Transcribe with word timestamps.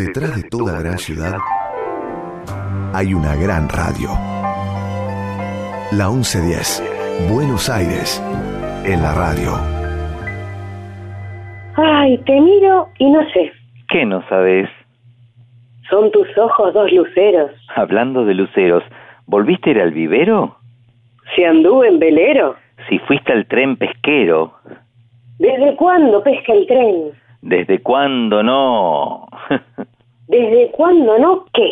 Detrás 0.00 0.34
de 0.34 0.48
toda 0.48 0.80
gran 0.80 0.96
ciudad 0.96 1.36
hay 2.94 3.12
una 3.12 3.36
gran 3.36 3.68
radio. 3.68 4.08
La 5.92 6.08
1110, 6.08 7.28
Buenos 7.30 7.68
Aires, 7.68 8.18
en 8.86 9.02
la 9.02 9.12
radio. 9.12 9.50
Ay, 11.76 12.16
te 12.24 12.40
miro 12.40 12.88
y 12.98 13.10
no 13.10 13.20
sé. 13.34 13.52
¿Qué 13.90 14.06
no 14.06 14.26
sabes? 14.30 14.70
Son 15.90 16.10
tus 16.12 16.26
ojos 16.38 16.72
dos 16.72 16.90
luceros. 16.90 17.50
Hablando 17.76 18.24
de 18.24 18.32
luceros, 18.32 18.82
¿volviste 19.26 19.68
a 19.68 19.72
ir 19.74 19.80
al 19.82 19.92
vivero? 19.92 20.56
Si 21.36 21.44
anduve 21.44 21.88
en 21.88 21.98
velero. 21.98 22.56
Si 22.88 22.98
fuiste 23.00 23.34
al 23.34 23.46
tren 23.48 23.76
pesquero. 23.76 24.54
¿Desde 25.38 25.76
cuándo 25.76 26.22
pesca 26.22 26.54
el 26.54 26.66
tren? 26.66 27.12
¿Desde 27.42 27.82
cuándo 27.82 28.42
no? 28.42 29.26
¿Desde 30.30 30.70
cuándo 30.70 31.18
no 31.18 31.44
qué? 31.52 31.70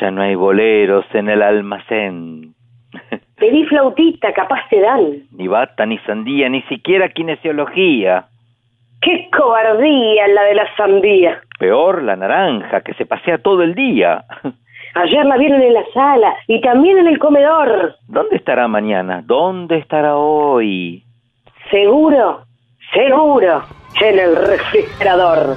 ya 0.00 0.10
no 0.10 0.22
hay 0.22 0.34
boleros 0.34 1.04
en 1.14 1.28
el 1.28 1.40
almacén. 1.40 2.54
Pedí 3.38 3.64
flautita, 3.66 4.32
capaz 4.32 4.68
te 4.68 4.80
dan. 4.80 5.22
Ni 5.30 5.46
bata, 5.46 5.86
ni 5.86 5.98
sandía, 5.98 6.48
ni 6.48 6.62
siquiera 6.62 7.08
kinesiología. 7.08 8.26
¡Qué 9.00 9.28
cobardía 9.30 10.26
la 10.28 10.42
de 10.42 10.54
la 10.54 10.76
sandía! 10.76 11.40
Peor 11.58 12.02
la 12.02 12.16
naranja, 12.16 12.80
que 12.80 12.94
se 12.94 13.06
pasea 13.06 13.38
todo 13.38 13.62
el 13.62 13.74
día. 13.74 14.24
Ayer 14.94 15.24
la 15.26 15.36
vieron 15.36 15.60
en 15.62 15.74
la 15.74 15.84
sala 15.92 16.34
y 16.48 16.60
también 16.62 16.98
en 16.98 17.06
el 17.06 17.18
comedor. 17.18 17.94
¿Dónde 18.08 18.36
estará 18.36 18.66
mañana? 18.66 19.22
¿Dónde 19.24 19.78
estará 19.78 20.16
hoy? 20.16 21.04
Seguro, 21.70 22.40
seguro, 22.92 23.62
en 24.00 24.18
el 24.18 24.34
refrigerador. 24.34 25.56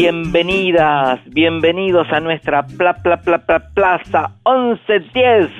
Bienvenidas, 0.00 1.20
bienvenidos 1.26 2.10
a 2.10 2.20
nuestra 2.20 2.62
pla, 2.62 2.94
pla, 2.94 3.18
pla, 3.18 3.36
pla, 3.44 3.60
Plaza 3.74 4.30
1110. 4.46 5.50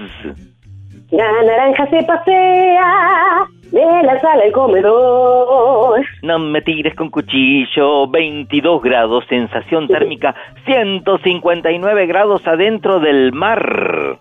La 1.11 1.31
naranja 1.43 1.87
se 1.91 2.03
pasea 2.05 3.45
de 3.71 4.03
la 4.03 4.19
sala 4.19 4.45
al 4.45 4.53
comedor. 4.53 6.06
No 6.23 6.39
me 6.39 6.62
tires 6.62 6.95
con 6.97 7.11
cuchillo, 7.11 8.09
22 8.09 8.81
grados, 8.81 9.25
sensación 9.29 9.87
térmica 9.89 10.34
159 10.65 12.06
grados 12.06 12.41
adentro 12.47 12.99
del 12.99 13.34
mar. 13.34 14.19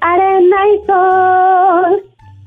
Arena 0.00 0.56
y 0.68 0.86
sol, 0.86 2.02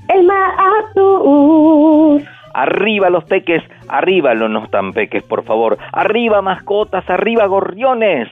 el 0.09 0.23
mar 0.23 0.52
azul. 0.90 2.25
Arriba 2.53 3.09
los 3.09 3.24
peques, 3.24 3.64
arriba 3.88 4.34
los 4.36 4.50
no 4.50 4.68
tan 4.68 4.94
peques, 4.94 5.24
por 5.24 5.44
favor. 5.44 5.78
Arriba 5.91 6.41
mascotas, 6.41 7.09
arriba 7.09 7.46
gorriones. 7.47 8.30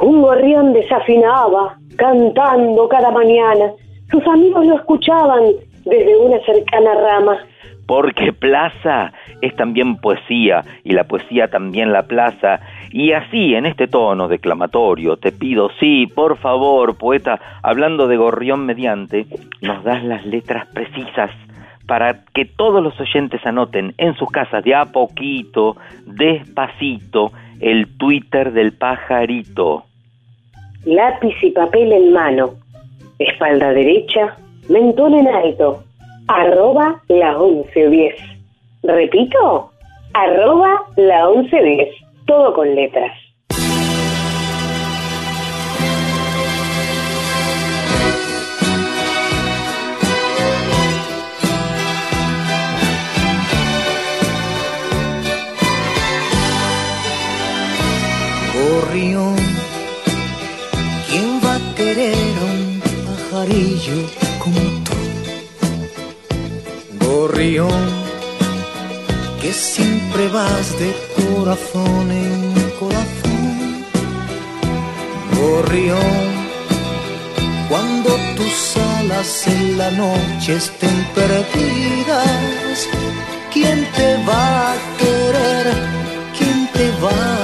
Un 0.00 0.22
gorrión 0.22 0.72
desafinaba, 0.72 1.76
cantando 1.96 2.88
cada 2.88 3.10
mañana. 3.10 3.72
Sus 4.10 4.26
amigos 4.26 4.66
lo 4.66 4.76
escuchaban 4.76 5.44
desde 5.84 6.16
una 6.16 6.38
cercana 6.40 6.94
rama. 6.94 7.38
Porque 7.86 8.32
plaza 8.32 9.12
es 9.40 9.56
también 9.56 9.96
poesía 9.96 10.62
y 10.84 10.92
la 10.92 11.04
poesía 11.04 11.48
también 11.48 11.92
la 11.92 12.02
plaza. 12.02 12.60
Y 12.90 13.12
así, 13.12 13.54
en 13.54 13.64
este 13.64 13.86
tono 13.86 14.28
declamatorio, 14.28 15.16
te 15.16 15.32
pido, 15.32 15.70
sí, 15.80 16.06
por 16.06 16.36
favor, 16.36 16.98
poeta, 16.98 17.40
hablando 17.62 18.06
de 18.08 18.16
gorrión 18.16 18.66
mediante, 18.66 19.26
nos 19.62 19.82
das 19.84 20.04
las 20.04 20.24
letras 20.26 20.66
precisas 20.74 21.30
para 21.88 22.20
que 22.34 22.44
todos 22.44 22.82
los 22.82 23.00
oyentes 23.00 23.44
anoten 23.44 23.94
en 23.96 24.14
sus 24.14 24.30
casas 24.30 24.62
de 24.62 24.74
a 24.74 24.84
poquito, 24.84 25.76
despacito, 26.04 27.32
el 27.60 27.88
Twitter 27.96 28.52
del 28.52 28.72
pajarito. 28.74 29.84
Lápiz 30.84 31.34
y 31.42 31.50
papel 31.50 31.90
en 31.92 32.12
mano. 32.12 32.50
Espalda 33.18 33.72
derecha, 33.72 34.36
mentón 34.68 35.14
en 35.14 35.28
alto. 35.28 35.82
Arroba 36.28 37.00
la 37.08 37.38
1110. 37.38 38.14
Repito, 38.82 39.72
arroba 40.12 40.82
la 40.96 41.26
1110. 41.30 41.88
Todo 42.26 42.52
con 42.52 42.74
letras. 42.74 43.12
Gorrión, 58.88 59.36
¿quién 61.10 61.40
va 61.44 61.56
a 61.56 61.74
querer 61.74 62.34
un 62.52 62.80
pajarillo 63.06 63.98
como 64.38 64.60
tú? 64.86 64.96
Gorrión, 67.04 67.84
que 69.42 69.52
siempre 69.52 70.28
vas 70.28 70.78
de 70.78 70.94
corazón 71.16 72.10
en 72.10 72.54
corazón. 72.80 73.84
Gorrión, 75.36 76.22
cuando 77.68 78.10
tus 78.36 78.76
alas 78.96 79.46
en 79.48 79.76
la 79.76 79.90
noche 79.90 80.56
estén 80.56 81.06
perdidas, 81.14 82.88
¿quién 83.52 83.86
te 83.96 84.16
va 84.26 84.72
a 84.72 84.76
querer? 84.96 85.74
¿Quién 86.38 86.68
te 86.72 86.90
va 87.02 87.10
a 87.10 87.37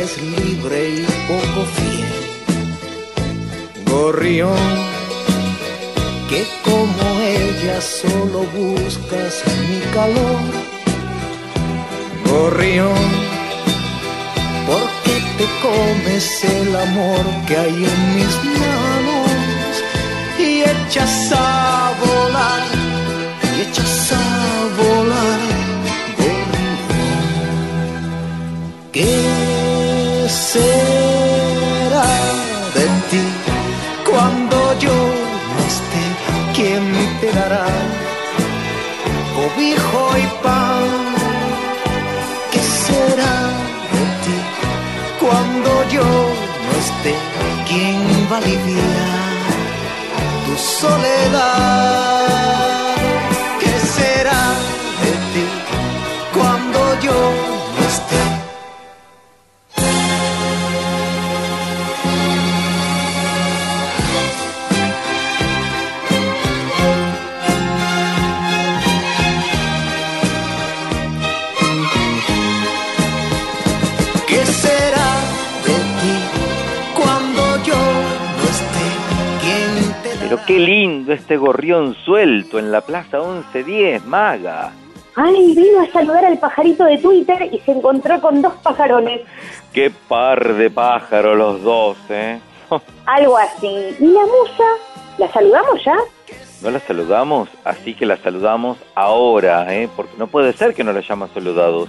eres 0.00 0.22
libre 0.22 0.88
y 0.88 1.06
poco 1.28 1.66
fiel. 1.76 2.12
Gorrión, 3.84 4.56
que 6.28 6.46
como 6.64 7.20
ella 7.20 7.80
solo 7.80 8.40
buscas 8.56 9.42
mi 9.68 9.80
calor. 9.92 10.40
Gorrión, 12.24 13.08
porque 14.66 15.14
te 15.38 15.46
comes 15.66 16.44
el 16.44 16.76
amor 16.76 17.24
que 17.46 17.56
hay 17.56 17.84
en 17.92 18.14
mis 18.16 18.34
manos 18.58 19.72
y 20.38 20.62
echas 20.62 21.32
a 21.32 21.92
volar, 22.00 22.62
y 23.56 23.60
echas 23.62 24.12
a 24.12 24.16
volar. 24.16 24.39
Va 48.30 48.38
tu 50.46 50.56
soledad? 50.56 51.36
¿Qué 53.60 53.72
será 53.96 54.42
de 55.02 55.12
ti 55.32 55.46
cuando 56.34 56.78
yo 57.00 57.59
qué 80.50 80.58
lindo 80.58 81.12
este 81.12 81.36
gorrión 81.36 81.94
suelto 82.04 82.58
en 82.58 82.72
la 82.72 82.80
Plaza 82.80 83.18
1110, 83.18 84.04
maga. 84.04 84.72
Ay, 85.14 85.54
vino 85.54 85.80
a 85.80 85.86
saludar 85.92 86.24
al 86.24 86.40
pajarito 86.40 86.84
de 86.86 86.98
Twitter 86.98 87.48
y 87.52 87.60
se 87.60 87.70
encontró 87.70 88.20
con 88.20 88.42
dos 88.42 88.54
pajarones. 88.54 89.20
Qué 89.72 89.92
par 90.08 90.54
de 90.54 90.68
pájaros 90.68 91.38
los 91.38 91.62
dos, 91.62 91.96
¿eh? 92.08 92.40
Algo 93.06 93.36
así. 93.36 93.94
¿Y 94.00 94.06
la 94.06 94.22
musa? 94.22 94.64
¿La 95.18 95.30
saludamos 95.30 95.84
ya? 95.84 95.96
No 96.62 96.70
la 96.72 96.80
saludamos, 96.80 97.48
así 97.62 97.94
que 97.94 98.04
la 98.04 98.16
saludamos 98.16 98.76
ahora, 98.96 99.72
¿eh? 99.72 99.88
Porque 99.94 100.16
no 100.18 100.26
puede 100.26 100.52
ser 100.52 100.74
que 100.74 100.82
no 100.82 100.92
la 100.92 100.98
hayamos 100.98 101.30
saludado. 101.30 101.86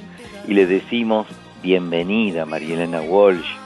Y 0.48 0.54
le 0.54 0.68
decimos 0.68 1.26
bienvenida, 1.64 2.46
María 2.46 2.76
Elena 2.76 3.02
Walsh. 3.02 3.61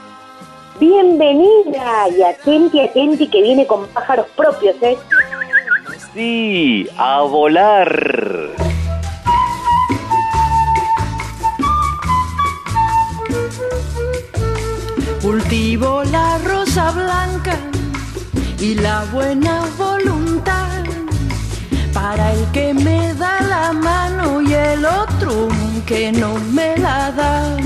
Bienvenida 0.78 2.08
y 2.10 2.22
atenti, 2.22 2.80
atenti 2.80 3.28
que 3.28 3.40
viene 3.40 3.66
con 3.66 3.86
pájaros 3.88 4.26
propios, 4.36 4.76
¿eh? 4.82 4.98
Sí, 6.12 6.86
a 6.98 7.22
volar. 7.22 8.50
Cultivo 15.22 16.04
la 16.04 16.38
rosa 16.44 16.90
blanca 16.92 17.56
y 18.60 18.74
la 18.74 19.04
buena 19.12 19.62
voluntad 19.78 20.84
para 21.94 22.32
el 22.34 22.44
que 22.52 22.74
me 22.74 23.14
da 23.14 23.40
la 23.40 23.72
mano 23.72 24.42
y 24.42 24.52
el 24.52 24.84
otro 24.84 25.48
que 25.86 26.12
no 26.12 26.34
me 26.52 26.76
la 26.76 27.10
da. 27.12 27.56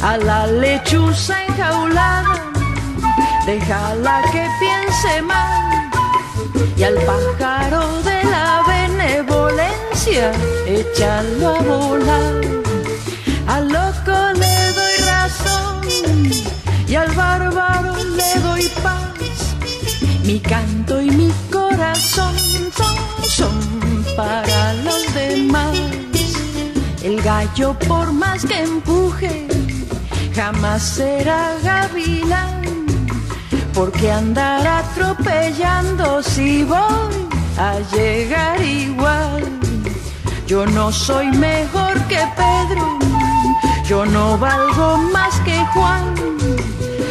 A 0.00 0.16
la 0.16 0.46
lechuza 0.46 1.44
enjaulada, 1.44 2.52
déjala 3.44 4.22
que 4.30 4.46
piense 4.60 5.22
mal 5.22 5.90
y 6.76 6.84
al 6.84 6.94
pájaro 6.94 8.00
de 8.02 8.22
la 8.30 8.62
benevolencia, 8.68 10.30
échalo 10.66 11.48
a 11.48 11.62
volar. 11.62 12.34
Al 13.48 13.68
loco 13.68 14.16
le 14.34 14.72
doy 14.78 14.96
razón 15.04 16.30
y 16.86 16.94
al 16.94 17.10
bárbaro 17.10 17.96
le 17.96 18.40
doy 18.40 18.70
paz. 18.84 19.56
Mi 20.22 20.38
canto 20.38 21.02
y 21.02 21.10
mi 21.10 21.32
corazón 21.50 22.36
son, 22.72 22.96
son 23.28 24.04
para 24.16 24.74
los 24.74 25.12
demás. 25.12 25.76
El 27.02 27.20
gallo 27.22 27.76
por 27.88 28.12
más 28.12 28.44
que 28.44 28.62
empuje 28.62 29.47
jamás 30.38 30.82
será 30.82 31.56
gavilán. 31.64 32.62
Porque 33.74 34.10
andar 34.10 34.64
atropellando 34.82 36.22
si 36.22 36.62
voy 36.62 37.14
a 37.58 37.72
llegar 37.92 38.60
igual. 38.62 39.42
Yo 40.46 40.64
no 40.66 40.92
soy 40.92 41.26
mejor 41.48 41.94
que 42.10 42.20
Pedro, 42.40 42.86
yo 43.84 44.06
no 44.06 44.38
valgo 44.38 44.98
más 45.12 45.34
que 45.46 45.58
Juan. 45.72 46.14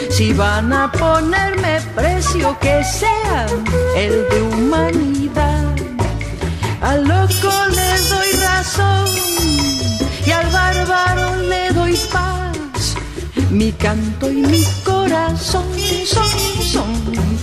Si 0.09 0.33
van 0.33 0.71
a 0.71 0.89
ponerme 0.91 1.81
precio 1.95 2.57
que 2.59 2.75
sea 2.83 3.45
el 4.03 4.13
de 4.31 4.39
humanidad, 4.51 5.75
al 6.81 7.03
loco 7.03 7.51
le 7.77 7.91
doy 8.13 8.31
razón 8.47 9.07
y 10.25 10.31
al 10.31 10.47
bárbaro 10.49 11.35
le 11.51 11.71
doy 11.73 11.95
paz. 12.13 12.46
Mi 13.57 13.71
canto 13.71 14.29
y 14.29 14.35
mi 14.35 14.63
corazón 14.85 15.65
son, 16.05 16.29
son 16.61 16.93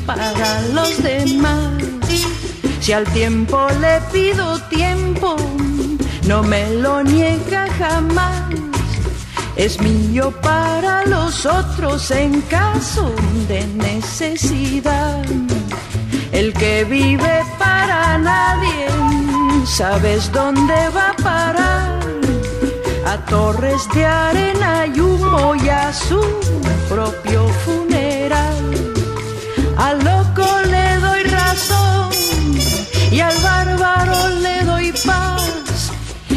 para 0.07 0.63
los 0.73 1.03
demás. 1.03 1.73
Si 2.81 2.93
al 2.93 3.05
tiempo 3.13 3.67
le 3.81 4.01
pido 4.13 4.61
tiempo, 4.69 5.35
no 6.29 6.45
me 6.45 6.73
lo 6.75 7.03
niega 7.03 7.67
jamás. 7.81 8.45
Es 9.57 9.81
mío 9.81 10.33
para 10.41 11.05
los 11.05 11.47
otros 11.47 12.09
en 12.13 12.43
caso 12.43 13.13
de 13.49 13.67
necesidad. 13.67 15.25
El 16.31 16.53
que 16.53 16.85
vive 16.85 17.43
para 17.59 18.19
nadie, 18.19 18.87
¿sabes 19.67 20.31
dónde 20.31 20.77
va 20.95 21.11
a 21.11 21.17
parar? 21.17 21.84
A 23.07 23.19
torres 23.27 23.89
de 23.95 24.05
arena 24.05 24.87
y 24.87 24.99
humo 25.01 25.55
y 25.55 25.69
a 25.69 25.93
su 25.93 26.21
propio 26.89 27.47
funeral. 27.65 28.95
Al 29.77 29.99
loco 29.99 30.47
le 30.71 30.97
doy 31.01 31.23
razón 31.25 32.11
y 33.11 33.21
al 33.21 33.37
bárbaro 33.39 34.29
le 34.41 34.65
doy 34.65 34.93
paz. 35.05 35.93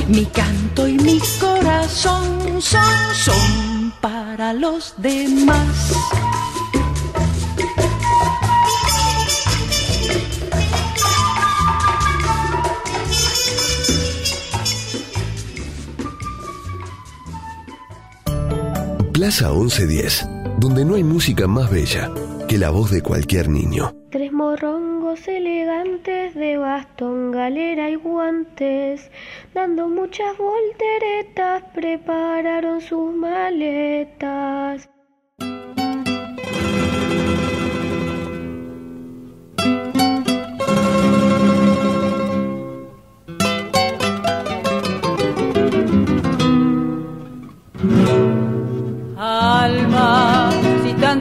Mi 0.07 0.25
canto 0.25 0.87
y 0.87 0.97
mi 0.97 1.19
corazón 1.39 2.61
son, 2.61 3.15
son 3.15 3.93
para 4.01 4.53
los 4.53 4.93
demás. 4.97 5.93
Plaza 19.27 19.51
1110, 19.51 20.25
donde 20.57 20.85
no 20.85 20.95
hay 20.95 21.03
música 21.03 21.47
más 21.47 21.69
bella 21.69 22.09
que 22.47 22.57
la 22.57 22.69
voz 22.69 22.91
de 22.91 23.01
cualquier 23.01 23.49
niño. 23.49 23.93
Tres 24.09 24.31
morrongos 24.31 25.27
elegantes 25.27 26.33
de 26.33 26.55
bastón, 26.55 27.31
galera 27.31 27.89
y 27.89 27.95
guantes, 27.95 29.11
dando 29.53 29.89
muchas 29.89 30.37
volteretas, 30.37 31.61
prepararon 31.73 32.79
sus 32.79 33.13
maletas. 33.13 34.89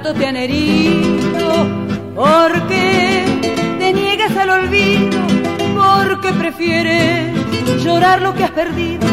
Tanto 0.06 0.18
te 0.20 0.26
han 0.26 0.36
herido, 0.36 1.66
¿por 2.14 2.66
qué 2.68 3.24
te 3.78 3.92
niegas 3.92 4.36
al 4.36 4.50
olvido? 4.50 5.18
¿Por 5.74 6.20
qué 6.20 6.32
prefieres 6.32 7.84
llorar 7.84 8.22
lo 8.22 8.34
que 8.34 8.44
has 8.44 8.50
perdido, 8.50 9.06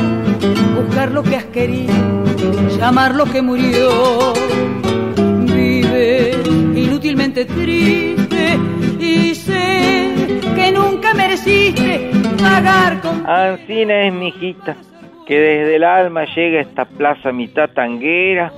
buscar 0.76 1.12
lo 1.12 1.24
que 1.24 1.36
has 1.36 1.46
querido, 1.46 1.94
llamar 2.78 3.16
lo 3.16 3.26
que 3.26 3.42
murió? 3.42 4.34
Vives 5.46 6.38
inútilmente 6.76 7.46
triste 7.46 8.58
y 9.00 9.36
sé 9.36 10.40
que 10.56 10.72
nunca 10.72 11.14
mereciste 11.14 12.12
pagar 12.42 13.02
con 13.02 13.28
Ancina 13.28 14.08
es 14.08 14.14
mi 14.14 14.28
hijita, 14.28 14.76
que 15.26 15.40
desde 15.40 15.76
el 15.76 15.84
alma 15.84 16.26
llega 16.36 16.60
a 16.60 16.62
esta 16.62 16.86
plaza 16.86 17.32
mitad 17.32 17.70
tanguera, 17.70 18.52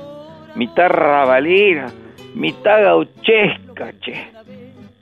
mitad 0.56 0.88
rabalera, 0.89 1.92
mitad 2.36 2.84
gauchesca, 2.84 3.92
che. 4.01 4.27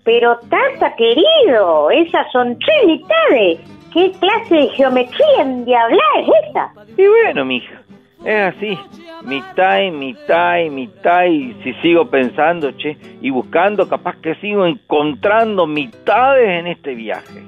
Pero 0.04 0.38
Tata, 0.50 0.96
querido, 0.96 1.90
esas 1.92 2.32
son 2.32 2.58
tres 2.60 2.86
mitades. 2.86 3.60
¿Qué 3.94 4.12
clase 4.20 4.56
de 4.56 4.70
geometría 4.70 5.42
endiablada 5.42 6.20
es 6.20 6.50
esa? 6.50 6.72
Y 6.98 7.08
bueno, 7.08 7.46
mija, 7.46 7.82
es 8.26 8.56
así, 8.56 8.78
mitad 9.24 9.82
y 9.82 9.92
mitad 9.92 10.58
y 10.60 10.70
mitad, 10.70 11.26
y 11.26 11.54
si 11.64 11.74
sigo 11.76 12.10
pensando, 12.10 12.72
che, 12.72 12.98
y 13.22 13.30
buscando, 13.30 13.88
capaz 13.88 14.16
que 14.22 14.36
sigo 14.36 14.66
encontrando 14.66 15.68
mitades 15.68 16.48
en 16.60 16.68
este 16.68 16.96
viaje. 16.96 17.44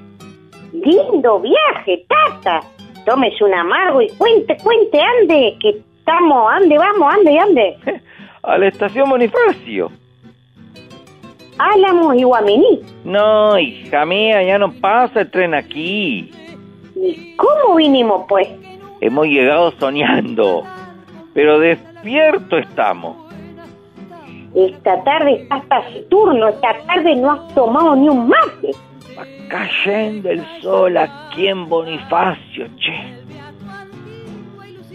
Lindo 0.72 1.40
viaje, 1.40 2.06
Tata. 2.08 2.60
tómese 3.04 3.44
un 3.44 3.54
amargo 3.54 4.02
y 4.02 4.08
cuente, 4.10 4.56
cuente, 4.62 5.00
ande, 5.00 5.56
que 5.60 5.70
estamos, 5.98 6.52
ande, 6.52 6.78
vamos, 6.78 7.14
ande, 7.14 7.38
ande. 7.38 7.76
A 8.46 8.58
la 8.58 8.68
estación 8.68 9.10
Bonifacio. 9.10 9.90
Álamos 11.58 12.14
y 12.16 12.22
Guaminí. 12.22 12.80
No, 13.04 13.58
hija 13.58 14.06
mía, 14.06 14.40
ya 14.44 14.56
no 14.56 14.72
pasa 14.72 15.22
el 15.22 15.30
tren 15.32 15.52
aquí. 15.52 16.30
¿Y 16.94 17.34
cómo 17.36 17.74
vinimos, 17.74 18.24
pues? 18.28 18.48
Hemos 19.00 19.26
llegado 19.26 19.72
soñando, 19.80 20.62
pero 21.34 21.58
despierto 21.58 22.56
estamos. 22.58 23.16
Esta 24.54 25.02
tarde 25.02 25.42
estás 25.42 25.66
taciturno, 25.68 26.48
esta 26.48 26.78
tarde 26.86 27.16
no 27.16 27.32
has 27.32 27.54
tomado 27.54 27.96
ni 27.96 28.08
un 28.08 28.28
mate. 28.28 28.70
Va 29.18 29.24
cayendo 29.48 30.30
el 30.30 30.44
sol 30.62 30.96
aquí 30.96 31.48
en 31.48 31.68
Bonifacio, 31.68 32.68
che. 32.76 32.94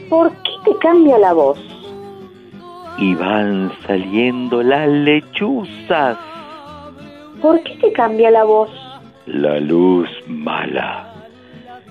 ¿Por 0.09 0.31
qué 0.31 0.51
te 0.63 0.77
cambia 0.77 1.17
la 1.17 1.33
voz? 1.33 1.59
Y 2.97 3.15
van 3.15 3.71
saliendo 3.87 4.61
las 4.61 4.87
lechuzas. 4.87 6.17
¿Por 7.41 7.61
qué 7.63 7.75
te 7.77 7.91
cambia 7.93 8.29
la 8.29 8.43
voz? 8.43 8.69
La 9.25 9.59
luz 9.59 10.09
mala. 10.27 11.07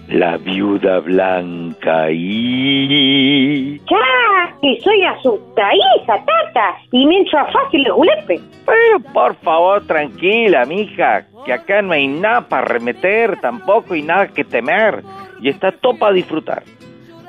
La 0.09 0.37
viuda 0.37 0.99
blanca 1.01 2.11
y... 2.11 3.79
¡Ya! 3.79 4.57
Que 4.61 4.81
soy 4.81 5.03
asustadiza, 5.05 6.17
tata, 6.17 6.77
y 6.91 7.07
me 7.07 7.19
entra 7.19 7.47
fácil 7.47 7.87
el 7.87 7.93
julepe. 7.93 8.41
Pero 8.67 9.01
por 9.13 9.35
favor, 9.37 9.87
tranquila, 9.87 10.65
mija, 10.65 11.27
que 11.45 11.53
acá 11.53 11.81
no 11.81 11.93
hay 11.93 12.09
nada 12.09 12.43
para 12.49 12.67
remeter 12.67 13.41
tampoco 13.41 13.95
y 13.95 14.03
nada 14.03 14.29
que 14.29 14.45
temer. 14.45 15.03
Y 15.41 15.49
está 15.49 15.73
todo 15.73 15.97
para 15.97 16.13
disfrutar. 16.15 16.63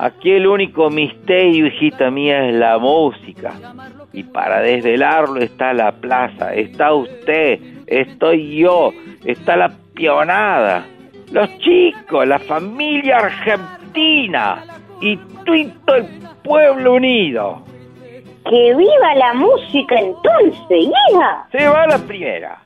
Aquí 0.02 0.32
el 0.32 0.48
único 0.48 0.90
misterio, 0.90 1.68
hijita 1.68 2.10
mía, 2.10 2.48
es 2.48 2.54
la 2.56 2.76
música. 2.76 3.52
Y 4.12 4.24
para 4.24 4.58
desvelarlo 4.60 5.40
está 5.40 5.72
la 5.72 5.92
plaza, 5.92 6.52
está 6.54 6.92
usted, 6.92 7.60
estoy 7.86 8.56
yo, 8.56 8.92
está 9.24 9.56
la 9.56 9.72
pionada, 9.94 10.84
los 11.30 11.56
chicos, 11.58 12.26
la 12.26 12.40
familia 12.40 13.18
argentina 13.18 14.64
y 15.00 15.16
todo 15.46 15.54
el 15.94 16.06
pueblo 16.42 16.94
unido. 16.94 17.62
¡Que 18.50 18.74
viva 18.74 19.14
la 19.14 19.34
música 19.34 20.00
entonces, 20.00 20.78
hija! 20.80 21.46
Se 21.52 21.68
va 21.68 21.86
la 21.86 21.98
primera. 21.98 22.58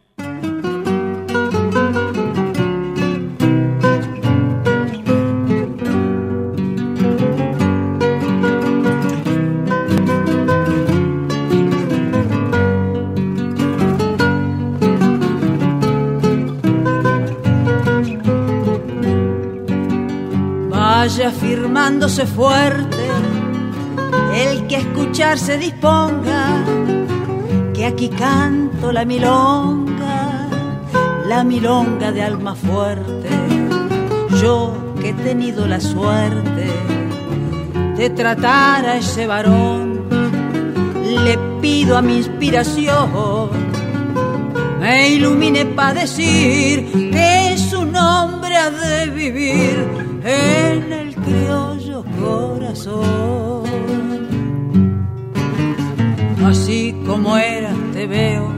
Vaya 21.06 21.30
firmándose 21.30 22.26
fuerte 22.26 23.06
el 24.34 24.66
que 24.66 24.78
escuchar 24.78 25.38
se 25.38 25.56
disponga, 25.56 26.64
que 27.72 27.86
aquí 27.86 28.08
canto 28.08 28.90
la 28.90 29.04
milonga, 29.04 30.48
la 31.28 31.44
milonga 31.44 32.10
de 32.10 32.22
alma 32.22 32.56
fuerte. 32.56 33.28
Yo 34.42 34.94
que 35.00 35.10
he 35.10 35.12
tenido 35.12 35.68
la 35.68 35.78
suerte 35.78 36.72
de 37.96 38.10
tratar 38.10 38.86
a 38.86 38.96
ese 38.96 39.28
varón, 39.28 40.08
le 41.04 41.38
pido 41.60 41.96
a 41.96 42.02
mi 42.02 42.16
inspiración 42.16 43.66
me 44.80 45.10
ilumine 45.10 45.66
para 45.66 46.00
decir 46.00 47.10
que 47.12 47.56
su 47.58 47.84
nombre 47.84 48.56
ha 48.56 48.70
de 48.70 49.10
vivir 49.10 50.05
en 50.26 50.92
el 50.92 51.14
criollo 51.14 52.04
corazón. 52.20 53.62
Así 56.44 56.94
como 57.06 57.36
era, 57.36 57.72
te 57.92 58.06
veo, 58.06 58.48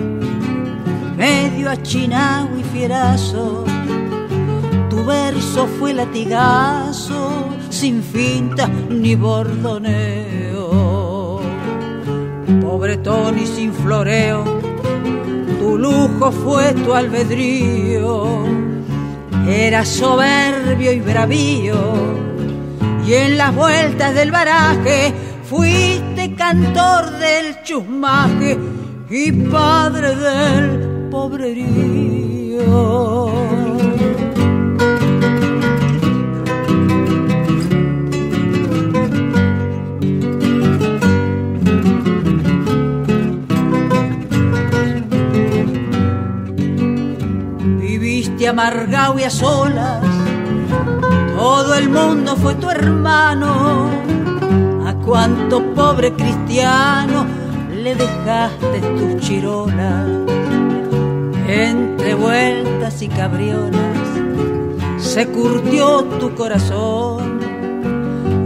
medio 1.17 1.71
achinado 1.71 2.59
y 2.59 2.63
fierazo. 2.63 3.65
Tu 4.89 5.05
verso 5.05 5.67
fue 5.79 5.93
latigazo, 5.93 7.51
sin 7.69 8.03
finta 8.03 8.67
ni 8.89 9.15
bordoneo. 9.15 10.69
Pobretón 12.63 13.39
y 13.39 13.47
sin 13.47 13.73
floreo, 13.73 14.45
tu 15.61 15.77
lujo 15.79 16.33
fue 16.33 16.73
tu 16.73 16.95
albedrío. 16.95 18.68
Era 19.49 19.85
soberbio 19.87 20.93
y 20.93 21.01
bravío, 21.01 21.75
y 23.07 23.15
en 23.15 23.39
las 23.39 23.55
vueltas 23.55 24.15
del 24.15 24.31
baraje 24.31 25.15
fuiste 25.49 26.35
cantor 26.35 27.13
del 27.13 27.63
chusmaje 27.63 28.59
y 29.09 29.33
padre 29.33 30.15
del 30.17 31.09
pobrerío. 31.11 32.69
Amargado 48.49 49.19
y 49.19 49.25
a 49.25 49.31
solas, 49.31 50.03
todo 51.37 51.75
el 51.75 51.89
mundo 51.89 52.37
fue 52.37 52.55
tu 52.55 52.71
hermano. 52.71 53.89
A 54.87 54.95
cuánto 55.05 55.63
pobre 55.75 56.13
cristiano 56.13 57.27
le 57.73 57.95
dejaste 57.95 58.81
tus 58.81 59.23
chirolas. 59.23 60.07
Entre 61.49 62.15
vueltas 62.15 63.01
y 63.03 63.09
cabriolas 63.09 63.99
se 64.99 65.27
curtió 65.29 66.05
tu 66.05 66.35
corazón 66.35 67.41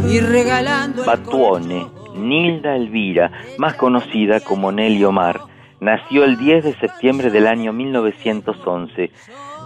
y 0.09 0.21
regalando 0.21 1.03
el 1.03 1.07
Batuone, 1.07 1.89
Nilda 2.15 2.77
Elvira, 2.77 3.33
más 3.59 3.75
conocida 3.75 4.41
como 4.41 4.71
Nelly 4.71 5.05
Omar, 5.05 5.41
nació 5.81 6.25
el 6.25 6.37
10 6.39 6.65
de 6.65 6.75
septiembre 6.75 7.31
del 7.31 7.47
año 7.47 7.73
1911. 7.73 9.11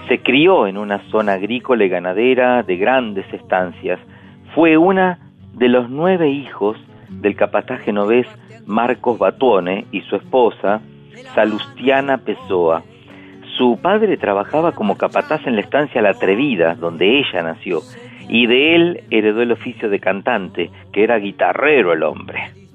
Se 0.09 0.21
crió 0.21 0.67
en 0.67 0.79
una 0.79 1.01
zona 1.11 1.33
agrícola 1.33 1.85
y 1.85 1.89
ganadera 1.89 2.63
de 2.63 2.77
grandes 2.77 3.27
estancias. 3.33 3.99
Fue 4.55 4.77
una 4.77 5.19
de 5.53 5.69
los 5.69 5.91
nueve 5.91 6.31
hijos 6.31 6.77
del 7.11 7.35
capataz 7.35 7.81
genovés 7.81 8.27
Marcos 8.67 9.19
Batuone 9.19 9.87
y 9.93 10.03
su 10.03 10.17
esposa, 10.17 10.81
Salustiana 11.35 12.19
Pessoa. 12.19 12.83
Su 13.57 13.79
padre 13.81 14.17
trabajaba 14.17 14.73
como 14.73 14.97
capataz 14.97 15.47
en 15.47 15.55
la 15.55 15.63
estancia 15.63 16.03
La 16.03 16.11
Atrevida, 16.11 16.75
donde 16.75 17.19
ella 17.19 17.43
nació, 17.43 17.81
y 18.29 18.47
de 18.47 18.75
él 18.75 19.01
heredó 19.11 19.43
el 19.43 19.53
oficio 19.53 19.89
de 19.89 19.99
cantante, 19.99 20.71
que 20.93 21.05
era 21.05 21.17
guitarrero 21.17 21.93
el 21.93 22.03
hombre. 22.03 22.66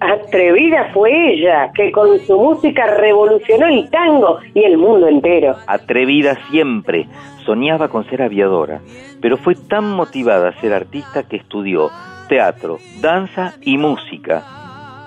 Atrevida 0.00 0.90
fue 0.92 1.10
ella, 1.32 1.72
que 1.74 1.90
con 1.90 2.18
su 2.20 2.38
música 2.38 2.86
revolucionó 2.86 3.66
el 3.66 3.90
tango 3.90 4.38
y 4.54 4.62
el 4.62 4.78
mundo 4.78 5.08
entero. 5.08 5.56
Atrevida 5.66 6.36
siempre, 6.50 7.08
soñaba 7.44 7.88
con 7.88 8.08
ser 8.08 8.22
aviadora, 8.22 8.80
pero 9.20 9.36
fue 9.36 9.54
tan 9.54 9.90
motivada 9.90 10.50
a 10.50 10.60
ser 10.60 10.72
artista 10.72 11.24
que 11.28 11.36
estudió 11.36 11.90
teatro, 12.28 12.78
danza 13.00 13.54
y 13.62 13.76
música. 13.76 14.44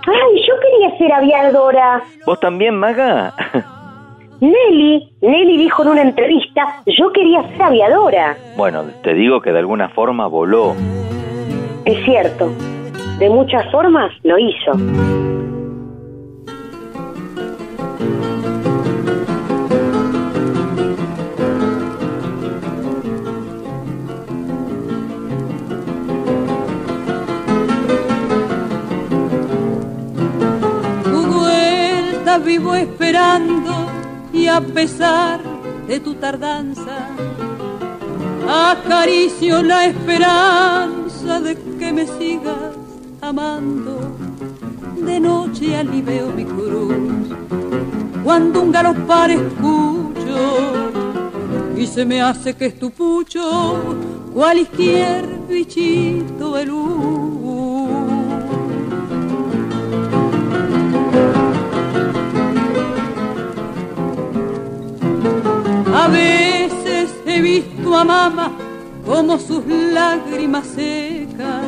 ¡Ay, 0.07 0.41
yo 0.47 0.53
quería 0.59 0.97
ser 0.97 1.13
aviadora! 1.13 2.01
¿Vos 2.25 2.39
también, 2.39 2.75
Maga? 2.75 3.33
Nelly, 4.41 5.13
Nelly 5.21 5.57
dijo 5.57 5.83
en 5.83 5.89
una 5.89 6.01
entrevista, 6.01 6.81
yo 6.87 7.11
quería 7.11 7.43
ser 7.49 7.61
aviadora. 7.61 8.35
bueno, 8.57 8.83
te 9.03 9.13
digo 9.13 9.39
que 9.39 9.51
de 9.51 9.59
alguna 9.59 9.89
forma 9.89 10.25
voló. 10.25 10.75
Es 11.85 12.03
cierto, 12.05 12.51
de 13.21 13.29
muchas 13.29 13.71
formas 13.71 14.11
lo 14.23 14.35
hizo. 14.39 14.71
vivo 32.43 32.73
esperando 32.73 33.71
y 34.33 34.47
a 34.47 34.61
pesar 34.61 35.39
de 35.87 35.99
tu 35.99 36.15
tardanza 36.15 37.07
acaricio 38.71 39.61
la 39.61 39.85
esperanza 39.85 41.39
de 41.41 41.55
que 41.77 41.93
me 41.93 42.07
sigas 42.07 42.80
amando. 43.21 44.17
De 44.97 45.19
noche 45.19 45.75
aliveo 45.75 46.31
mi 46.31 46.45
cruz, 46.45 47.29
cuando 48.23 48.61
un 48.61 48.71
galopar 48.71 49.31
escucho 49.31 50.11
y 51.75 51.87
se 51.87 52.05
me 52.05 52.21
hace 52.21 52.53
que 52.55 52.67
es 52.67 52.77
tu 52.77 52.91
pucho, 52.91 53.97
cualquier 54.33 55.25
bichito 55.49 56.53
de 56.55 56.65
luz. 56.65 57.71
A 65.93 66.07
veces 66.07 67.13
he 67.25 67.41
visto 67.41 67.97
a 67.97 68.03
mamá 68.03 68.51
como 69.05 69.37
sus 69.39 69.65
lágrimas 69.67 70.67
secas, 70.67 71.65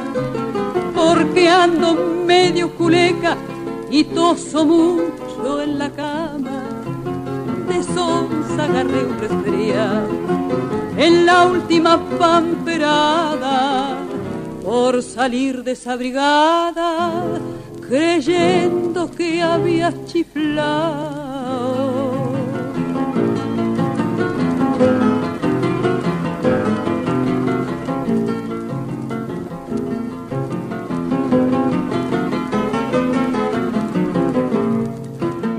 porque 1.03 1.49
ando 1.49 1.89
medio 2.25 2.65
culeca 2.75 3.35
y 3.91 4.05
toso 4.05 4.65
mucho 4.65 5.61
en 5.61 5.77
la 5.77 5.89
cama. 5.89 6.59
De 7.67 7.83
sonza 7.83 8.63
agarré 8.63 9.01
un 9.05 9.17
en 10.97 11.25
la 11.25 11.45
última 11.45 11.93
pamperada 12.19 13.97
por 14.63 15.01
salir 15.01 15.63
desabrigada 15.63 17.39
creyendo 17.87 19.11
que 19.11 19.41
había 19.41 19.93
chiflado. 20.05 21.82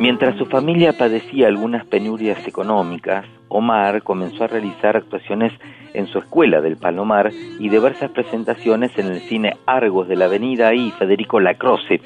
Mientras 0.05 0.37
su 0.37 0.45
familia 0.45 0.93
padecía 0.93 1.49
algunas 1.49 1.87
penurias 1.87 2.47
económicas, 2.47 3.25
Omar 3.49 4.03
comenzó 4.03 4.45
a 4.45 4.49
realizar 4.49 4.99
actuaciones 4.99 5.51
en 5.95 6.09
su 6.09 6.19
escuela 6.19 6.61
del 6.61 6.77
Palomar 6.77 7.31
y 7.59 7.71
diversas 7.71 8.11
presentaciones 8.11 8.91
en 8.99 9.07
el 9.07 9.21
cine 9.21 9.57
Argos 9.65 10.07
de 10.07 10.17
la 10.17 10.27
Avenida 10.27 10.75
y 10.75 10.91
Federico 10.91 11.41
Lacroce. 11.41 12.03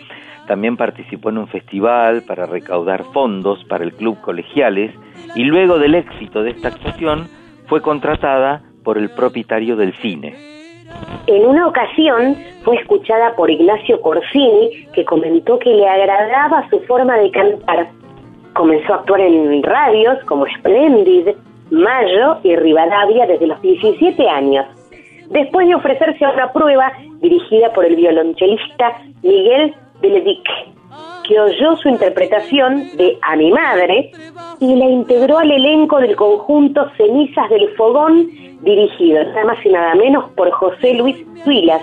También 0.47 0.77
participó 0.77 1.31
en 1.31 1.39
un 1.39 1.49
festival 1.49 2.23
para 2.23 2.47
recaudar 2.47 3.03
fondos 3.13 3.65
para 3.65 3.83
el 3.83 3.93
Club 3.93 4.21
Colegiales 4.21 4.95
y 5.35 5.43
luego 5.43 5.81
del 5.81 5.97
éxito 5.97 6.45
de 6.45 6.51
esta 6.51 6.69
actuación 6.69 7.27
fue 7.67 7.83
contratada 7.83 8.63
por 8.85 8.97
el 8.97 9.11
propietario 9.11 9.75
del 9.75 9.93
cine. 9.95 10.58
En 11.27 11.47
una 11.47 11.67
ocasión 11.67 12.37
fue 12.65 12.77
escuchada 12.77 13.35
por 13.37 13.51
Ignacio 13.51 14.01
Corsini, 14.01 14.87
que 14.95 15.05
comentó 15.05 15.59
que 15.59 15.71
le 15.71 15.87
agradaba 15.87 16.69
su 16.71 16.81
forma 16.81 17.19
de 17.19 17.31
cantar. 17.31 17.89
Comenzó 18.55 18.95
a 18.95 18.97
actuar 18.97 19.21
en 19.21 19.63
radios 19.63 20.19
como 20.25 20.47
Splendid, 20.59 21.29
Mayo 21.71 22.39
y 22.43 22.57
Rivadavia 22.57 23.27
desde 23.27 23.47
los 23.47 23.61
17 23.61 24.29
años. 24.29 24.67
Después 25.31 25.69
de 25.69 25.75
ofrecerse 25.75 26.25
a 26.25 26.31
una 26.31 26.53
prueba 26.53 26.93
dirigida 27.21 27.73
por 27.75 27.85
el 27.85 27.97
violonchelista 27.97 29.03
Miguel 29.23 29.75
Benedic, 30.01 30.49
que 31.29 31.39
oyó 31.39 31.77
su 31.77 31.89
interpretación 31.91 32.97
de 32.97 33.19
A 33.23 33.37
mi 33.37 33.53
madre 33.53 34.11
y 34.61 34.75
la 34.75 34.87
integró 34.87 35.39
al 35.39 35.51
elenco 35.51 36.01
del 36.01 36.17
conjunto 36.17 36.91
Cenizas 36.97 37.51
del 37.51 37.69
Fogón, 37.77 38.29
dirigido 38.63 39.23
nada 39.23 39.45
más 39.45 39.65
y 39.65 39.69
nada 39.69 39.95
menos 39.95 40.31
por 40.31 40.51
José 40.51 40.95
Luis 40.95 41.17
Suilas, 41.45 41.83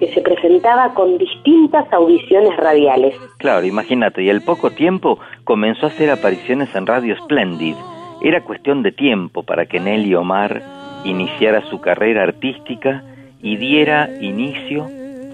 que 0.00 0.12
se 0.12 0.20
presentaba 0.20 0.92
con 0.94 1.18
distintas 1.18 1.90
audiciones 1.92 2.56
radiales. 2.56 3.14
Claro, 3.38 3.64
imagínate, 3.64 4.22
y 4.24 4.30
al 4.30 4.42
poco 4.42 4.70
tiempo 4.70 5.18
comenzó 5.44 5.86
a 5.86 5.90
hacer 5.90 6.10
apariciones 6.10 6.74
en 6.74 6.86
Radio 6.86 7.16
Splendid. 7.24 7.76
Era 8.22 8.42
cuestión 8.42 8.82
de 8.82 8.92
tiempo 8.92 9.44
para 9.44 9.66
que 9.66 9.78
Nelly 9.78 10.14
Omar 10.16 10.62
iniciara 11.04 11.62
su 11.70 11.80
carrera 11.80 12.24
artística 12.24 13.04
y 13.40 13.56
diera 13.56 14.10
inicio 14.20 14.86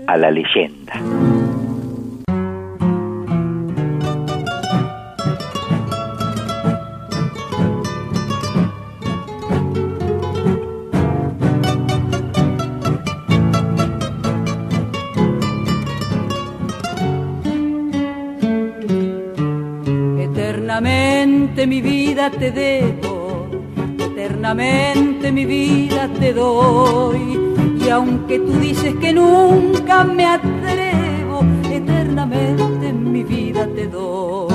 a 0.06 0.16
la 0.16 0.30
leyenda. 0.30 1.45
Mi 21.66 21.82
vida 21.82 22.30
te 22.30 22.52
debo, 22.52 23.48
eternamente 23.98 25.32
mi 25.32 25.44
vida 25.44 26.08
te 26.20 26.32
doy. 26.32 27.40
Y 27.84 27.88
aunque 27.88 28.38
tú 28.38 28.52
dices 28.60 28.94
que 29.00 29.12
nunca 29.12 30.04
me 30.04 30.24
atrevo, 30.26 31.40
eternamente 31.68 32.92
mi 32.92 33.24
vida 33.24 33.66
te 33.74 33.88
doy. 33.88 34.54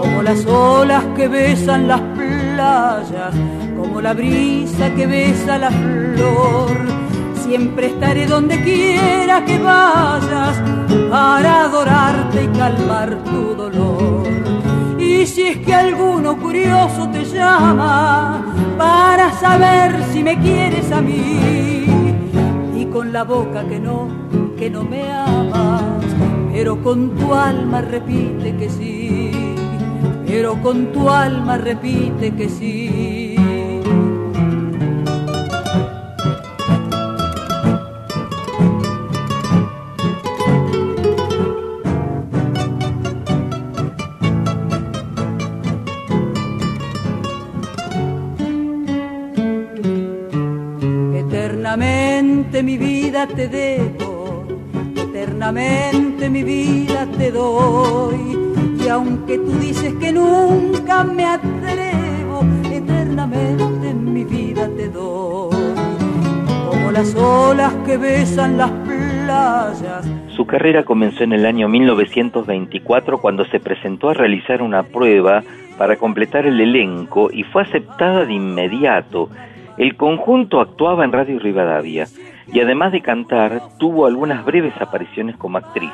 Como 0.00 0.22
las 0.22 0.46
olas 0.46 1.04
que 1.16 1.28
besan 1.28 1.86
las 1.86 2.00
playas, 2.00 3.34
como 3.78 4.00
la 4.00 4.14
brisa 4.14 4.94
que 4.94 5.06
besa 5.06 5.58
la 5.58 5.70
flor. 5.70 6.78
Siempre 7.44 7.88
estaré 7.88 8.26
donde 8.26 8.58
quiera 8.62 9.44
que 9.44 9.58
vayas 9.58 10.62
para 11.10 11.66
adorarte 11.66 12.44
y 12.44 12.58
calmar 12.58 13.22
tu 13.24 13.54
dolor. 13.54 14.19
Y 15.10 15.26
si 15.26 15.42
es 15.42 15.58
que 15.58 15.74
alguno 15.74 16.38
curioso 16.38 17.08
te 17.08 17.24
llama 17.24 18.54
para 18.78 19.32
saber 19.32 20.04
si 20.12 20.22
me 20.22 20.38
quieres 20.38 20.92
a 20.92 21.00
mí, 21.00 21.84
y 22.76 22.84
con 22.86 23.12
la 23.12 23.24
boca 23.24 23.64
que 23.68 23.80
no, 23.80 24.06
que 24.56 24.70
no 24.70 24.84
me 24.84 25.10
amas, 25.10 26.04
pero 26.52 26.80
con 26.80 27.16
tu 27.16 27.34
alma 27.34 27.80
repite 27.80 28.54
que 28.56 28.70
sí, 28.70 29.32
pero 30.28 30.62
con 30.62 30.92
tu 30.92 31.10
alma 31.10 31.58
repite 31.58 32.30
que 32.30 32.48
sí. 32.48 33.09
Te 53.26 53.48
debo, 53.48 54.44
eternamente 54.96 56.30
mi 56.30 56.42
vida 56.42 57.06
te 57.18 57.30
doy. 57.30 58.38
Y 58.82 58.88
aunque 58.88 59.36
tú 59.38 59.52
dices 59.58 59.94
que 59.94 60.12
nunca 60.12 61.04
me 61.04 61.24
atrevo, 61.24 62.40
eternamente 62.72 63.92
mi 63.94 64.24
vida 64.24 64.68
te 64.76 64.88
doy. 64.88 65.50
Como 66.68 66.90
las 66.90 67.14
olas 67.14 67.74
que 67.84 67.96
besan 67.98 68.56
las 68.56 68.70
playas. 68.70 70.08
Su 70.34 70.46
carrera 70.46 70.84
comenzó 70.84 71.24
en 71.24 71.32
el 71.32 71.44
año 71.44 71.68
1924 71.68 73.18
cuando 73.18 73.44
se 73.46 73.60
presentó 73.60 74.10
a 74.10 74.14
realizar 74.14 74.62
una 74.62 74.82
prueba 74.82 75.42
para 75.76 75.96
completar 75.96 76.46
el 76.46 76.60
elenco 76.60 77.30
y 77.30 77.42
fue 77.44 77.62
aceptada 77.62 78.24
de 78.24 78.32
inmediato. 78.32 79.28
El 79.76 79.96
conjunto 79.96 80.60
actuaba 80.60 81.04
en 81.04 81.12
Radio 81.12 81.38
Rivadavia 81.38 82.06
y 82.52 82.60
además 82.60 82.92
de 82.92 83.00
cantar 83.00 83.60
tuvo 83.78 84.06
algunas 84.06 84.44
breves 84.44 84.74
apariciones 84.80 85.36
como 85.36 85.58
actriz. 85.58 85.92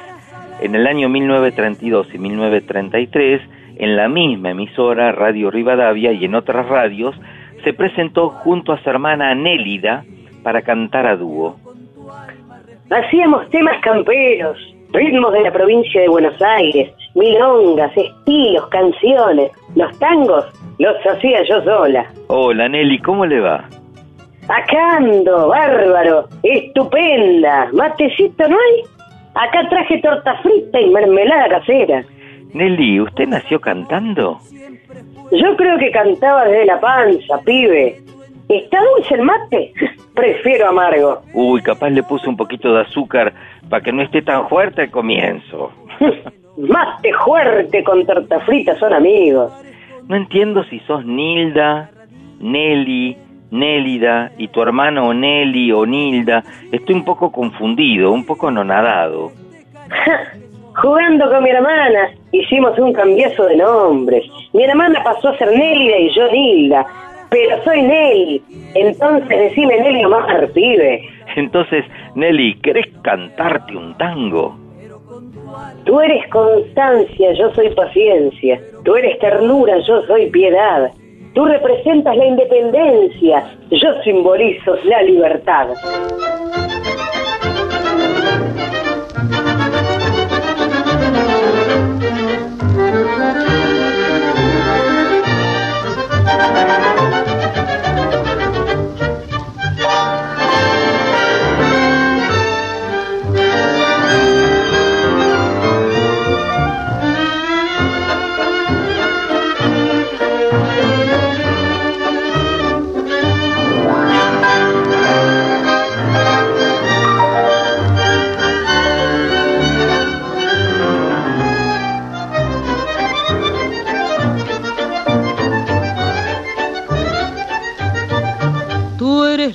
En 0.60 0.74
el 0.74 0.86
año 0.86 1.08
1932 1.08 2.14
y 2.14 2.18
1933, 2.18 3.42
en 3.78 3.96
la 3.96 4.08
misma 4.08 4.50
emisora 4.50 5.12
Radio 5.12 5.50
Rivadavia 5.50 6.12
y 6.12 6.24
en 6.24 6.34
otras 6.34 6.66
radios, 6.66 7.14
se 7.62 7.74
presentó 7.74 8.30
junto 8.30 8.72
a 8.72 8.82
su 8.82 8.88
hermana 8.88 9.34
Nélida 9.34 10.04
para 10.42 10.62
cantar 10.62 11.06
a 11.06 11.16
dúo. 11.16 11.56
Hacíamos 12.90 13.50
temas 13.50 13.78
camperos, 13.82 14.56
ritmos 14.92 15.32
de 15.32 15.42
la 15.42 15.52
provincia 15.52 16.00
de 16.00 16.08
Buenos 16.08 16.40
Aires, 16.40 16.90
milongas, 17.14 17.92
estilos, 17.96 18.66
canciones. 18.68 19.50
Los 19.74 19.98
tangos 19.98 20.44
los 20.78 20.94
hacía 21.04 21.42
yo 21.48 21.62
sola. 21.64 22.06
Hola 22.28 22.68
Nelly, 22.68 23.00
¿cómo 23.00 23.26
le 23.26 23.40
va? 23.40 23.64
Acá 24.48 24.96
ando, 24.98 25.48
bárbaro, 25.48 26.28
estupenda. 26.42 27.68
¿Matecito 27.72 28.48
no 28.48 28.56
hay? 28.56 28.82
Acá 29.34 29.68
traje 29.68 29.98
torta 29.98 30.36
frita 30.36 30.80
y 30.80 30.90
mermelada 30.90 31.48
casera. 31.48 32.04
Nelly, 32.52 33.00
¿usted 33.00 33.26
nació 33.26 33.60
cantando? 33.60 34.38
Yo 35.32 35.56
creo 35.56 35.78
que 35.78 35.90
cantaba 35.90 36.44
desde 36.44 36.66
la 36.66 36.80
panza, 36.80 37.40
pibe. 37.44 38.00
¿Está 38.48 38.78
dulce 38.94 39.14
el 39.14 39.22
mate? 39.22 39.72
Prefiero 40.14 40.68
amargo. 40.68 41.22
Uy, 41.34 41.60
capaz 41.62 41.90
le 41.90 42.04
puse 42.04 42.28
un 42.28 42.36
poquito 42.36 42.72
de 42.72 42.82
azúcar 42.82 43.34
para 43.68 43.82
que 43.82 43.92
no 43.92 44.02
esté 44.02 44.22
tan 44.22 44.48
fuerte 44.48 44.82
al 44.82 44.90
comienzo. 44.92 45.72
mate 46.56 47.12
fuerte 47.24 47.82
con 47.82 48.06
torta 48.06 48.38
frita 48.40 48.78
son 48.78 48.92
amigos. 48.92 49.52
No 50.08 50.14
entiendo 50.14 50.62
si 50.64 50.78
sos 50.80 51.04
Nilda, 51.04 51.90
Nelly, 52.38 53.18
Nélida 53.50 54.32
y 54.38 54.48
tu 54.48 54.62
hermano 54.62 55.12
Nelly 55.14 55.72
o 55.72 55.86
Nilda. 55.86 56.42
Estoy 56.72 56.94
un 56.94 57.04
poco 57.04 57.30
confundido, 57.30 58.12
un 58.12 58.24
poco 58.24 58.48
anonadado. 58.48 59.32
Jugando 60.74 61.30
con 61.30 61.42
mi 61.42 61.50
hermana, 61.50 62.10
hicimos 62.32 62.78
un 62.78 62.92
cambiazo 62.92 63.44
de 63.46 63.56
nombres. 63.56 64.24
Mi 64.52 64.64
hermana 64.64 65.02
pasó 65.02 65.28
a 65.28 65.38
ser 65.38 65.48
Nélida 65.48 65.98
y 65.98 66.14
yo 66.14 66.30
Nilda. 66.30 66.86
Pero 67.30 67.62
soy 67.64 67.82
Nelly. 67.82 68.42
Entonces 68.74 69.28
decime 69.28 69.80
Nelly 69.80 70.04
Omar, 70.04 70.48
pibe. 70.52 71.08
Entonces, 71.34 71.84
Nelly, 72.14 72.54
¿querés 72.62 72.86
cantarte 73.02 73.76
un 73.76 73.96
tango? 73.96 74.56
Tú 75.84 76.00
eres 76.00 76.28
constancia, 76.30 77.32
yo 77.32 77.52
soy 77.54 77.70
paciencia. 77.70 78.60
Tú 78.84 78.96
eres 78.96 79.18
ternura, 79.18 79.78
yo 79.86 80.02
soy 80.02 80.30
piedad. 80.30 80.90
Tú 81.36 81.44
representas 81.44 82.16
la 82.16 82.24
independencia, 82.24 83.44
yo 83.70 84.02
simbolizo 84.02 84.74
la 84.84 85.02
libertad. 85.02 85.68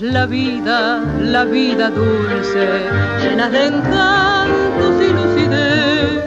La 0.01 0.25
vida, 0.25 1.03
la 1.19 1.45
vida 1.45 1.91
dulce, 1.91 2.67
llena 3.21 3.49
de 3.49 3.67
encantos 3.67 4.95
y 4.99 5.13
lucidez. 5.13 6.23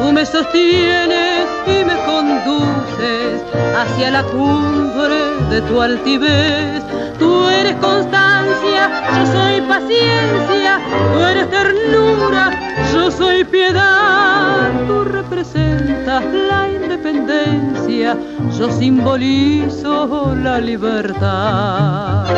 Tú 0.00 0.12
me 0.12 0.24
sostienes 0.24 1.48
y 1.66 1.84
me 1.84 1.96
conduces 2.06 3.42
hacia 3.76 4.12
la 4.12 4.22
cumbre 4.22 5.18
de 5.50 5.60
tu 5.62 5.82
altivez. 5.82 6.82
Tú 7.18 7.48
eres 7.48 7.74
constancia, 7.76 8.88
yo 9.16 9.26
soy 9.32 9.60
paciencia, 9.62 10.78
tú 11.12 11.20
eres 11.20 11.50
ternura, 11.50 12.50
yo 12.92 13.10
soy 13.10 13.42
piedad. 13.42 14.70
Tú 14.86 15.02
representas 15.02 16.22
la 16.48 16.68
independencia, 16.68 18.16
yo 18.56 18.70
simbolizo 18.70 20.36
la 20.36 20.60
libertad. 20.60 22.28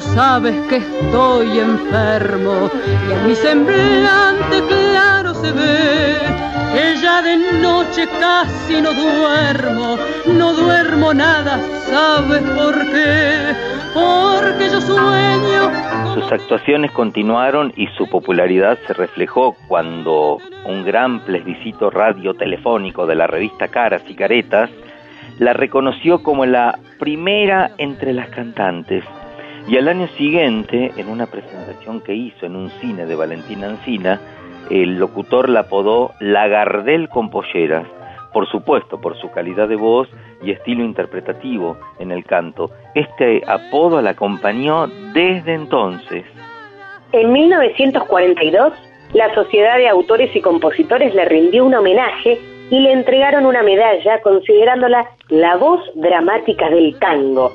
Sabes 0.00 0.54
que 0.68 0.76
estoy 0.76 1.58
enfermo 1.58 2.70
y 3.08 3.12
en 3.12 3.26
mi 3.26 3.34
semblante 3.34 4.62
claro 4.68 5.34
se 5.34 5.52
ve 5.52 6.18
que 6.72 6.96
ya 7.02 7.20
de 7.20 7.36
noche 7.60 8.08
casi 8.18 8.80
no 8.80 8.92
duermo, 8.94 9.98
no 10.26 10.54
duermo 10.54 11.12
nada, 11.12 11.60
¿sabes 11.90 12.42
por 12.42 12.74
qué? 12.90 13.54
Porque 13.92 14.70
yo 14.70 14.80
sueño. 14.80 16.14
Sus 16.14 16.32
actuaciones 16.32 16.90
continuaron 16.92 17.72
y 17.76 17.86
su 17.88 18.08
popularidad 18.08 18.78
se 18.86 18.94
reflejó 18.94 19.56
cuando 19.68 20.38
un 20.64 20.84
gran 20.84 21.20
plebiscito 21.20 21.90
radiotelefónico 21.90 23.06
de 23.06 23.14
la 23.16 23.26
revista 23.26 23.68
Caras 23.68 24.02
y 24.08 24.14
Caretas 24.14 24.70
la 25.38 25.52
reconoció 25.52 26.22
como 26.22 26.46
la 26.46 26.78
primera 26.98 27.72
entre 27.78 28.12
las 28.12 28.28
cantantes 28.28 29.04
y 29.68 29.76
al 29.76 29.88
año 29.88 30.08
siguiente, 30.18 30.92
en 30.96 31.08
una 31.08 31.26
presentación 31.26 32.00
que 32.00 32.14
hizo 32.14 32.46
en 32.46 32.56
un 32.56 32.70
cine 32.80 33.06
de 33.06 33.14
Valentina 33.14 33.68
Ancina, 33.68 34.20
el 34.70 34.98
locutor 34.98 35.48
la 35.48 35.60
apodó 35.60 36.12
Lagardel 36.20 37.08
con 37.08 37.30
polleras, 37.30 37.86
por 38.32 38.48
supuesto 38.48 39.00
por 39.00 39.16
su 39.18 39.30
calidad 39.30 39.68
de 39.68 39.76
voz 39.76 40.08
y 40.42 40.50
estilo 40.50 40.84
interpretativo 40.84 41.76
en 41.98 42.10
el 42.10 42.24
canto. 42.24 42.70
Este 42.94 43.42
apodo 43.46 44.02
la 44.02 44.10
acompañó 44.10 44.88
desde 45.14 45.54
entonces. 45.54 46.24
En 47.12 47.30
1942, 47.32 48.72
la 49.12 49.34
Sociedad 49.34 49.76
de 49.76 49.88
Autores 49.88 50.34
y 50.34 50.40
Compositores 50.40 51.14
le 51.14 51.24
rindió 51.26 51.64
un 51.64 51.74
homenaje 51.74 52.38
y 52.70 52.80
le 52.80 52.92
entregaron 52.92 53.44
una 53.44 53.62
medalla 53.62 54.20
considerándola 54.22 55.10
la 55.28 55.56
voz 55.56 55.80
dramática 55.94 56.70
del 56.70 56.98
tango. 56.98 57.52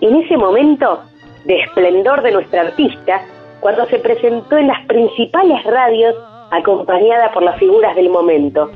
En 0.00 0.16
ese 0.16 0.36
momento 0.36 1.00
de 1.46 1.60
esplendor 1.60 2.22
de 2.22 2.32
nuestra 2.32 2.62
artista 2.62 3.22
cuando 3.60 3.86
se 3.86 3.98
presentó 3.98 4.58
en 4.58 4.68
las 4.68 4.84
principales 4.86 5.64
radios 5.64 6.14
acompañada 6.50 7.32
por 7.32 7.42
las 7.42 7.58
figuras 7.58 7.96
del 7.96 8.10
momento. 8.10 8.70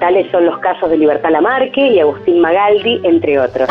Tales 0.00 0.30
son 0.30 0.46
los 0.46 0.58
casos 0.58 0.90
de 0.90 0.98
Libertad 0.98 1.30
Lamarque 1.30 1.80
y 1.80 2.00
Agustín 2.00 2.40
Magaldi, 2.40 3.00
entre 3.04 3.38
otros. 3.38 3.68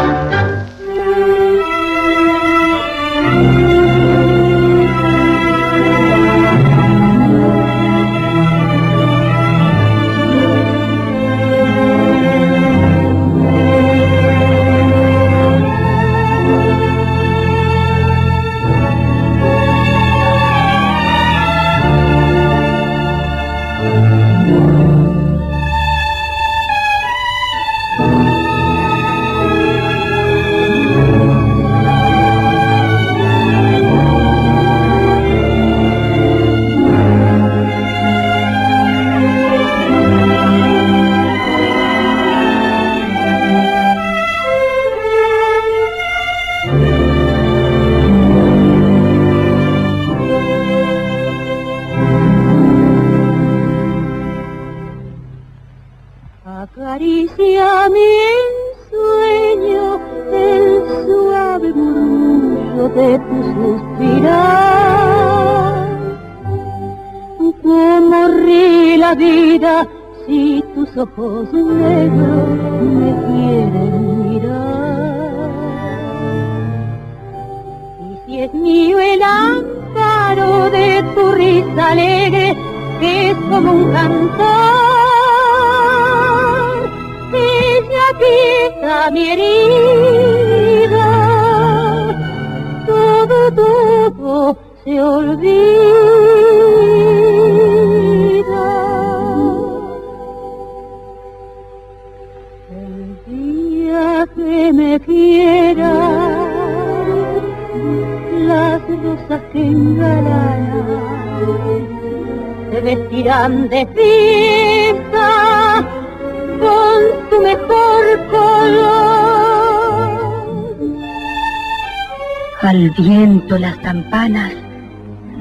Al 122.63 122.89
viento 122.91 123.57
las 123.57 123.75
campanas 123.79 124.53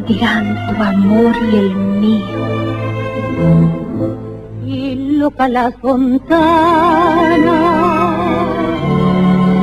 dirán 0.08 0.58
tu 0.66 0.82
amor 0.82 1.32
y 1.52 1.56
el 1.56 1.74
mío. 1.76 2.42
Y 4.66 5.16
loca 5.18 5.48
las 5.48 5.72
fontanas 5.76 6.42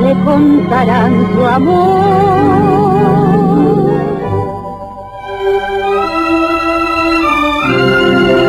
le 0.00 0.14
contarán 0.24 1.12
su 1.34 1.46
amor. 1.46 2.00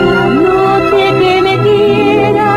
La 0.08 0.26
noche 0.30 1.04
que 1.20 1.42
me 1.42 1.56
quiera, 1.64 2.50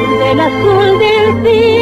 desde 0.00 0.32
el 0.32 0.40
azul 0.40 0.98
del 0.98 1.26
cielo, 1.44 1.77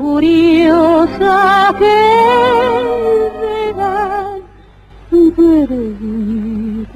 curiosa 0.00 1.74
que 1.78 1.98
verás 3.40 4.40
de 5.10 5.66
mi 6.00 6.86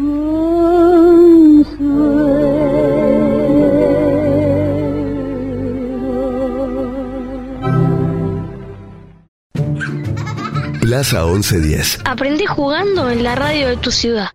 Plaza 10.81 11.25
1110. 11.25 12.01
Aprendí 12.05 12.47
jugando 12.47 13.11
en 13.11 13.23
la 13.23 13.35
radio 13.35 13.69
de 13.69 13.77
tu 13.77 13.91
ciudad. 13.91 14.34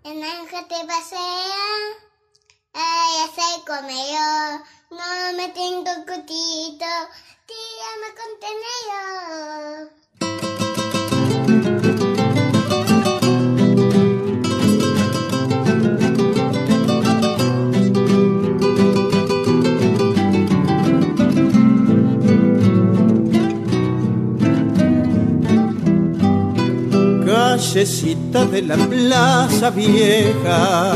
Callecita 27.79 28.45
de 28.45 28.61
la 28.61 28.75
plaza 28.75 29.69
vieja, 29.69 30.91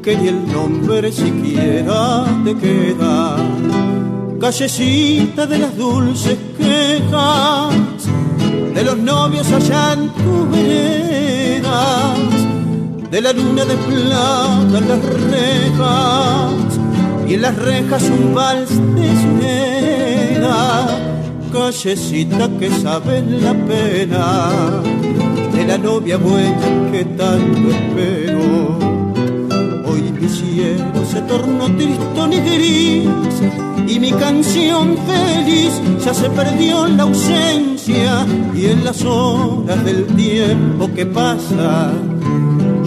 que 0.00 0.16
ni 0.16 0.28
el 0.28 0.46
nombre 0.52 1.10
siquiera 1.10 2.24
te 2.44 2.54
queda. 2.54 3.36
Callecita 4.40 5.46
de 5.46 5.58
las 5.58 5.76
dulces 5.76 6.38
quejas, 6.56 7.74
de 8.72 8.84
los 8.84 8.98
novios 8.98 9.50
allá 9.50 9.94
en 9.94 10.10
tu 10.10 10.48
veredas, 10.52 12.18
de 13.10 13.20
la 13.20 13.32
luna 13.32 13.64
de 13.64 13.74
plata 13.74 14.78
en 14.78 14.88
las 14.88 15.04
rejas, 15.34 16.70
y 17.26 17.34
en 17.34 17.42
las 17.42 17.56
rejas 17.56 18.04
un 18.04 18.32
vals 18.32 18.70
de 18.94 19.08
sunera. 19.22 20.86
Callecita 21.52 22.48
que 22.60 22.70
sabe 22.70 23.22
la 23.22 23.54
pena 23.54 24.82
la 25.70 25.78
novia 25.78 26.16
buena 26.16 26.90
que 26.90 27.04
tanto 27.04 27.70
espero. 27.70 28.76
Hoy 29.86 30.02
mi 30.20 30.28
cielo 30.28 31.00
se 31.08 31.20
tornó 31.22 31.66
tristón 31.76 32.32
y 32.32 32.40
gris 32.40 33.08
y 33.86 34.00
mi 34.00 34.10
canción 34.10 34.96
feliz 35.06 35.80
ya 36.04 36.12
se 36.12 36.28
perdió 36.30 36.86
en 36.86 36.96
la 36.96 37.04
ausencia 37.04 38.26
y 38.52 38.66
en 38.66 38.84
las 38.84 39.04
horas 39.04 39.84
del 39.84 40.06
tiempo 40.06 40.92
que 40.92 41.06
pasa 41.06 41.92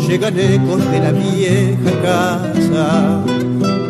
llegan 0.05 0.37
ecos 0.37 0.81
de 0.91 0.99
la 0.99 1.11
vieja 1.13 1.91
casa. 2.09 3.23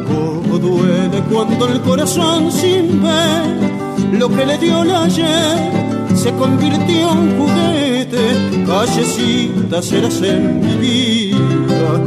Como 0.08 0.60
duele 0.60 1.20
cuando 1.32 1.68
el 1.68 1.82
corazón 1.82 2.52
sin 2.52 3.02
ver 3.02 4.20
lo 4.20 4.30
que 4.30 4.46
le 4.46 4.58
dio 4.60 4.84
la 4.84 5.06
ayer 5.06 5.84
se 6.16 6.32
convirtió 6.34 7.12
en 7.12 7.38
juguete, 7.38 7.93
callecita 8.66 9.82
serás 9.82 10.22
en 10.22 10.62
mi 10.62 10.76
vida, 10.78 12.02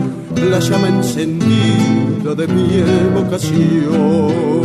la 0.51 0.61
llama 0.61 0.89
encendida 0.89 2.35
de 2.35 2.47
mi 2.47 2.79
evocación. 2.79 4.57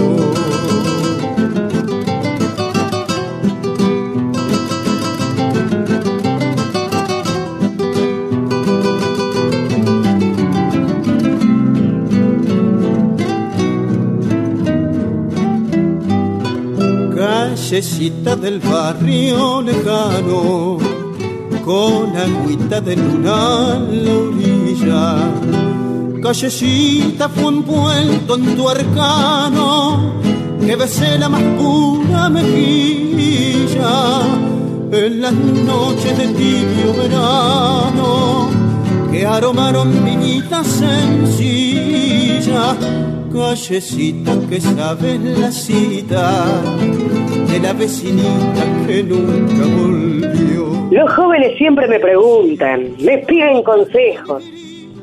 callecita 17.71 18.35
del 18.35 18.59
barrio 18.59 19.61
lejano, 19.61 20.77
con 21.71 22.11
agüita 22.17 22.77
de 22.81 22.95
luna 22.97 23.39
en 23.77 24.05
la 24.05 24.13
orilla. 24.27 25.05
Callecita 26.21 27.29
fue 27.29 27.47
envuelto 27.55 28.35
en 28.35 28.43
tu 28.57 28.63
arcano, 28.75 29.69
que 30.65 30.75
besé 30.75 31.17
la 31.17 31.29
más 31.29 31.45
pura 31.57 32.29
mejilla, 32.29 33.93
en 34.91 35.21
las 35.21 35.33
noches 35.71 36.13
de 36.17 36.27
tibio 36.41 36.89
verano, 37.01 38.49
que 39.09 39.25
aromaron 39.25 39.89
viñitas 40.03 40.67
sencillas 40.67 41.71
callecita 43.31 44.33
que 44.49 44.59
sabes 44.59 45.21
la 45.39 45.51
cita 45.51 46.25
de 47.49 47.59
la 47.59 47.73
vecinita 47.73 48.63
que 48.85 49.03
nunca 49.03 49.63
volvió. 49.77 50.50
Los 50.91 51.09
jóvenes 51.13 51.57
siempre 51.57 51.87
me 51.87 51.99
preguntan, 51.99 52.97
me 52.99 53.19
piden 53.19 53.63
consejos. 53.63 54.43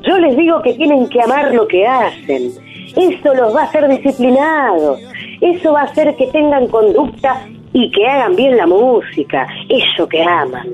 Yo 0.03 0.19
les 0.19 0.37
digo 0.37 0.61
que 0.61 0.75
tienen 0.75 1.09
que 1.09 1.19
amar 1.23 1.55
lo 1.55 1.67
que 1.67 1.87
hacen. 1.87 2.51
Eso 2.95 3.35
los 3.35 3.57
va 3.57 3.63
a 3.63 3.65
hacer 3.65 3.89
disciplinados. 3.89 5.01
Eso 5.41 5.73
va 5.73 5.81
a 5.81 5.85
hacer 5.85 6.15
que 6.17 6.27
tengan 6.27 6.69
conducta 6.69 7.41
y 7.73 7.91
que 7.91 8.07
hagan 8.07 8.37
bien 8.37 8.59
la 8.59 8.67
música. 8.67 9.47
Eso 9.71 10.07
que 10.07 10.23
aman. 10.23 10.69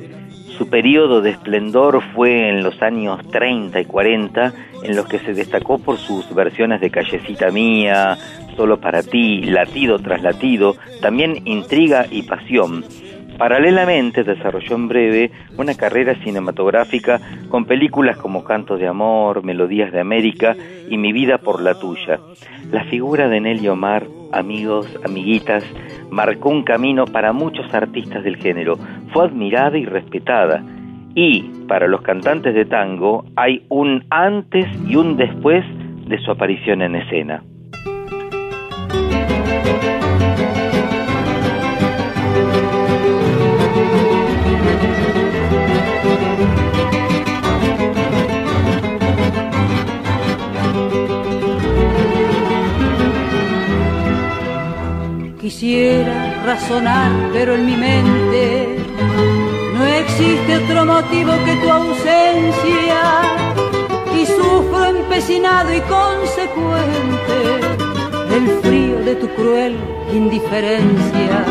Su 0.58 0.68
periodo 0.68 1.20
de 1.20 1.30
esplendor 1.30 2.02
fue 2.16 2.48
en 2.48 2.64
los 2.64 2.82
años 2.82 3.20
30 3.30 3.80
y 3.80 3.84
40, 3.84 4.52
en 4.82 4.96
los 4.96 5.06
que 5.06 5.20
se 5.20 5.32
destacó 5.32 5.78
por 5.78 5.96
sus 5.96 6.34
versiones 6.34 6.80
de 6.80 6.90
Callecita 6.90 7.52
Mía, 7.52 8.18
Solo 8.56 8.80
para 8.80 9.02
ti, 9.02 9.42
Latido 9.42 9.98
tras 9.98 10.22
Latido, 10.22 10.76
también 11.00 11.42
Intriga 11.44 12.06
y 12.10 12.22
Pasión. 12.22 12.84
Paralelamente 13.38 14.22
desarrolló 14.22 14.76
en 14.76 14.88
breve 14.88 15.30
una 15.58 15.74
carrera 15.74 16.14
cinematográfica 16.22 17.20
con 17.48 17.64
películas 17.64 18.16
como 18.16 18.44
Cantos 18.44 18.78
de 18.78 18.86
Amor, 18.86 19.42
Melodías 19.42 19.92
de 19.92 20.00
América 20.00 20.56
y 20.88 20.96
Mi 20.98 21.12
vida 21.12 21.38
por 21.38 21.60
la 21.60 21.74
tuya. 21.74 22.20
La 22.70 22.84
figura 22.84 23.28
de 23.28 23.40
Nelly 23.40 23.68
Omar, 23.68 24.06
amigos, 24.32 24.86
amiguitas, 25.04 25.64
marcó 26.10 26.50
un 26.50 26.62
camino 26.62 27.06
para 27.06 27.32
muchos 27.32 27.72
artistas 27.74 28.22
del 28.22 28.36
género. 28.36 28.78
Fue 29.12 29.24
admirada 29.24 29.76
y 29.78 29.84
respetada. 29.84 30.62
Y 31.16 31.42
para 31.68 31.86
los 31.86 32.02
cantantes 32.02 32.54
de 32.54 32.64
tango 32.64 33.24
hay 33.36 33.64
un 33.68 34.04
antes 34.10 34.66
y 34.88 34.96
un 34.96 35.16
después 35.16 35.64
de 36.06 36.18
su 36.18 36.30
aparición 36.30 36.82
en 36.82 36.96
escena. 36.96 37.42
Quisiera 55.44 56.42
razonar, 56.42 57.12
pero 57.34 57.52
en 57.52 57.66
mi 57.66 57.76
mente 57.76 58.78
no 59.74 59.84
existe 59.84 60.56
otro 60.56 60.86
motivo 60.86 61.32
que 61.44 61.54
tu 61.56 61.68
ausencia. 61.70 63.02
Y 64.18 64.24
sufro 64.24 64.86
empecinado 64.86 65.70
y 65.74 65.80
consecuente 65.82 67.36
el 68.34 68.48
frío 68.62 68.98
de 69.00 69.16
tu 69.16 69.28
cruel 69.34 69.76
indiferencia. 70.14 71.44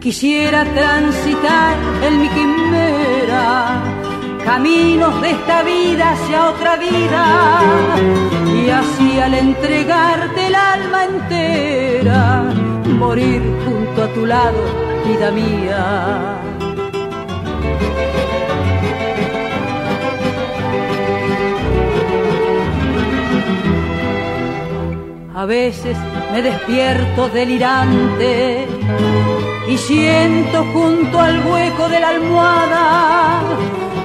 Quisiera 0.00 0.66
transitar 0.66 1.78
en 2.02 2.20
mi 2.20 2.28
quimera 2.28 3.82
caminos 4.44 5.18
de 5.22 5.30
esta 5.30 5.62
vida 5.62 6.12
hacia 6.12 6.50
otra 6.50 6.76
vida 6.76 7.62
y 8.54 8.68
así 8.68 9.18
al 9.18 9.32
entregarte 9.32 10.46
el 10.46 10.54
alma 10.54 11.04
entera 11.04 12.54
morir 12.98 13.40
junto 13.64 14.02
a 14.02 14.08
tu 14.08 14.26
lado, 14.26 14.60
vida 15.06 15.30
mía. 15.30 15.82
A 25.34 25.44
veces 25.46 25.96
me 26.32 26.42
despierto 26.42 27.28
delirante 27.28 28.66
y 29.68 29.78
siento 29.78 30.64
junto 30.72 31.20
al 31.20 31.46
hueco 31.46 31.88
de 31.88 32.00
la 32.00 32.08
almohada 32.08 33.40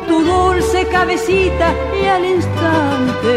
tu 0.07 0.23
dulce 0.23 0.85
cabecita 0.87 1.73
y 1.99 2.05
al 2.05 2.25
instante 2.25 3.33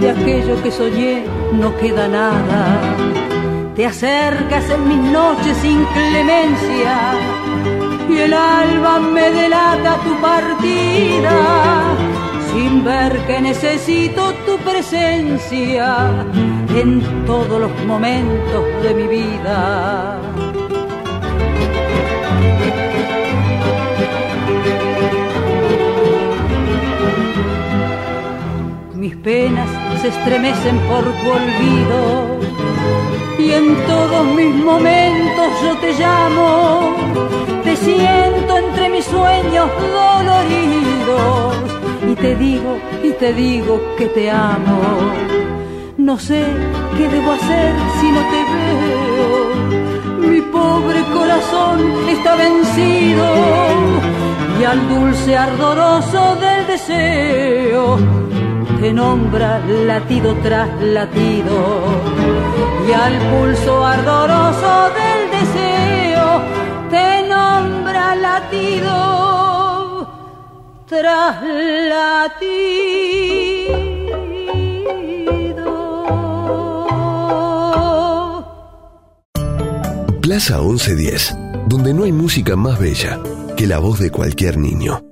de 0.00 0.10
aquello 0.10 0.62
que 0.62 0.70
soñé 0.70 1.24
no 1.52 1.74
queda 1.78 2.08
nada 2.08 2.78
te 3.78 3.86
acercas 3.86 4.68
en 4.70 4.88
mis 4.88 5.12
noches 5.12 5.56
sin 5.58 5.84
clemencia 5.84 7.14
y 8.10 8.18
el 8.18 8.34
alba 8.34 8.98
me 8.98 9.30
delata 9.30 9.98
tu 10.02 10.20
partida 10.20 11.94
sin 12.52 12.82
ver 12.82 13.16
que 13.28 13.40
necesito 13.40 14.32
tu 14.44 14.58
presencia 14.68 16.10
en 16.74 17.24
todos 17.24 17.60
los 17.60 17.84
momentos 17.84 18.64
de 18.82 18.94
mi 18.94 19.06
vida. 19.06 20.20
Mis 28.96 29.14
penas 29.18 29.68
se 30.02 30.08
estremecen 30.08 30.78
por 30.88 31.04
tu 31.04 31.30
olvido 31.30 32.37
y 33.38 33.52
en 33.52 33.76
todos 33.86 34.26
mis 34.34 34.54
momentos 34.54 35.46
yo 35.62 35.76
te 35.78 35.92
llamo, 35.92 36.94
te 37.64 37.76
siento 37.76 38.58
entre 38.58 38.88
mis 38.90 39.04
sueños 39.04 39.68
doloridos 39.92 41.54
y 42.10 42.14
te 42.14 42.36
digo 42.36 42.78
y 43.02 43.10
te 43.12 43.32
digo 43.32 43.80
que 43.96 44.06
te 44.06 44.30
amo. 44.30 44.80
No 45.96 46.18
sé 46.18 46.44
qué 46.96 47.08
debo 47.08 47.32
hacer 47.32 47.74
si 48.00 48.10
no 48.10 48.20
te 48.32 48.40
veo. 48.54 50.30
Mi 50.30 50.40
pobre 50.40 51.00
corazón 51.14 52.08
está 52.08 52.34
vencido 52.36 53.26
y 54.60 54.64
al 54.64 54.88
dulce 54.88 55.36
ardoroso 55.36 56.36
del 56.36 56.66
deseo 56.66 57.98
te 58.80 58.92
nombra 58.92 59.60
latido 59.86 60.34
tras 60.42 60.68
latido 60.80 61.54
y 62.88 62.92
al 62.92 63.18
pulso 63.30 63.84
ardoroso 63.84 64.90
del 64.98 65.30
deseo 65.30 66.42
te 66.88 67.28
nombra 67.28 68.14
latido 68.14 70.08
tras 70.86 71.42
latido. 71.92 72.48
Plaza 80.22 80.58
1110, 80.60 81.36
donde 81.66 81.92
no 81.92 82.04
hay 82.04 82.12
música 82.12 82.56
más 82.56 82.78
bella 82.78 83.20
que 83.56 83.66
la 83.66 83.80
voz 83.80 83.98
de 83.98 84.10
cualquier 84.10 84.56
niño. 84.56 85.07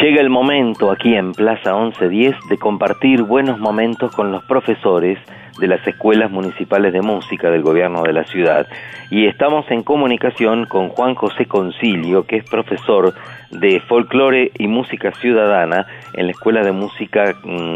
Llega 0.00 0.22
el 0.22 0.30
momento 0.30 0.90
aquí 0.90 1.14
en 1.14 1.32
Plaza 1.32 1.74
1110 1.74 2.34
de 2.48 2.56
compartir 2.56 3.22
buenos 3.22 3.58
momentos 3.58 4.14
con 4.14 4.32
los 4.32 4.42
profesores 4.44 5.18
de 5.58 5.66
las 5.66 5.86
escuelas 5.86 6.30
municipales 6.30 6.94
de 6.94 7.02
música 7.02 7.50
del 7.50 7.62
gobierno 7.62 8.02
de 8.02 8.14
la 8.14 8.24
ciudad. 8.24 8.66
Y 9.10 9.26
estamos 9.26 9.70
en 9.70 9.82
comunicación 9.82 10.64
con 10.64 10.88
Juan 10.88 11.14
José 11.14 11.44
Concilio, 11.44 12.24
que 12.24 12.36
es 12.36 12.48
profesor 12.48 13.12
de 13.50 13.80
folclore 13.80 14.52
y 14.58 14.68
música 14.68 15.12
ciudadana 15.20 15.86
en 16.14 16.26
la 16.26 16.32
Escuela 16.32 16.62
de 16.62 16.72
Música 16.72 17.34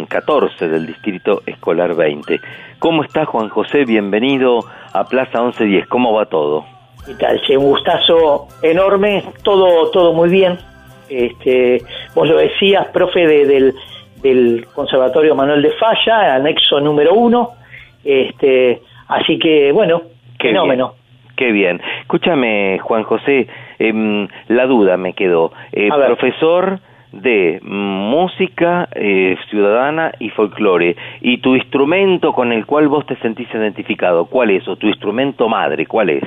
14 0.08 0.68
del 0.68 0.86
Distrito 0.86 1.42
Escolar 1.44 1.94
20. 1.94 2.40
¿Cómo 2.78 3.04
está 3.04 3.26
Juan 3.26 3.50
José? 3.50 3.84
Bienvenido 3.84 4.60
a 4.94 5.04
Plaza 5.04 5.42
1110. 5.42 5.88
¿Cómo 5.88 6.14
va 6.14 6.24
todo? 6.24 6.64
¿Qué 7.04 7.14
tal? 7.16 7.38
Un 7.58 7.64
gustazo 7.64 8.48
enorme, 8.62 9.24
todo, 9.42 9.90
todo 9.90 10.14
muy 10.14 10.30
bien. 10.30 10.56
Este, 11.08 11.82
vos 12.14 12.28
lo 12.28 12.36
decías, 12.36 12.88
profe 12.88 13.26
de, 13.26 13.46
del, 13.46 13.74
del 14.22 14.66
Conservatorio 14.74 15.34
Manuel 15.34 15.62
de 15.62 15.70
Falla, 15.72 16.34
anexo 16.34 16.80
número 16.80 17.14
uno. 17.14 17.50
Este, 18.04 18.80
así 19.08 19.38
que, 19.38 19.72
bueno, 19.72 20.02
Qué 20.38 20.48
fenómeno. 20.48 20.94
bien, 20.94 21.04
Qué 21.36 21.52
bien. 21.52 21.80
Escúchame, 22.02 22.78
Juan 22.80 23.02
José, 23.02 23.48
em, 23.78 24.28
la 24.48 24.66
duda 24.66 24.96
me 24.96 25.14
quedó. 25.14 25.52
Eh, 25.72 25.88
profesor 25.88 26.78
de 27.12 27.60
música 27.62 28.88
eh, 28.94 29.36
ciudadana 29.48 30.12
y 30.18 30.30
folclore. 30.30 30.96
¿Y 31.20 31.38
tu 31.38 31.54
instrumento 31.54 32.32
con 32.32 32.52
el 32.52 32.66
cual 32.66 32.88
vos 32.88 33.06
te 33.06 33.16
sentís 33.16 33.48
identificado? 33.54 34.26
¿Cuál 34.26 34.50
es? 34.50 34.66
¿O 34.68 34.76
tu 34.76 34.86
instrumento 34.86 35.48
madre? 35.48 35.86
¿Cuál 35.86 36.10
es? 36.10 36.24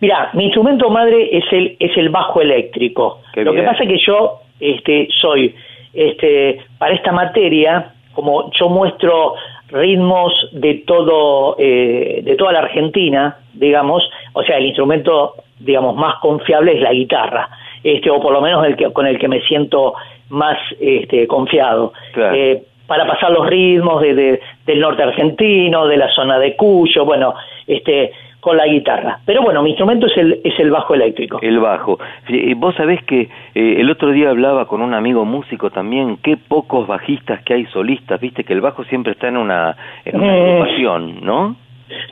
Mira, 0.00 0.30
mi 0.34 0.44
instrumento 0.44 0.88
madre 0.90 1.28
es 1.36 1.44
el, 1.52 1.76
es 1.78 1.96
el 1.96 2.08
bajo 2.08 2.40
eléctrico. 2.40 3.20
Qué 3.32 3.44
Lo 3.44 3.52
que 3.52 3.62
pasa 3.62 3.82
es 3.84 3.88
que 3.88 3.98
yo 3.98 4.40
este, 4.60 5.08
soy, 5.20 5.54
este, 5.92 6.60
para 6.78 6.94
esta 6.94 7.12
materia, 7.12 7.92
como 8.14 8.50
yo 8.52 8.68
muestro 8.68 9.34
ritmos 9.68 10.32
de 10.52 10.74
todo, 10.86 11.56
eh, 11.58 12.20
de 12.22 12.36
toda 12.36 12.52
la 12.52 12.60
Argentina, 12.60 13.38
digamos, 13.54 14.08
o 14.32 14.42
sea, 14.42 14.58
el 14.58 14.66
instrumento, 14.66 15.34
digamos, 15.58 15.96
más 15.96 16.16
confiable 16.20 16.72
es 16.74 16.80
la 16.80 16.92
guitarra, 16.92 17.48
este, 17.82 18.10
o 18.10 18.20
por 18.20 18.32
lo 18.32 18.40
menos 18.40 18.64
el 18.66 18.76
que, 18.76 18.92
con 18.92 19.06
el 19.06 19.18
que 19.18 19.28
me 19.28 19.40
siento 19.42 19.94
más 20.30 20.58
este, 20.80 21.26
confiado. 21.26 21.92
Claro. 22.12 22.34
Eh, 22.36 22.62
para 22.86 23.06
pasar 23.06 23.30
los 23.30 23.46
ritmos 23.48 24.02
de, 24.02 24.14
de- 24.14 24.40
del 24.66 24.80
norte 24.80 25.02
argentino, 25.02 25.86
de 25.86 25.96
la 25.96 26.08
zona 26.10 26.38
de 26.38 26.54
Cuyo, 26.54 27.04
bueno, 27.06 27.34
este, 27.66 28.12
con 28.44 28.58
la 28.58 28.66
guitarra. 28.66 29.20
Pero 29.24 29.40
bueno, 29.42 29.62
mi 29.62 29.70
instrumento 29.70 30.06
es 30.06 30.16
el, 30.18 30.38
es 30.44 30.60
el 30.60 30.70
bajo 30.70 30.92
eléctrico. 30.94 31.38
El 31.40 31.58
bajo. 31.60 31.98
Eh, 32.28 32.52
Vos 32.56 32.74
sabés 32.74 33.02
que 33.04 33.22
eh, 33.54 33.76
el 33.80 33.90
otro 33.90 34.10
día 34.12 34.28
hablaba 34.28 34.66
con 34.66 34.82
un 34.82 34.92
amigo 34.92 35.24
músico 35.24 35.70
también, 35.70 36.18
qué 36.22 36.36
pocos 36.36 36.86
bajistas 36.86 37.42
que 37.42 37.54
hay 37.54 37.64
solistas, 37.66 38.20
viste 38.20 38.44
que 38.44 38.52
el 38.52 38.60
bajo 38.60 38.84
siempre 38.84 39.12
está 39.12 39.28
en 39.28 39.38
una, 39.38 39.74
en 40.04 40.20
una 40.20 40.32
Mm. 40.32 40.36
agrupación, 40.36 41.24
¿no? 41.24 41.56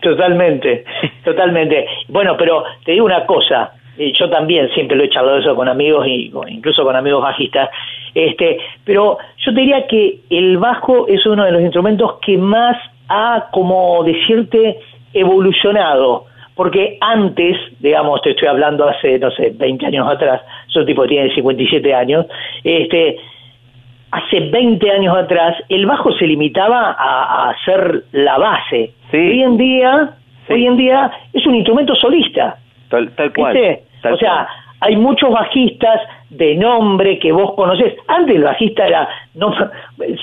Totalmente, 0.01 0.85
totalmente. 1.25 1.87
Bueno, 2.09 2.35
pero 2.39 2.65
te 2.85 2.93
digo 2.93 3.05
una 3.05 3.27
cosa, 3.27 3.73
eh, 3.99 4.13
yo 4.19 4.31
también 4.31 4.71
siempre 4.71 4.97
lo 4.97 5.05
he 5.05 5.11
charlado 5.11 5.39
eso 5.39 5.55
con 5.55 5.69
amigos 5.69 6.07
y 6.07 6.33
incluso 6.49 6.83
con 6.83 6.97
amigos 6.97 7.23
bajistas, 7.23 7.69
este, 8.15 8.59
pero 8.85 9.19
yo 9.37 9.53
te 9.55 9.61
diría 9.61 9.87
que 9.87 10.21
el 10.31 10.57
bajo 10.59 11.07
es 11.09 11.25
uno 11.27 11.45
de 11.45 11.53
los 11.53 11.61
instrumentos 11.61 12.19
que 12.25 12.39
más 12.39 12.77
ha, 13.09 13.49
como 13.53 14.03
decirte, 14.05 14.79
evolucionado, 15.15 16.27
porque 16.55 16.99
antes, 17.01 17.57
digamos, 17.81 18.21
te 18.23 18.31
estoy 18.31 18.49
hablando 18.49 18.89
hace, 18.89 19.19
no 19.19 19.31
sé, 19.31 19.53
20 19.55 19.87
años 19.87 20.09
atrás, 20.09 20.43
un 20.75 20.87
tipo 20.87 21.03
que 21.03 21.09
tiene 21.09 21.35
57 21.35 21.95
años, 21.95 22.27
este, 22.65 23.19
hace 24.11 24.41
20 24.41 24.91
años 24.91 25.17
atrás 25.17 25.57
el 25.69 25.87
bajo 25.87 26.13
se 26.13 26.27
limitaba 26.27 26.97
a, 26.99 27.51
a 27.51 27.57
ser 27.65 28.05
la 28.13 28.39
base. 28.39 28.93
Hoy 29.13 29.43
en 29.43 29.57
día 29.57 30.15
hoy 30.49 30.67
en 30.67 30.77
día 30.77 31.11
es 31.33 31.47
un 31.47 31.55
instrumento 31.55 31.95
solista. 31.95 32.57
Tal, 32.89 33.11
tal 33.13 33.33
cual. 33.33 33.81
Tal 34.03 34.15
o 34.15 34.17
sea, 34.17 34.35
cual. 34.35 34.47
hay 34.81 34.97
muchos 34.97 35.31
bajistas 35.31 36.01
de 36.33 36.55
nombre 36.57 37.19
que 37.19 37.31
vos 37.33 37.53
conocés. 37.55 37.95
Antes 38.09 38.37
el 38.37 38.43
bajista 38.45 38.87
era, 38.87 39.09
no, 39.35 39.55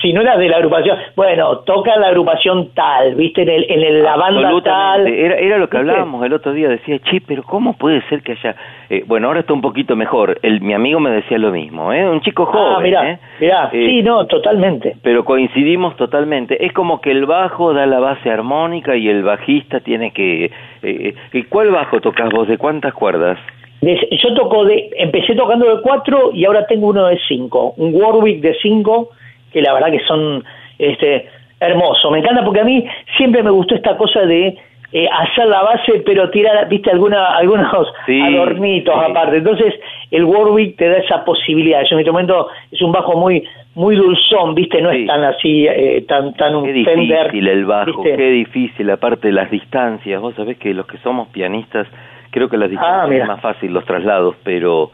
si 0.02 0.12
no 0.14 0.22
era 0.22 0.38
de 0.38 0.50
la 0.50 0.58
agrupación, 0.58 0.98
bueno, 1.16 1.60
toca 1.60 1.96
la 1.98 2.08
agrupación 2.08 2.70
tal, 2.74 3.16
¿viste? 3.16 3.44
En, 3.44 3.50
el, 3.50 3.66
en 3.70 3.84
el- 3.84 4.04
la 4.04 4.16
banda 4.16 4.50
tal. 4.64 5.08
Era, 5.08 5.36
era 5.36 5.58
lo 5.58 5.70
que 5.70 5.78
hablábamos 5.78 6.26
el 6.26 6.34
otro 6.34 6.52
día. 6.54 6.68
Decía, 6.70 7.00
che, 7.00 7.22
pero 7.22 7.44
¿cómo 7.44 7.74
puede 7.74 8.02
ser 8.10 8.22
que 8.22 8.32
haya.? 8.34 8.56
eh, 8.90 9.04
bueno, 9.06 9.28
ahora 9.28 9.42
está 9.42 9.54
un 9.54 9.62
poquito 9.62 9.96
mejor. 9.96 10.40
El, 10.42 10.62
mi 10.62 10.74
amigo 10.74 11.00
me 11.00 11.12
decía 11.12 11.38
lo 11.38 11.52
mismo, 11.52 11.94
¿eh? 11.94 12.10
Un 12.10 12.22
chico 12.22 12.46
joven. 12.48 12.74
Ah, 12.76 12.80
mirá, 12.82 13.12
¿eh? 13.12 13.20
mirá, 13.40 13.70
Eh, 13.72 13.88
sí, 13.90 14.02
no, 14.04 14.26
totalmente. 14.26 14.96
Pero 15.04 15.24
coincidimos 15.24 15.96
totalmente. 15.96 16.66
Es 16.66 16.74
como 16.74 17.02
que 17.02 17.12
el 17.12 17.26
bajo 17.26 17.74
da 17.74 17.86
la 17.86 18.00
base 18.00 18.30
armónica 18.32 18.96
y 18.96 19.08
el 19.10 19.22
bajista 19.24 19.80
tiene 19.82 20.12
que. 20.12 20.52
Eh, 20.82 21.14
¿Cuál 21.50 21.70
bajo 21.72 22.00
tocas 22.02 22.30
vos? 22.32 22.48
¿De 22.48 22.58
cuántas 22.58 22.94
cuerdas? 22.94 23.38
Yo 23.82 24.34
toco 24.34 24.66
de, 24.66 24.90
empecé 24.98 25.36
tocando 25.36 25.74
de 25.74 25.82
cuatro 25.82 26.32
y 26.34 26.46
ahora 26.46 26.66
tengo 26.68 26.88
uno 26.88 27.06
de 27.08 27.18
cinco, 27.28 27.74
un 27.78 27.94
Warwick 27.96 28.42
de 28.42 28.56
cinco, 28.62 29.10
que 29.54 29.62
la 29.62 29.74
verdad 29.74 29.92
que 29.92 30.02
son 30.06 30.44
este 30.78 31.28
hermoso. 31.60 32.12
Me 32.12 32.20
encanta 32.20 32.44
porque 32.44 32.62
a 32.62 32.66
mí 32.66 32.86
siempre 33.18 33.42
me 33.44 33.52
gustó 33.52 33.76
esta 33.76 33.96
cosa 33.98 34.26
de 34.26 34.58
eh, 34.92 35.08
hacer 35.08 35.46
la 35.46 35.62
base 35.62 36.02
pero 36.06 36.30
tirar, 36.30 36.68
viste, 36.68 36.90
alguna, 36.90 37.36
algunos 37.38 37.68
Sí, 38.06 38.20
adornitos 38.22 38.94
sí. 38.94 39.12
aparte. 39.12 39.38
Entonces 39.38 39.74
el 40.12 40.24
Warwick 40.26 40.78
te 40.78 40.90
da 40.90 40.98
esa 40.98 41.24
posibilidad. 41.24 41.82
Es 41.82 41.92
un 41.92 42.00
instrumento, 42.00 42.48
es 42.72 42.82
un 42.82 42.92
bajo 42.92 43.16
muy 43.18 43.44
muy 43.76 43.96
dulzón, 43.96 44.56
viste, 44.56 44.82
no 44.82 44.90
es 44.92 45.06
tan 45.06 45.24
así, 45.24 45.66
eh, 45.68 46.04
tan 46.08 46.34
tan 46.34 46.56
un 46.56 46.66
Qué 46.66 46.74
difícil 46.74 47.48
el 47.48 47.66
bajo, 47.66 48.04
¿viste? 48.04 48.18
qué 48.18 48.30
difícil, 48.32 48.90
aparte 48.90 49.28
de 49.28 49.34
las 49.34 49.50
distancias. 49.52 50.20
Vos 50.20 50.36
sabés 50.36 50.58
que 50.58 50.74
los 50.74 50.86
que 50.88 50.98
somos 50.98 51.28
pianistas, 51.30 51.88
creo 52.32 52.50
que 52.50 52.58
las 52.58 52.70
distancias 52.70 53.10
Ah, 53.20 53.24
es 53.24 53.28
más 53.28 53.42
fácil 53.42 53.74
los 53.74 53.86
traslados, 53.86 54.36
pero 54.44 54.92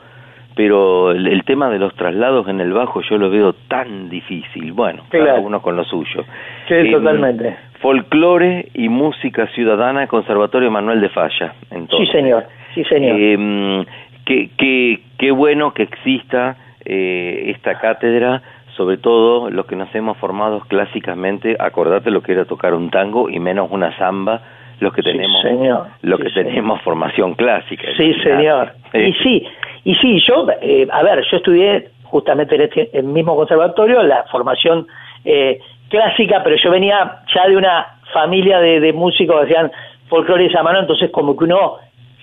pero 0.56 1.12
el, 1.12 1.28
el 1.28 1.44
tema 1.44 1.70
de 1.70 1.80
los 1.80 1.94
traslados 1.96 2.48
en 2.48 2.62
el 2.62 2.72
bajo 2.72 3.02
yo 3.02 3.18
lo 3.18 3.30
veo 3.30 3.54
tan 3.68 4.10
difícil. 4.10 4.72
Bueno, 4.72 5.04
cada 5.10 5.36
uno 5.40 5.62
con 5.62 5.76
lo 5.76 5.84
suyo. 5.84 6.24
Sí, 6.68 6.74
Em, 6.74 6.92
totalmente. 6.94 7.58
Folclore 7.82 8.70
y 8.74 8.88
música 8.88 9.48
ciudadana, 9.48 10.08
Conservatorio 10.08 10.72
Manuel 10.72 11.02
de 11.02 11.10
Falla. 11.10 11.54
Entonces. 11.72 12.08
Sí, 12.08 12.12
señor. 12.14 12.46
Sí, 12.74 12.84
señor. 12.86 13.18
Eh, 13.20 13.86
qué, 14.26 14.50
qué, 14.58 15.00
qué 15.18 15.32
bueno 15.32 15.74
que 15.74 15.84
exista 15.84 16.56
eh, 16.86 17.52
esta 17.54 17.78
cátedra, 17.80 18.42
sobre 18.78 18.98
todo 18.98 19.50
los 19.50 19.66
que 19.66 19.76
nos 19.76 19.94
hemos 19.94 20.18
formado 20.18 20.62
clásicamente, 20.62 21.58
acordate 21.60 22.12
lo 22.12 22.22
que 22.22 22.32
era 22.32 22.46
tocar 22.46 22.74
un 22.74 22.90
tango 22.92 23.30
y 23.30 23.40
menos 23.40 23.70
una 23.72 23.96
samba, 23.98 24.42
los 24.80 24.94
que 24.94 25.02
tenemos, 25.02 25.42
señor. 25.42 25.88
Sí, 26.18 26.24
que 26.24 26.30
señor. 26.30 26.50
tenemos 26.50 26.82
formación 26.82 27.34
clásica. 27.36 27.88
Sí, 27.98 28.14
señor. 28.24 28.74
Y 28.94 29.14
sí, 29.24 29.48
y 29.84 29.96
sí, 29.96 30.20
yo, 30.28 30.48
eh, 30.62 30.88
a 30.92 31.04
ver, 31.04 31.24
yo 31.30 31.38
estudié 31.38 31.90
justamente 32.04 32.56
en 32.56 32.62
este 32.62 32.90
el 32.98 33.04
mismo 33.06 33.36
conservatorio 33.36 34.02
la 34.04 34.24
formación 34.32 34.88
eh, 35.24 35.60
clásica, 35.90 36.42
pero 36.44 36.56
yo 36.56 36.72
venía 36.72 37.20
ya 37.34 37.48
de 37.48 37.58
una 37.58 37.86
familia 38.14 38.60
de, 38.60 38.80
de 38.80 38.94
músicos 38.94 39.38
que 39.40 39.46
hacían 39.46 39.72
folclore 40.08 40.46
esa 40.46 40.64
mano, 40.64 40.80
entonces 40.80 41.10
como 41.12 41.36
que 41.38 41.46
uno 41.46 41.78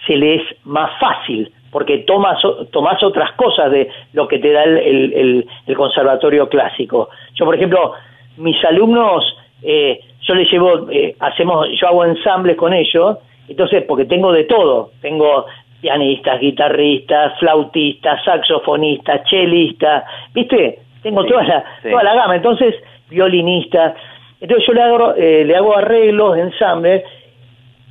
se 0.06 0.16
le 0.16 0.36
es 0.36 0.42
más 0.64 0.90
fácil, 0.98 1.52
porque 1.70 1.98
tomas, 1.98 2.38
tomás 2.70 3.02
otras 3.02 3.32
cosas 3.32 3.70
de 3.70 3.88
lo 4.12 4.26
que 4.28 4.38
te 4.38 4.52
da 4.52 4.64
el, 4.64 4.78
el- 4.78 5.12
el- 5.14 5.46
el 5.66 5.76
conservatorio 5.76 6.48
clásico. 6.48 7.08
Yo, 7.34 7.44
por 7.44 7.54
ejemplo, 7.54 7.92
mis 8.36 8.62
alumnos, 8.64 9.24
eh, 9.62 10.00
yo 10.22 10.34
les 10.34 10.50
llevo, 10.50 10.90
eh, 10.90 11.16
hacemos, 11.20 11.68
yo 11.80 11.88
hago 11.88 12.04
ensambles 12.04 12.56
con 12.56 12.72
ellos, 12.72 13.18
entonces, 13.48 13.84
porque 13.86 14.04
tengo 14.04 14.32
de 14.32 14.44
todo, 14.44 14.90
tengo 15.00 15.46
pianistas, 15.80 16.40
guitarristas, 16.40 17.38
flautistas, 17.38 18.24
saxofonistas, 18.24 19.24
chelistas, 19.24 20.04
¿viste? 20.32 20.78
Tengo 21.02 21.24
toda, 21.24 21.42
la, 21.42 21.64
sí. 21.82 21.90
toda 21.90 22.04
la 22.04 22.14
gama, 22.14 22.36
entonces, 22.36 22.76
violinistas. 23.10 23.94
Entonces 24.40 24.66
yo 24.66 24.72
le 24.72 24.82
hago, 24.82 25.14
eh, 25.16 25.44
le 25.44 25.56
hago 25.56 25.76
arreglos, 25.76 26.38
ensambles, 26.38 27.02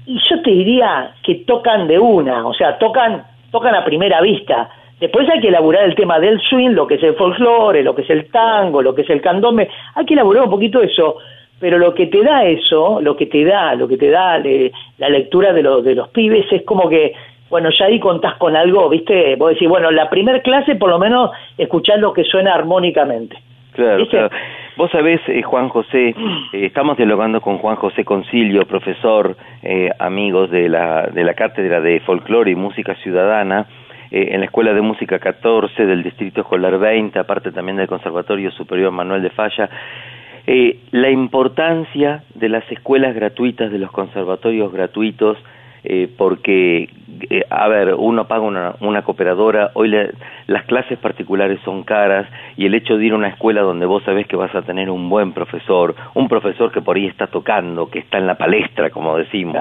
y 0.05 0.19
yo 0.29 0.41
te 0.41 0.51
diría 0.51 1.13
que 1.23 1.35
tocan 1.45 1.87
de 1.87 1.99
una, 1.99 2.47
o 2.47 2.53
sea, 2.53 2.77
tocan, 2.77 3.23
tocan 3.51 3.75
a 3.75 3.83
primera 3.83 4.21
vista. 4.21 4.69
Después 4.99 5.27
hay 5.29 5.41
que 5.41 5.49
elaborar 5.49 5.83
el 5.83 5.95
tema 5.95 6.19
del 6.19 6.39
swing, 6.41 6.71
lo 6.71 6.87
que 6.87 6.95
es 6.95 7.03
el 7.03 7.15
folclore, 7.15 7.83
lo 7.83 7.93
que 7.93 8.03
es 8.03 8.09
el 8.09 8.29
tango, 8.31 8.81
lo 8.81 8.93
que 8.95 9.01
es 9.01 9.09
el 9.09 9.21
candombe, 9.21 9.69
hay 9.95 10.05
que 10.05 10.13
elaborar 10.13 10.43
un 10.43 10.49
poquito 10.49 10.81
eso, 10.81 11.17
pero 11.61 11.77
lo 11.77 11.93
que 11.93 12.07
te 12.07 12.21
da 12.23 12.43
eso, 12.43 12.99
lo 13.01 13.15
que 13.15 13.27
te 13.27 13.45
da, 13.45 13.75
lo 13.75 13.87
que 13.87 13.95
te 13.95 14.09
da 14.09 14.39
eh, 14.39 14.71
la 14.97 15.07
lectura 15.09 15.53
de, 15.53 15.63
los 15.63 15.83
de 15.83 15.95
los 15.95 16.09
pibes 16.09 16.51
es 16.51 16.63
como 16.63 16.89
que, 16.89 17.13
bueno, 17.49 17.69
ya 17.77 17.85
ahí 17.85 17.99
contás 17.99 18.35
con 18.35 18.55
algo, 18.55 18.89
¿viste? 18.89 19.35
Vos 19.37 19.51
decís, 19.51 19.69
bueno, 19.69 19.91
la 19.91 20.09
primer 20.09 20.41
clase 20.41 20.75
por 20.75 20.89
lo 20.89 20.99
menos 20.99 21.31
escuchás 21.57 21.99
lo 21.99 22.11
que 22.11 22.23
suena 22.23 22.53
armónicamente. 22.53 23.37
Claro, 23.73 23.99
¿Viste? 23.99 24.17
claro. 24.17 24.29
Vos 24.77 24.89
sabés, 24.89 25.21
eh, 25.27 25.43
Juan 25.43 25.69
José, 25.69 26.09
eh, 26.09 26.15
estamos 26.53 26.97
dialogando 26.97 27.41
con 27.41 27.57
Juan 27.57 27.75
José 27.75 28.03
Concilio, 28.03 28.65
profesor, 28.65 29.35
eh, 29.61 29.89
amigos 29.99 30.49
de 30.49 30.69
la, 30.69 31.07
de 31.07 31.23
la 31.23 31.33
Cátedra 31.33 31.81
de 31.81 31.99
Folclore 31.99 32.51
y 32.51 32.55
Música 32.55 32.95
Ciudadana, 32.95 33.67
en 34.13 34.41
la 34.41 34.45
Escuela 34.47 34.73
de 34.73 34.81
Música 34.81 35.19
14 35.19 35.85
del 35.85 36.03
Distrito 36.03 36.41
Escolar 36.41 36.77
20, 36.77 37.17
aparte 37.17 37.49
también 37.53 37.77
del 37.77 37.87
Conservatorio 37.87 38.51
Superior 38.51 38.91
Manuel 38.91 39.21
de 39.21 39.29
Falla. 39.29 39.69
Eh, 40.47 40.79
la 40.91 41.09
importancia 41.09 42.23
de 42.35 42.49
las 42.49 42.69
escuelas 42.71 43.13
gratuitas, 43.15 43.71
de 43.71 43.79
los 43.79 43.91
conservatorios 43.91 44.71
gratuitos, 44.71 45.37
eh, 45.83 46.07
porque, 46.17 46.89
eh, 47.29 47.43
a 47.49 47.67
ver, 47.67 47.95
uno 47.95 48.27
paga 48.27 48.41
una, 48.41 48.75
una 48.81 49.01
cooperadora, 49.01 49.71
hoy 49.73 49.87
le- 49.89 50.11
las 50.47 50.63
clases 50.65 50.99
particulares 50.99 51.59
son 51.65 51.83
caras 51.83 52.27
y 52.55 52.67
el 52.67 52.75
hecho 52.75 52.97
de 52.97 53.05
ir 53.05 53.13
a 53.13 53.15
una 53.15 53.29
escuela 53.29 53.61
donde 53.61 53.87
vos 53.87 54.03
sabés 54.03 54.27
que 54.27 54.35
vas 54.35 54.53
a 54.53 54.61
tener 54.61 54.89
un 54.91 55.09
buen 55.09 55.33
profesor, 55.33 55.95
un 56.13 56.27
profesor 56.27 56.71
que 56.71 56.81
por 56.81 56.97
ahí 56.97 57.07
está 57.07 57.27
tocando, 57.27 57.89
que 57.89 57.97
está 57.99 58.19
en 58.19 58.27
la 58.27 58.35
palestra, 58.35 58.91
como 58.91 59.17
decimos, 59.17 59.55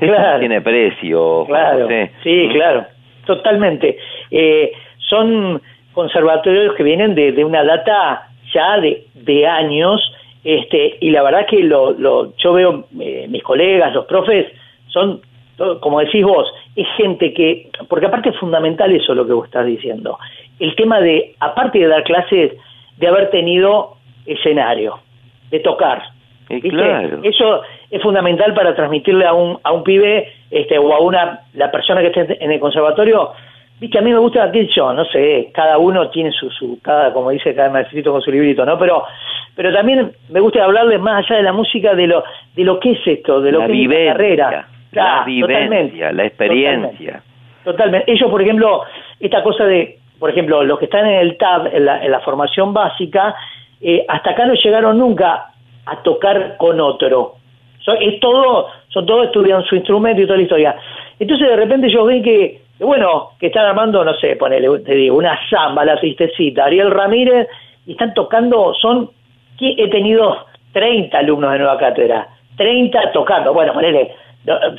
eso 0.00 0.06
no 0.12 0.16
claro. 0.16 0.38
tiene 0.40 0.60
precio. 0.60 1.44
Juan 1.44 1.60
Claro, 1.60 1.82
José. 1.82 2.12
sí, 2.22 2.46
¿Mm? 2.48 2.52
claro, 2.52 2.84
totalmente. 3.26 3.98
Eh, 4.30 4.72
son 4.98 5.60
conservatorios 5.92 6.74
que 6.76 6.82
vienen 6.82 7.14
de, 7.14 7.32
de 7.32 7.44
una 7.44 7.64
data 7.64 8.28
ya 8.52 8.78
de, 8.80 9.06
de 9.14 9.46
años, 9.46 10.00
este, 10.44 10.98
y 11.00 11.10
la 11.10 11.22
verdad 11.22 11.46
que 11.46 11.62
lo, 11.62 11.92
lo, 11.92 12.36
yo 12.36 12.52
veo 12.52 12.84
eh, 13.00 13.26
mis 13.28 13.42
colegas, 13.42 13.94
los 13.94 14.04
profes, 14.04 14.46
son, 14.88 15.22
como 15.80 16.00
decís 16.00 16.22
vos, 16.22 16.46
es 16.76 16.86
gente 16.96 17.32
que, 17.32 17.70
porque 17.88 18.06
aparte 18.06 18.28
es 18.28 18.36
fundamental 18.36 18.92
eso 18.92 19.14
lo 19.14 19.26
que 19.26 19.32
vos 19.32 19.46
estás 19.46 19.66
diciendo, 19.66 20.18
el 20.60 20.76
tema 20.76 21.00
de, 21.00 21.34
aparte 21.40 21.78
de 21.78 21.88
dar 21.88 22.04
clases, 22.04 22.52
de 22.98 23.06
haber 23.08 23.30
tenido 23.30 23.96
escenario, 24.26 24.98
de 25.50 25.60
tocar. 25.60 26.02
Eso 27.22 27.62
es 27.90 28.02
fundamental 28.02 28.52
para 28.52 28.74
transmitirle 28.74 29.24
a 29.24 29.32
un, 29.32 29.58
a 29.62 29.72
un 29.72 29.82
pibe 29.82 30.30
este, 30.50 30.78
o 30.78 30.94
a 30.94 31.00
una 31.00 31.40
la 31.54 31.70
persona 31.70 32.02
que 32.02 32.08
esté 32.08 32.44
en 32.44 32.52
el 32.52 32.60
conservatorio. 32.60 33.32
Viste, 33.80 33.98
a 33.98 34.02
mí 34.02 34.12
me 34.12 34.18
gusta 34.18 34.50
que 34.52 34.66
yo, 34.68 34.92
no 34.92 35.04
sé, 35.06 35.50
cada 35.52 35.78
uno 35.78 36.08
tiene 36.10 36.30
su, 36.32 36.48
su 36.50 36.78
cada, 36.80 37.12
como 37.12 37.30
dice 37.30 37.54
cada 37.54 37.70
maestrito 37.70 38.12
con 38.12 38.22
su 38.22 38.30
librito, 38.30 38.64
¿no? 38.64 38.78
Pero, 38.78 39.04
pero 39.56 39.72
también 39.72 40.12
me 40.30 40.40
gusta 40.40 40.64
hablarles 40.64 41.00
más 41.00 41.24
allá 41.24 41.36
de 41.38 41.42
la 41.42 41.52
música 41.52 41.94
de 41.94 42.06
lo, 42.06 42.24
de 42.54 42.64
lo 42.64 42.78
que 42.78 42.92
es 42.92 43.06
esto, 43.06 43.40
de 43.40 43.52
lo 43.52 43.60
la 43.60 43.66
que 43.66 43.82
es 43.82 43.88
la 43.88 44.12
carrera. 44.12 44.68
la 44.92 45.24
vivencia, 45.24 45.56
totalmente. 45.58 46.12
la 46.12 46.24
experiencia. 46.24 47.22
Totalmente. 47.64 48.12
Ellos, 48.12 48.30
por 48.30 48.42
ejemplo, 48.42 48.82
esta 49.18 49.42
cosa 49.42 49.64
de, 49.64 49.98
por 50.18 50.30
ejemplo, 50.30 50.62
los 50.62 50.78
que 50.78 50.84
están 50.84 51.06
en 51.06 51.18
el 51.20 51.36
TAB, 51.36 51.74
en 51.74 51.84
la, 51.84 52.04
en 52.04 52.10
la 52.10 52.20
formación 52.20 52.72
básica, 52.72 53.34
eh, 53.80 54.04
hasta 54.08 54.30
acá 54.30 54.46
no 54.46 54.54
llegaron 54.54 54.98
nunca 54.98 55.46
a 55.86 56.02
tocar 56.02 56.56
con 56.56 56.80
otro. 56.80 57.34
So- 57.80 57.94
es 57.94 58.20
todo, 58.20 58.68
son 58.88 59.04
todos 59.04 59.26
estudian 59.26 59.62
su 59.64 59.76
instrumento 59.76 60.22
y 60.22 60.26
toda 60.26 60.36
la 60.36 60.42
historia. 60.42 60.76
Entonces 61.18 61.48
de 61.48 61.56
repente 61.56 61.88
ellos 61.88 62.06
ven 62.06 62.22
que, 62.22 62.60
bueno, 62.80 63.30
que 63.38 63.46
están 63.46 63.66
armando, 63.66 64.04
no 64.04 64.14
sé, 64.14 64.36
ponele, 64.36 64.80
te 64.80 64.94
digo, 64.94 65.16
una 65.16 65.38
samba, 65.48 65.84
la 65.84 65.98
tristecita, 65.98 66.64
Ariel 66.64 66.90
Ramírez, 66.90 67.48
y 67.86 67.92
están 67.92 68.14
tocando, 68.14 68.74
son, 68.74 69.10
he 69.60 69.88
tenido 69.88 70.46
30 70.72 71.16
alumnos 71.18 71.52
de 71.52 71.58
Nueva 71.58 71.78
Cátedra, 71.78 72.28
30 72.56 73.12
tocando, 73.12 73.52
bueno, 73.52 73.72
ponele, 73.74 74.12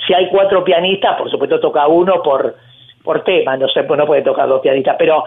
si 0.06 0.14
hay 0.14 0.28
cuatro 0.28 0.64
pianistas, 0.64 1.16
por 1.18 1.30
supuesto 1.30 1.60
toca 1.60 1.88
uno 1.88 2.22
por 2.24 2.56
por 3.04 3.24
tema, 3.24 3.56
no 3.56 3.68
sé, 3.68 3.84
pues 3.84 4.00
no 4.00 4.08
puede 4.08 4.24
tocar 4.24 4.48
dos 4.48 4.62
pianistas, 4.62 4.96
pero 4.98 5.24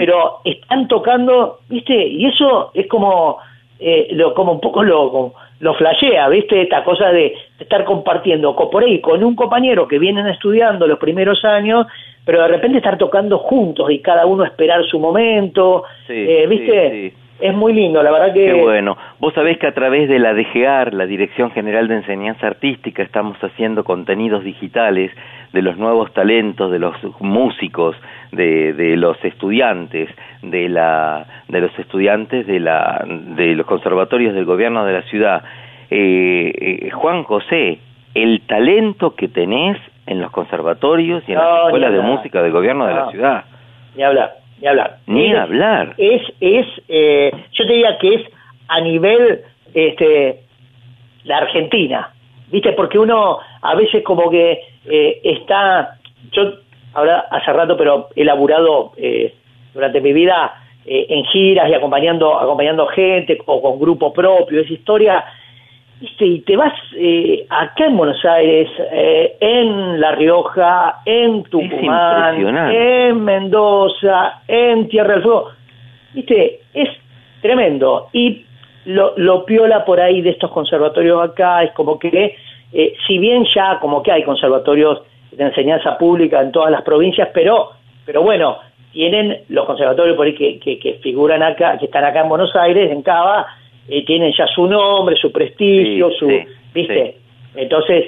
pero 0.00 0.38
están 0.44 0.88
tocando, 0.88 1.58
¿viste? 1.68 1.94
Y 1.94 2.24
eso 2.24 2.70
es 2.72 2.86
como 2.86 3.36
eh, 3.78 4.08
lo 4.12 4.32
como 4.32 4.52
un 4.52 4.60
poco 4.60 4.82
lo 4.82 5.10
como- 5.10 5.34
lo 5.60 5.74
flashea, 5.74 6.28
¿viste? 6.28 6.62
Esta 6.62 6.84
cosa 6.84 7.10
de, 7.10 7.34
estar 7.58 7.84
compartiendo 7.84 8.54
co- 8.54 8.70
por 8.70 8.84
ahí 8.84 9.00
con 9.00 9.22
un 9.24 9.34
compañero 9.34 9.88
que 9.88 9.98
vienen 9.98 10.26
estudiando 10.28 10.86
los 10.86 10.98
primeros 10.98 11.44
años, 11.44 11.86
pero 12.24 12.42
de 12.42 12.48
repente 12.48 12.78
estar 12.78 12.96
tocando 12.98 13.38
juntos 13.38 13.90
y 13.90 13.98
cada 14.00 14.26
uno 14.26 14.44
esperar 14.44 14.84
su 14.84 14.98
momento, 15.00 15.82
Sí, 16.06 16.12
eh, 16.14 16.46
¿viste? 16.46 16.90
sí, 16.90 17.10
sí. 17.10 17.16
Es 17.40 17.54
muy 17.54 17.72
lindo, 17.72 18.02
la 18.02 18.10
verdad 18.10 18.32
que... 18.32 18.46
Qué 18.46 18.52
bueno. 18.52 18.96
Vos 19.20 19.32
sabés 19.34 19.58
que 19.58 19.66
a 19.66 19.72
través 19.72 20.08
de 20.08 20.18
la 20.18 20.34
DGAR, 20.34 20.92
la 20.92 21.06
Dirección 21.06 21.50
General 21.52 21.86
de 21.86 21.96
Enseñanza 21.96 22.46
Artística, 22.46 23.02
estamos 23.02 23.36
haciendo 23.42 23.84
contenidos 23.84 24.42
digitales 24.42 25.12
de 25.52 25.62
los 25.62 25.76
nuevos 25.78 26.12
talentos, 26.12 26.70
de 26.70 26.78
los 26.78 26.94
músicos, 27.20 27.96
de, 28.32 28.72
de 28.72 28.96
los 28.96 29.22
estudiantes, 29.24 30.08
de, 30.42 30.68
la, 30.68 31.26
de 31.48 31.60
los 31.60 31.78
estudiantes 31.78 32.46
de, 32.46 32.60
la, 32.60 33.04
de 33.06 33.54
los 33.54 33.66
conservatorios 33.66 34.34
del 34.34 34.44
gobierno 34.44 34.84
de 34.84 34.92
la 34.92 35.02
ciudad. 35.02 35.44
Eh, 35.90 36.52
eh, 36.60 36.90
Juan 36.90 37.22
José, 37.22 37.78
el 38.14 38.42
talento 38.46 39.14
que 39.14 39.28
tenés 39.28 39.78
en 40.06 40.20
los 40.20 40.30
conservatorios 40.32 41.22
y 41.28 41.32
en 41.32 41.38
las 41.38 41.66
escuelas 41.66 41.92
de 41.92 42.00
música 42.00 42.42
del 42.42 42.52
gobierno 42.52 42.86
de 42.86 42.94
la 42.94 43.10
ciudad. 43.10 43.44
Ni 43.96 44.02
hablar, 44.02 44.37
ni 44.60 44.66
hablar. 44.68 44.98
Ni 45.06 45.30
Es- 45.30 45.38
hablar. 45.38 45.94
Es, 45.98 46.22
es, 46.40 46.66
eh, 46.88 47.30
yo 47.52 47.66
te 47.66 47.72
diría 47.72 47.98
que 47.98 48.14
es 48.14 48.22
a 48.68 48.80
nivel, 48.80 49.42
este, 49.74 50.40
la 51.24 51.38
Argentina, 51.38 52.12
¿viste? 52.50 52.72
Porque 52.72 52.98
uno 52.98 53.38
a 53.62 53.74
veces 53.74 54.02
como 54.02 54.30
que 54.30 54.60
eh, 54.86 55.20
está, 55.24 55.96
yo 56.32 56.52
ahora 56.94 57.26
hace 57.30 57.52
rato, 57.52 57.76
pero 57.76 58.08
he 58.16 58.24
laburado 58.24 58.92
eh, 58.96 59.34
durante 59.74 60.00
mi 60.00 60.12
vida 60.12 60.54
eh, 60.86 61.06
en 61.10 61.24
giras 61.26 61.68
y 61.70 61.74
acompañando, 61.74 62.38
acompañando 62.38 62.86
gente 62.88 63.38
o 63.46 63.60
con 63.62 63.78
grupo 63.78 64.12
propio, 64.12 64.60
esa 64.60 64.72
historia, 64.72 65.24
Y 66.00 66.40
te 66.42 66.56
vas 66.56 66.72
eh, 66.96 67.44
acá 67.48 67.86
en 67.86 67.96
Buenos 67.96 68.24
Aires, 68.24 68.68
eh, 68.92 69.36
en 69.40 70.00
La 70.00 70.12
Rioja, 70.12 71.00
en 71.04 71.42
Tucumán, 71.44 72.36
en 72.72 73.24
Mendoza, 73.24 74.42
en 74.46 74.88
Tierra 74.88 75.14
del 75.14 75.22
Fuego, 75.24 75.50
¿viste? 76.14 76.60
Es 76.72 76.88
tremendo. 77.42 78.08
Y 78.12 78.44
lo, 78.84 79.14
lo 79.16 79.44
piola 79.44 79.84
por 79.84 80.00
ahí 80.00 80.22
de 80.22 80.30
estos 80.30 80.52
conservatorios 80.52 81.30
acá 81.30 81.64
es 81.64 81.72
como 81.72 81.98
que, 81.98 82.36
eh, 82.72 82.94
si 83.06 83.18
bien 83.18 83.44
ya 83.52 83.80
como 83.80 84.00
que 84.00 84.12
hay 84.12 84.22
conservatorios 84.22 85.02
de 85.32 85.44
enseñanza 85.44 85.98
pública 85.98 86.40
en 86.40 86.52
todas 86.52 86.70
las 86.70 86.82
provincias, 86.82 87.28
pero, 87.34 87.72
pero 88.06 88.22
bueno, 88.22 88.58
tienen 88.92 89.42
los 89.48 89.66
conservatorios 89.66 90.16
por 90.16 90.26
ahí 90.26 90.34
que, 90.34 90.60
que, 90.60 90.78
que 90.78 90.94
figuran 91.02 91.42
acá, 91.42 91.76
que 91.76 91.86
están 91.86 92.04
acá 92.04 92.20
en 92.20 92.28
Buenos 92.28 92.54
Aires, 92.54 92.88
en 92.90 93.02
Cava, 93.02 93.46
eh, 93.88 94.04
tienen 94.04 94.32
ya 94.36 94.46
su 94.48 94.66
nombre, 94.66 95.16
su 95.16 95.32
prestigio, 95.32 96.10
Sí, 96.10 96.16
su, 96.18 96.28
sí, 96.28 96.44
¿viste? 96.74 97.16
Entonces, 97.56 98.06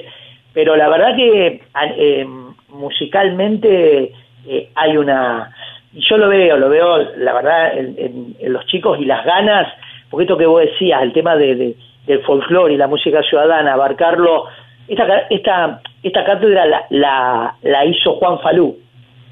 pero 0.53 0.75
la 0.75 0.87
verdad 0.89 1.15
que 1.15 1.61
eh, 1.97 2.25
musicalmente 2.69 4.11
eh, 4.47 4.69
hay 4.75 4.97
una, 4.97 5.53
yo 5.93 6.17
lo 6.17 6.29
veo, 6.29 6.57
lo 6.57 6.69
veo, 6.69 6.97
la 7.17 7.33
verdad, 7.33 7.77
en, 7.77 7.95
en- 7.97 8.35
en 8.39 8.53
los 8.53 8.65
chicos 8.67 8.99
y 8.99 9.05
las 9.05 9.25
ganas, 9.25 9.67
porque 10.09 10.23
esto 10.23 10.37
que 10.37 10.45
vos 10.45 10.61
decías, 10.61 11.01
el 11.01 11.13
tema 11.13 11.35
de, 11.35 11.55
de- 11.55 11.75
del 12.07 12.19
folclore 12.21 12.73
y 12.73 12.77
la 12.77 12.87
música 12.87 13.21
ciudadana, 13.23 13.73
abarcarlo, 13.73 14.45
esta, 14.87 15.27
esta, 15.29 15.81
esta 16.03 16.23
cátedra 16.25 16.65
la, 16.65 16.85
la, 16.89 17.55
la 17.61 17.85
hizo 17.85 18.13
Juan 18.15 18.39
Falú, 18.39 18.77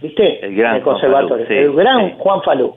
¿viste? 0.01 0.45
El 0.45 0.55
gran 0.55 0.75
el 0.77 0.81
conservatorio, 0.83 1.45
Juan 1.45 1.47
Falú, 1.47 1.47
sí, 1.47 1.65
el 1.65 1.73
gran. 1.73 2.11
Juan 2.17 2.41
Falú. 2.43 2.75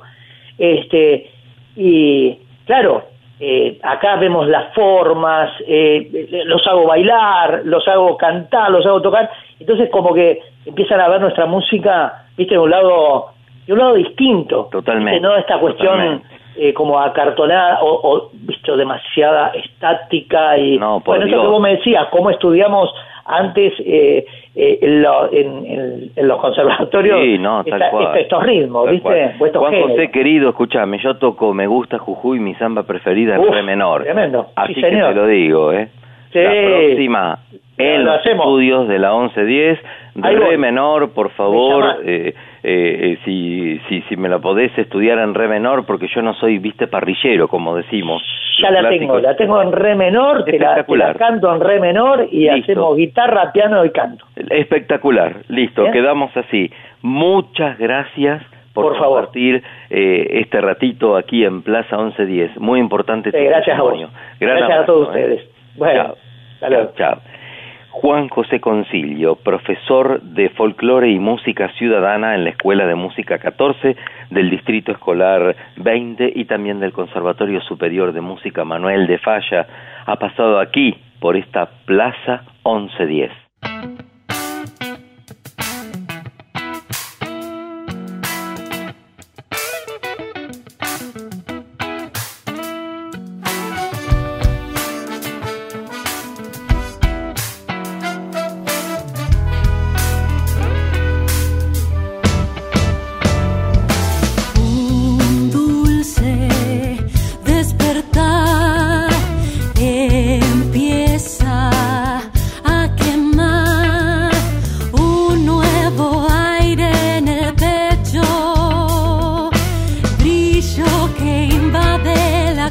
Este, 0.58 1.30
y 1.76 2.38
claro, 2.66 3.04
eh, 3.45 3.76
acá 3.82 4.14
vemos 4.18 4.47
las 4.47 4.72
formas, 4.72 5.51
eh, 5.66 6.45
los 6.45 6.64
hago 6.64 6.86
bailar, 6.86 7.62
los 7.64 7.88
hago 7.88 8.16
cantar, 8.16 8.70
los 8.70 8.86
hago 8.86 9.03
tocar, 9.03 9.28
entonces 9.59 9.90
como 9.90 10.14
que 10.14 10.38
empiezan 10.64 11.01
a 11.01 11.09
ver 11.09 11.20
nuestra 11.20 11.47
música, 11.47 12.24
viste, 12.36 12.55
de 12.55 12.61
un 12.61 12.70
lado, 12.70 13.32
de 13.66 13.72
un 13.72 13.80
lado 13.80 13.95
distinto. 13.95 14.68
Totalmente. 14.70 15.18
No 15.18 15.34
esta 15.34 15.59
cuestión 15.59 16.22
eh, 16.55 16.72
como 16.72 17.01
acartonada 17.01 17.82
o, 17.82 18.12
o, 18.12 18.30
visto 18.32 18.76
demasiada 18.76 19.49
estática 19.49 20.57
y 20.57 20.78
No, 20.78 21.01
por 21.01 21.16
bueno, 21.16 21.26
eso 21.26 21.43
que 21.43 21.49
vos 21.49 21.61
me 21.61 21.76
decías, 21.78 22.07
cómo 22.12 22.30
estudiamos 22.30 22.95
antes 23.24 23.72
eh, 23.80 24.24
eh, 24.55 24.78
en, 24.82 25.03
lo- 25.03 25.32
en- 25.32 25.66
en- 25.66 26.11
en 26.14 26.28
los 26.28 26.38
conservatorios 26.40 27.20
Sí, 27.22 27.38
no, 27.38 27.64
tal 27.64 27.74
esta- 27.80 27.90
cual. 27.90 28.05
esta- 28.05 28.18
estos 28.20 28.42
ritmos, 28.44 28.84
Tal 28.84 28.94
¿viste? 28.94 29.24
estos 29.24 29.57
Juan 29.57 29.72
géneros. 29.72 29.90
José, 29.92 30.11
querido, 30.11 30.48
escúchame, 30.50 30.98
yo 30.98 31.16
toco 31.16 31.55
Me 31.55 31.66
Gusta 31.66 31.98
Jujuy, 31.98 32.38
mi 32.38 32.55
samba 32.57 32.82
preferida 32.82 33.36
en 33.36 33.50
re 33.53 33.62
menor. 33.62 34.03
tremendo. 34.05 34.48
Así 34.57 34.74
Sí, 34.74 34.80
que 34.82 34.90
señor. 34.90 35.09
te 35.11 35.14
lo 35.14 35.26
digo, 35.26 35.72
¿eh? 35.72 35.88
Sí. 36.32 36.38
La 36.38 36.50
próxima, 36.50 37.38
en 37.78 38.05
Lo 38.05 38.11
los 38.12 38.20
hacemos. 38.20 38.46
estudios 38.46 38.88
de 38.88 38.98
la 38.98 39.12
1110, 39.12 39.78
Ahí 40.22 40.36
re 40.36 40.59
menor, 40.59 41.11
por 41.12 41.30
favor, 41.30 41.96
eh, 42.05 42.34
eh, 42.64 43.12
eh, 43.12 43.18
si, 43.24 43.78
si, 43.88 44.02
si 44.02 44.16
me 44.16 44.28
la 44.28 44.38
podés 44.38 44.76
estudiar 44.78 45.18
en 45.18 45.34
re 45.34 45.48
menor, 45.48 45.84
porque 45.84 46.06
yo 46.08 46.22
no 46.22 46.32
soy, 46.34 46.58
viste, 46.58 46.86
parrillero, 46.86 47.48
como 47.48 47.74
decimos. 47.76 48.22
Ya 48.62 48.70
Los 48.70 48.82
la 48.82 48.88
tengo, 48.90 49.18
la 49.18 49.34
tengo 49.36 49.60
en 49.62 49.72
re 49.72 49.94
menor, 49.96 50.44
te 50.44 50.52
la, 50.52 50.58
te 50.58 50.58
la 50.58 50.70
Espectacular. 50.70 51.16
canto 51.18 51.52
en 51.54 51.60
re 51.60 51.80
menor 51.80 52.28
y 52.30 52.48
Listo. 52.50 52.72
hacemos 52.72 52.96
guitarra, 52.96 53.50
piano 53.52 53.84
y 53.84 53.90
canto. 53.90 54.24
Espectacular, 54.36 55.36
listo, 55.48 55.82
Bien. 55.82 55.92
quedamos 55.94 56.36
así. 56.36 56.70
Muchas 57.02 57.78
gracias 57.78 58.42
por, 58.74 58.96
compartir 58.96 59.62
eh, 59.90 60.40
este 60.40 60.60
ratito 60.60 61.16
aquí 61.16 61.44
en 61.44 61.62
Plaza 61.62 61.96
1110. 61.96 62.58
Muy 62.58 62.78
importante 62.80 63.30
Sí, 63.32 63.38
gracias 63.38 63.78
a 63.78 63.82
vos. 63.82 63.92
testimonio. 63.92 64.18
Gran 64.40 64.56
Gracias 64.58 64.78
a 64.82 64.86
todos 64.86 65.08
¿eh? 65.08 65.10
ustedes. 65.10 65.50
Bueno, 65.76 66.02
Chao. 66.04 66.16
hasta 66.54 66.68
luego. 66.70 66.92
Chao. 66.96 67.18
Juan 67.93 68.30
José 68.30 68.59
Concilio, 68.59 69.36
profesor 69.36 70.22
de 70.22 70.49
folclore 70.49 71.11
y 71.11 71.18
música 71.18 71.70
ciudadana 71.76 72.34
en 72.34 72.45
la 72.45 72.51
Escuela 72.51 72.86
de 72.86 72.95
Música 72.95 73.38
14 73.38 73.97
del 74.30 74.49
Distrito 74.49 74.93
Escolar 74.93 75.55
20 75.76 76.32
y 76.34 76.47
también 76.47 76.80
del 76.80 76.95
Conservatorio 76.95 77.61
Superior 77.61 78.14
de 78.14 78.22
Música 78.22 78.64
Manuel 78.64 79.07
de 79.07 79.18
Falla, 79.18 79.66
ha 80.07 80.16
pasado 80.16 80.59
aquí 80.59 80.97
por 81.20 81.36
esta 81.36 81.66
Plaza 81.84 82.45
1110. 82.64 84.11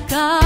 acá. 0.01 0.40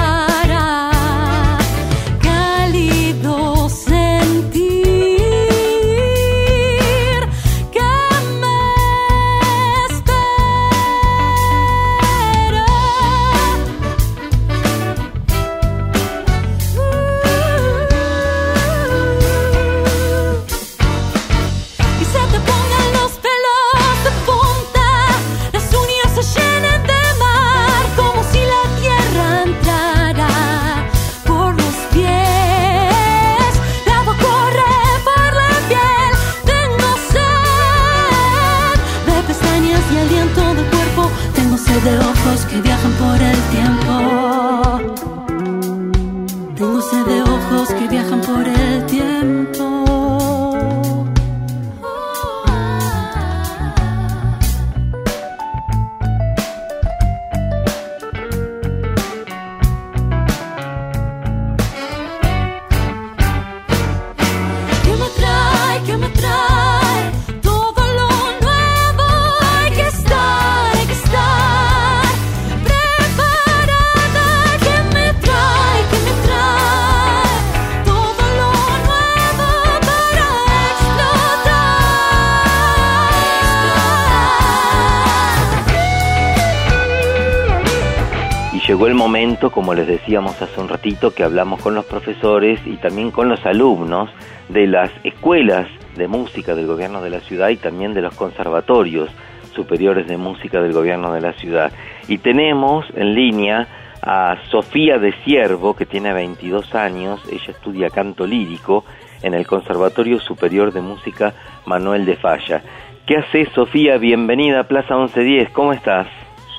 Como 89.65 89.73
les 89.73 89.87
decíamos 89.87 90.39
hace 90.39 90.61
un 90.61 90.69
ratito, 90.69 91.09
que 91.09 91.23
hablamos 91.23 91.59
con 91.59 91.73
los 91.73 91.85
profesores 91.85 92.59
y 92.67 92.77
también 92.77 93.09
con 93.09 93.29
los 93.29 93.43
alumnos 93.47 94.11
de 94.47 94.67
las 94.67 94.91
escuelas 95.03 95.67
de 95.95 96.07
música 96.07 96.53
del 96.53 96.67
gobierno 96.67 97.01
de 97.01 97.09
la 97.09 97.19
ciudad 97.21 97.49
y 97.49 97.57
también 97.57 97.95
de 97.95 98.03
los 98.03 98.13
conservatorios 98.13 99.09
superiores 99.55 100.05
de 100.05 100.17
música 100.17 100.61
del 100.61 100.71
gobierno 100.71 101.11
de 101.13 101.21
la 101.21 101.33
ciudad. 101.33 101.71
Y 102.07 102.19
tenemos 102.19 102.85
en 102.93 103.15
línea 103.15 103.67
a 104.03 104.37
Sofía 104.51 104.99
de 104.99 105.15
Siervo, 105.23 105.75
que 105.75 105.87
tiene 105.87 106.13
22 106.13 106.75
años, 106.75 107.19
ella 107.31 107.49
estudia 107.49 107.89
canto 107.89 108.27
lírico 108.27 108.85
en 109.23 109.33
el 109.33 109.47
Conservatorio 109.47 110.19
Superior 110.19 110.73
de 110.73 110.81
Música 110.81 111.33
Manuel 111.65 112.05
de 112.05 112.17
Falla. 112.17 112.61
¿Qué 113.07 113.17
haces, 113.17 113.49
Sofía? 113.55 113.97
Bienvenida 113.97 114.59
a 114.59 114.67
Plaza 114.67 114.95
1110, 114.95 115.49
¿cómo 115.49 115.73
estás? 115.73 116.05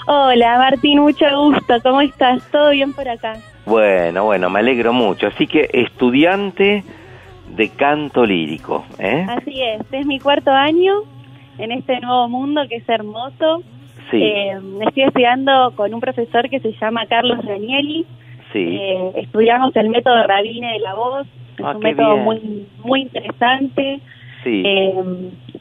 Hola, 0.07 0.59
Martín, 0.59 1.01
mucho 1.01 1.25
gusto, 1.37 1.75
¿cómo 1.83 2.01
estás? 2.01 2.49
¿Todo 2.53 2.71
bien 2.71 2.93
por 2.93 3.09
acá? 3.09 3.35
Bueno, 3.65 4.25
bueno, 4.25 4.49
me 4.49 4.61
alegro 4.61 4.93
mucho. 4.93 5.27
Así 5.27 5.47
que 5.49 5.69
estudiante 5.73 6.85
de 7.57 7.69
canto 7.71 8.25
lírico, 8.25 8.85
¿eh? 8.99 9.27
Así 9.29 9.61
es, 9.63 9.81
es 9.91 10.07
mi 10.07 10.21
cuarto 10.21 10.51
año 10.53 10.95
en 11.59 11.73
este 11.73 11.99
nuevo 12.01 12.29
mundo 12.29 12.63
que 12.69 12.77
es 12.77 12.89
hermoso. 12.89 13.63
Sí. 14.11 14.23
Eh, 14.23 14.53
estoy 14.87 15.03
estudiando 15.03 15.73
con 15.75 15.93
un 15.93 16.01
profesor 16.01 16.49
que 16.49 16.61
se 16.61 16.73
llama 16.81 17.07
Carlos 17.07 17.45
Danieli. 17.45 18.07
Sí. 18.53 18.79
Eh, 18.81 19.11
estudiamos 19.17 19.75
el 19.75 19.89
método 19.89 20.23
Rabine 20.25 20.75
de 20.75 20.79
la 20.79 20.95
voz. 20.95 21.27
Es 21.59 21.65
Ah, 21.65 21.73
un 21.75 21.81
método 21.81 22.13
bien. 22.13 22.25
muy 22.25 22.67
muy 22.85 23.03
interesante. 23.03 24.01
Sí. 24.45 24.63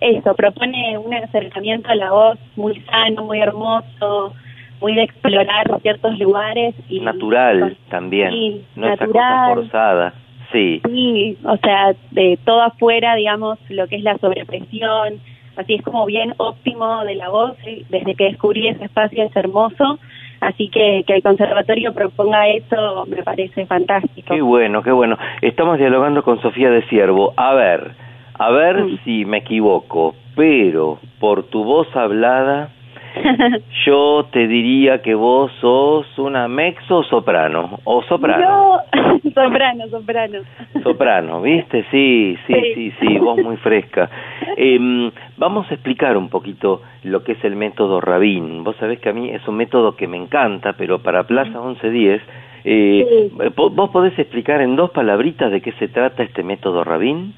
Eso, 0.02 0.34
propone 0.36 0.98
un 0.98 1.14
acercamiento 1.14 1.90
a 1.90 1.96
la 1.96 2.12
voz 2.12 2.38
muy 2.56 2.80
sano, 2.82 3.24
muy 3.26 3.40
hermoso, 3.40 4.34
muy 4.82 4.94
de 4.96 5.04
explorar 5.04 5.80
ciertos 5.82 6.18
lugares. 6.20 6.76
y 6.90 7.00
Natural 7.00 7.78
también, 7.90 8.32
Sí, 8.32 8.66
no 8.76 8.88
esa 8.88 9.06
cosa 9.06 9.20
natural. 9.20 9.56
forzada. 9.56 10.14
Sí, 10.52 10.82
Sí, 10.86 11.38
o 11.44 11.58
sea, 11.58 11.94
de 12.12 12.38
todo 12.46 12.62
afuera, 12.62 13.16
digamos, 13.16 13.58
lo 13.70 13.88
que 13.88 13.96
es 13.98 14.04
la 14.04 14.18
sobrepresión, 14.20 15.20
así 15.58 15.74
es 15.76 15.82
como 15.82 16.06
bien 16.06 16.34
óptimo 16.38 17.04
de 17.04 17.16
la 17.16 17.30
voz, 17.30 17.56
¿sí? 17.64 17.86
desde 17.90 18.16
que 18.16 18.26
descubrí 18.26 18.68
ese 18.68 18.86
espacio 18.86 19.24
es 19.24 19.36
hermoso, 19.36 19.98
así 20.42 20.70
que 20.70 21.04
que 21.08 21.16
el 21.16 21.24
conservatorio 21.24 21.94
proponga 21.94 22.48
eso 22.50 23.06
me 23.08 23.24
parece 23.24 23.66
fantástico. 23.66 24.34
qué 24.36 24.42
bueno, 24.42 24.84
qué 24.84 24.92
bueno. 24.92 25.18
Estamos 25.42 25.78
dialogando 25.80 26.22
con 26.24 26.40
Sofía 26.42 26.70
de 26.70 26.84
Siervo. 26.90 27.34
A 27.38 27.54
ver, 27.56 27.92
a 28.38 28.52
ver 28.52 28.84
Mm. 28.84 28.98
si 29.04 29.26
me 29.26 29.38
equivoco, 29.38 30.16
pero 30.36 31.00
por 31.20 31.44
tu 31.44 31.64
voz 31.64 31.88
hablada, 31.96 32.70
yo 33.86 34.28
te 34.32 34.46
diría 34.48 35.02
que 35.02 35.16
vos 35.16 35.52
sos 35.62 36.06
una 36.20 36.48
mexo 36.50 36.98
o 36.98 37.04
soprano, 37.04 37.80
o 37.86 38.04
soprano. 38.04 38.44
Yo, 38.44 38.80
soprano, 39.34 39.88
soprano. 39.90 40.40
Soprano, 40.84 41.42
¿viste? 41.42 41.86
Sí, 41.92 42.38
sí, 42.46 42.54
sí, 42.54 42.74
Sí. 42.74 42.94
sí, 43.00 43.18
voz 43.20 43.38
muy 43.42 43.56
fresca. 43.58 44.10
Em, 44.58 45.12
vamos 45.38 45.70
a 45.72 45.76
explicar 45.76 46.18
un 46.18 46.28
poquito 46.30 46.82
lo 47.04 47.24
que 47.24 47.34
es 47.34 47.44
el 47.46 47.56
método 47.56 48.02
Rabin. 48.02 48.64
Vos 48.66 48.76
sabés 48.78 49.00
que 49.00 49.10
a 49.10 49.14
mí 49.14 49.30
es 49.30 49.48
un 49.48 49.56
método 49.56 49.96
que 49.96 50.08
me 50.08 50.18
encanta, 50.18 50.74
pero 50.74 51.00
para 51.00 51.24
Plaza 51.24 51.62
1110, 51.62 52.22
eh, 52.66 53.30
¿vos 53.56 53.90
podés 53.92 54.18
explicar 54.20 54.60
en 54.62 54.76
dos 54.76 54.92
palabritas 54.92 55.52
de 55.52 55.62
qué 55.62 55.72
se 55.74 55.88
trata 55.88 56.24
este 56.24 56.44
método 56.44 56.84
Rabin? 56.84 57.34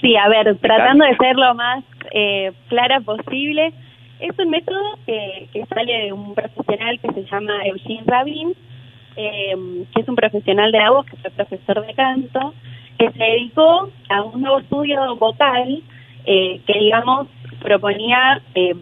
Sí, 0.00 0.16
a 0.16 0.28
ver, 0.28 0.56
tratando 0.58 1.04
de 1.04 1.16
ser 1.16 1.36
lo 1.36 1.54
más 1.54 1.84
eh, 2.12 2.52
clara 2.68 3.00
posible, 3.00 3.72
es 4.20 4.38
un 4.38 4.50
método 4.50 4.98
que, 5.06 5.48
que 5.52 5.64
sale 5.66 5.92
de 6.04 6.12
un 6.12 6.34
profesional 6.34 6.98
que 7.00 7.12
se 7.12 7.24
llama 7.24 7.64
Eugene 7.66 8.04
Rabin, 8.06 8.54
eh, 9.16 9.54
que 9.94 10.00
es 10.00 10.08
un 10.08 10.16
profesional 10.16 10.72
de 10.72 10.78
la 10.78 10.90
voz, 10.90 11.06
que 11.06 11.16
fue 11.16 11.30
profesor 11.30 11.86
de 11.86 11.94
canto, 11.94 12.54
que 12.98 13.10
se 13.10 13.18
dedicó 13.18 13.90
a 14.08 14.22
un 14.22 14.40
nuevo 14.40 14.58
estudio 14.58 15.16
vocal 15.16 15.82
eh, 16.26 16.60
que, 16.66 16.78
digamos, 16.78 17.28
proponía 17.60 18.40
eh, 18.54 18.74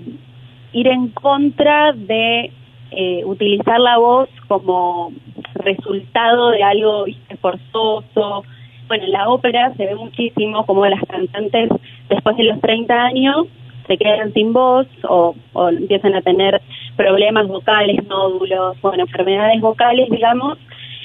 ir 0.73 0.89
en 0.89 1.09
contra 1.09 1.93
de 1.93 2.53
eh, 2.91 3.23
utilizar 3.25 3.81
la 3.81 3.99
voz 3.99 4.29
como 4.49 5.13
resultado 5.55 6.51
de 6.51 6.63
algo 6.63 7.05
forzoso. 7.41 8.45
Bueno, 8.93 9.07
en 9.07 9.13
la 9.13 9.27
ópera 9.31 9.73
se 9.75 9.87
ve 9.87 9.95
muchísimo 9.95 10.67
como 10.67 10.85
las 10.85 11.01
cantantes 11.09 11.71
después 12.11 12.37
de 12.37 12.45
los 12.45 12.61
30 12.61 12.93
años 12.95 13.47
se 13.87 13.97
quedan 13.97 14.35
sin 14.35 14.53
voz 14.53 14.87
o, 15.09 15.35
o 15.55 15.69
empiezan 15.71 16.15
a 16.15 16.21
tener 16.21 16.61
problemas 16.95 17.49
vocales, 17.49 18.07
nódulos, 18.07 18.79
bueno, 18.83 19.05
enfermedades 19.05 19.63
vocales, 19.63 20.11
digamos. 20.11 20.59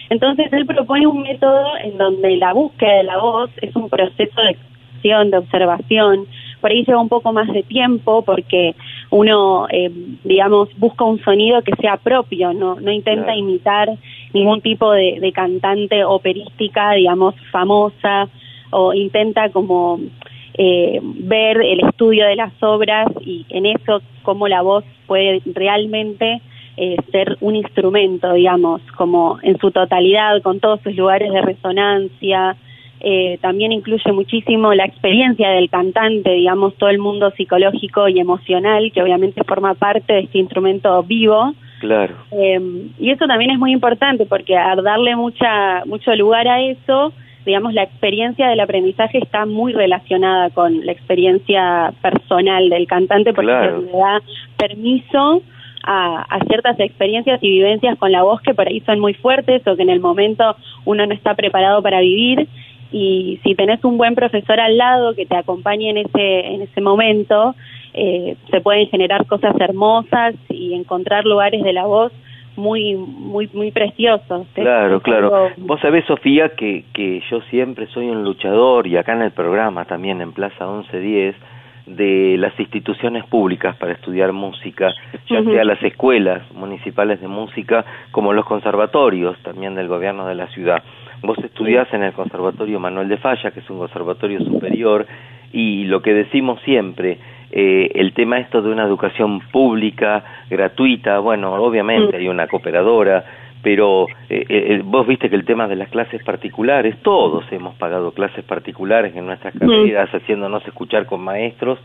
Entonces 0.09 0.51
él 0.51 0.65
propone 0.65 1.07
un 1.07 1.21
método 1.21 1.77
en 1.81 1.97
donde 1.97 2.35
la 2.35 2.51
búsqueda 2.51 2.97
de 2.97 3.03
la 3.05 3.19
voz 3.19 3.51
es 3.61 3.73
un 3.73 3.87
proceso 3.87 4.41
de 4.41 4.57
de 5.03 5.37
observación. 5.37 6.27
Por 6.61 6.71
ahí 6.71 6.83
lleva 6.85 7.01
un 7.01 7.09
poco 7.09 7.31
más 7.33 7.47
de 7.51 7.63
tiempo 7.63 8.23
porque 8.23 8.75
uno, 9.09 9.67
eh, 9.69 9.91
digamos, 10.23 10.69
busca 10.77 11.03
un 11.03 11.19
sonido 11.23 11.61
que 11.61 11.75
sea 11.79 11.97
propio, 11.97 12.53
no, 12.53 12.79
no 12.79 12.91
intenta 12.91 13.25
Claro. 13.25 13.39
imitar 13.39 13.89
ningún 14.33 14.61
tipo 14.61 14.91
de, 14.91 15.19
de 15.19 15.31
cantante 15.31 16.03
operística, 16.03 16.91
digamos, 16.91 17.35
famosa, 17.51 18.27
o 18.71 18.93
intenta 18.93 19.49
como 19.49 19.99
eh, 20.55 20.99
ver 21.01 21.61
el 21.61 21.81
estudio 21.87 22.25
de 22.25 22.35
las 22.35 22.51
obras 22.61 23.07
y 23.21 23.45
en 23.49 23.65
eso 23.65 24.01
cómo 24.23 24.47
la 24.47 24.61
voz 24.61 24.83
puede 25.05 25.41
realmente 25.45 26.41
eh, 26.77 26.95
ser 27.11 27.37
un 27.41 27.55
instrumento, 27.55 28.33
digamos, 28.33 28.81
como 28.97 29.39
en 29.41 29.57
su 29.59 29.71
totalidad, 29.71 30.41
con 30.41 30.59
todos 30.59 30.81
sus 30.81 30.95
lugares 30.95 31.31
de 31.31 31.41
resonancia. 31.41 32.55
Eh, 32.99 33.37
también 33.41 33.71
incluye 33.71 34.11
muchísimo 34.11 34.73
la 34.73 34.85
experiencia 34.85 35.49
del 35.49 35.69
cantante, 35.69 36.31
digamos, 36.31 36.73
todo 36.75 36.89
el 36.89 36.97
mundo 36.97 37.31
psicológico 37.31 38.07
y 38.07 38.19
emocional, 38.19 38.91
que 38.91 39.03
obviamente 39.03 39.43
forma 39.43 39.75
parte 39.75 40.13
de 40.13 40.19
este 40.21 40.39
instrumento 40.39 41.03
vivo. 41.03 41.53
Claro. 41.79 42.15
Eh, 42.31 42.59
y 42.99 43.11
eso 43.11 43.27
también 43.27 43.51
es 43.51 43.59
muy 43.59 43.71
importante 43.71 44.25
porque 44.25 44.57
al 44.57 44.83
darle 44.83 45.15
mucha 45.15 45.85
mucho 45.85 46.15
lugar 46.15 46.47
a 46.47 46.59
eso, 46.59 47.13
digamos, 47.45 47.73
la 47.75 47.83
experiencia 47.83 48.47
del 48.47 48.59
aprendizaje 48.59 49.19
está 49.19 49.45
muy 49.45 49.73
relacionada 49.73 50.49
con 50.49 50.83
la 50.85 50.91
experiencia 50.91 51.93
personal 52.01 52.69
del 52.69 52.87
cantante 52.87 53.31
porque 53.31 53.51
Claro. 53.51 53.81
le 53.81 53.91
da 53.91 54.21
permiso 54.57 55.43
a, 55.83 56.23
a 56.23 56.39
ciertas 56.45 56.79
experiencias 56.79 57.41
y 57.43 57.49
vivencias 57.49 57.97
con 57.99 58.11
la 58.11 58.23
voz 58.23 58.41
que 58.41 58.55
por 58.55 58.67
ahí 58.67 58.81
son 58.81 58.99
muy 58.99 59.13
fuertes 59.13 59.65
o 59.67 59.75
que 59.75 59.83
en 59.83 59.91
el 59.91 59.99
momento 59.99 60.55
uno 60.83 61.05
no 61.05 61.13
está 61.13 61.35
preparado 61.35 61.81
para 61.83 62.01
vivir 62.01 62.47
y 62.91 63.39
si 63.43 63.55
tenés 63.55 63.83
un 63.83 63.97
buen 63.97 64.15
profesor 64.15 64.59
al 64.59 64.77
lado 64.77 65.13
que 65.15 65.25
te 65.25 65.35
acompañe 65.35 65.89
en 65.89 65.97
ese 65.97 66.47
en 66.47 66.61
ese 66.61 66.81
momento 66.81 67.55
eh, 67.93 68.35
se 68.51 68.61
pueden 68.61 68.87
generar 68.87 69.25
cosas 69.25 69.55
hermosas 69.59 70.35
y 70.49 70.73
encontrar 70.73 71.25
lugares 71.25 71.63
de 71.63 71.73
la 71.73 71.85
voz 71.85 72.11
muy 72.55 72.95
muy 72.95 73.49
muy 73.53 73.71
preciosos 73.71 74.47
Claro, 74.53 74.99
claro. 75.01 75.49
Vos 75.57 75.79
sabés, 75.79 76.05
Sofía, 76.05 76.49
que, 76.49 76.85
que 76.93 77.21
yo 77.29 77.41
siempre 77.49 77.87
soy 77.87 78.09
un 78.09 78.23
luchador 78.23 78.87
y 78.87 78.97
acá 78.97 79.13
en 79.13 79.21
el 79.21 79.31
programa 79.31 79.85
también 79.85 80.21
en 80.21 80.31
Plaza 80.31 80.65
1110 80.65 81.35
de 81.87 82.35
las 82.37 82.59
instituciones 82.59 83.25
públicas 83.25 83.75
para 83.77 83.93
estudiar 83.93 84.33
música, 84.33 84.93
ya 85.29 85.41
sea 85.43 85.63
las 85.63 85.81
escuelas 85.81 86.43
municipales 86.51 87.21
de 87.21 87.27
música 87.27 87.85
como 88.11 88.33
los 88.33 88.45
conservatorios 88.45 89.37
también 89.39 89.73
del 89.75 89.87
gobierno 89.87 90.27
de 90.27 90.35
la 90.35 90.47
ciudad. 90.47 90.83
Vos 91.21 91.37
estudiás 91.39 91.91
en 91.93 92.03
el 92.03 92.13
Conservatorio 92.13 92.79
Manuel 92.79 93.09
de 93.09 93.17
Falla, 93.17 93.51
que 93.51 93.59
es 93.59 93.69
un 93.69 93.79
conservatorio 93.79 94.39
superior, 94.41 95.05
y 95.51 95.85
lo 95.85 96.01
que 96.01 96.13
decimos 96.13 96.61
siempre, 96.61 97.17
eh, 97.51 97.91
el 97.95 98.13
tema 98.13 98.39
esto 98.39 98.61
de 98.61 98.71
una 98.71 98.83
educación 98.83 99.39
pública, 99.51 100.23
gratuita, 100.49 101.19
bueno, 101.19 101.53
obviamente 101.53 102.17
hay 102.17 102.27
una 102.27 102.47
cooperadora, 102.47 103.23
pero 103.63 104.07
eh, 104.29 104.45
eh, 104.47 104.81
vos 104.83 105.07
viste 105.07 105.29
que 105.29 105.35
el 105.35 105.45
tema 105.45 105.67
de 105.67 105.75
las 105.75 105.89
clases 105.89 106.23
particulares, 106.23 106.95
todos 107.01 107.45
hemos 107.51 107.75
pagado 107.75 108.11
clases 108.11 108.43
particulares 108.45 109.15
en 109.15 109.25
nuestras 109.25 109.53
carreras, 109.57 110.09
haciéndonos 110.13 110.65
escuchar 110.67 111.05
con 111.05 111.21
maestros, 111.21 111.79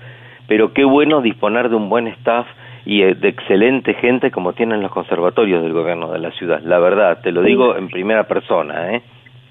pero 0.47 0.73
qué 0.73 0.85
bueno 0.85 1.23
disponer 1.23 1.69
de 1.69 1.77
un 1.77 1.89
buen 1.89 2.09
staff 2.09 2.47
y 2.85 3.03
eh, 3.03 3.15
de 3.15 3.29
excelente 3.29 3.95
gente 3.95 4.31
como 4.31 4.53
tienen 4.53 4.83
los 4.83 4.91
conservatorios 4.91 5.63
del 5.63 5.73
gobierno 5.73 6.11
de 6.13 6.19
la 6.19 6.31
ciudad. 6.33 6.61
La 6.63 6.79
verdad, 6.79 7.21
te 7.23 7.33
lo 7.33 7.43
digo 7.43 7.77
en 7.77 7.89
primera 7.89 8.25
persona, 8.25 8.95
¿eh? 8.95 9.03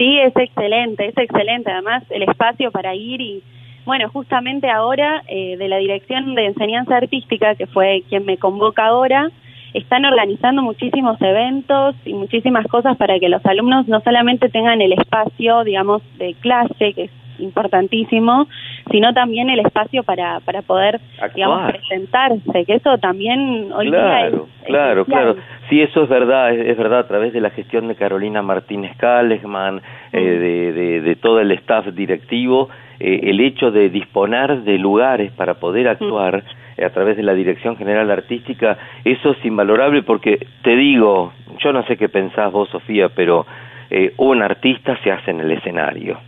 Sí, 0.02 0.18
es 0.18 0.36
excelente, 0.36 1.10
es 1.10 1.16
excelente. 1.16 1.70
Además, 1.70 2.02
el 2.10 2.24
espacio 2.24 2.72
para 2.72 2.96
ir 2.96 3.22
y, 3.22 3.44
bueno, 3.86 4.10
justamente 4.10 4.68
ahora 4.68 5.22
eh, 5.28 5.58
de 5.58 5.68
la 5.68 5.78
Dirección 5.78 6.34
de 6.34 6.48
Enseñanza 6.48 6.98
Artística, 6.98 7.54
que 7.54 7.68
fue 7.68 8.02
quien 8.10 8.26
me 8.26 8.40
convoca 8.40 8.88
ahora, 8.88 9.30
están 9.76 10.04
organizando 10.06 10.64
muchísimos 10.64 11.22
eventos 11.22 11.94
y 12.04 12.16
muchísimas 12.16 12.66
cosas 12.66 12.98
para 12.98 13.20
que 13.20 13.30
los 13.30 13.46
alumnos 13.46 13.88
no 13.88 14.02
solamente 14.02 14.50
tengan 14.50 14.82
el 14.82 14.94
espacio, 14.94 15.64
digamos, 15.64 16.02
de 16.18 16.34
clase, 16.34 16.94
que 16.94 17.04
es 17.04 17.12
importantísimo, 17.42 18.48
sino 18.92 19.14
también 19.14 19.50
el 19.50 19.60
espacio 19.60 20.04
para, 20.04 20.40
para 20.42 20.62
poder, 20.62 21.00
digamos, 21.36 21.72
presentarse, 21.72 22.66
que 22.66 22.76
eso 22.76 22.98
también 22.98 23.72
hoy 23.74 23.90
día 23.90 24.28
es 24.28 24.32
Claro, 24.32 24.48
claro, 24.66 25.06
claro. 25.06 25.36
Sí, 25.70 25.82
eso 25.82 26.04
es 26.04 26.10
verdad, 26.10 26.54
es, 26.54 26.68
es 26.68 26.78
verdad, 26.78 27.00
a 27.00 27.08
través 27.08 27.34
de 27.34 27.42
la 27.42 27.50
gestión 27.50 27.88
de 27.88 27.96
Carolina 27.96 28.42
Martínez 28.42 28.96
Kalesman, 28.98 29.82
eh, 30.12 30.20
de, 30.22 30.74
de, 30.74 31.02
de 31.02 31.16
todo 31.16 31.40
el 31.40 31.52
staff 31.52 31.88
directivo, 31.88 32.70
eh, 33.04 33.32
el 33.32 33.40
hecho 33.40 33.72
de 33.72 33.90
disponer 33.90 34.62
de 34.62 34.78
lugares 34.78 35.32
para 35.32 35.56
poder 35.56 35.88
actuar 35.88 36.44
eh, 36.78 36.86
a 36.86 36.92
través 36.92 37.18
de 37.18 37.24
la 37.24 37.34
Dirección 37.34 37.76
General 37.76 38.12
Artística, 38.12 38.78
eso 39.04 39.32
es 39.32 39.44
invalorable 39.44 40.04
porque, 40.04 40.46
te 40.62 40.76
digo, 40.76 41.34
yo 41.58 41.74
no 41.74 41.84
sé 41.88 41.98
qué 41.98 42.10
pensás 42.10 42.52
vos, 42.52 42.70
Sofía, 42.70 43.10
pero 43.10 43.48
eh, 43.90 44.14
un 44.18 44.44
artista 44.44 44.96
se 45.04 45.12
hace 45.12 45.32
en 45.32 45.40
el 45.40 45.52
escenario. 45.52 46.20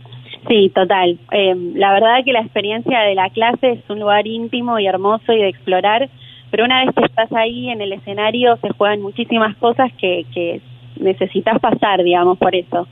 Sí, 0.48 0.70
total. 0.74 1.18
Eh, 1.30 1.54
la 1.74 1.92
verdad 1.92 2.24
que 2.24 2.32
la 2.32 2.40
experiencia 2.40 3.00
de 3.00 3.14
la 3.14 3.30
clase 3.30 3.72
es 3.72 3.90
un 3.90 4.00
lugar 4.00 4.26
íntimo 4.26 4.78
y 4.78 4.86
hermoso 4.86 5.32
y 5.32 5.38
de 5.38 5.48
explorar, 5.48 6.08
pero 6.50 6.64
una 6.64 6.84
vez 6.84 6.94
que 6.94 7.04
estás 7.04 7.32
ahí 7.32 7.70
en 7.70 7.80
el 7.80 7.92
escenario 7.92 8.56
se 8.58 8.68
juegan 8.70 9.00
muchísimas 9.00 9.56
cosas 9.56 9.92
que, 9.94 10.24
que 10.34 10.60
necesitas 11.00 11.58
pasar, 11.60 12.02
digamos, 12.02 12.38
por 12.38 12.54
eso. 12.54 12.86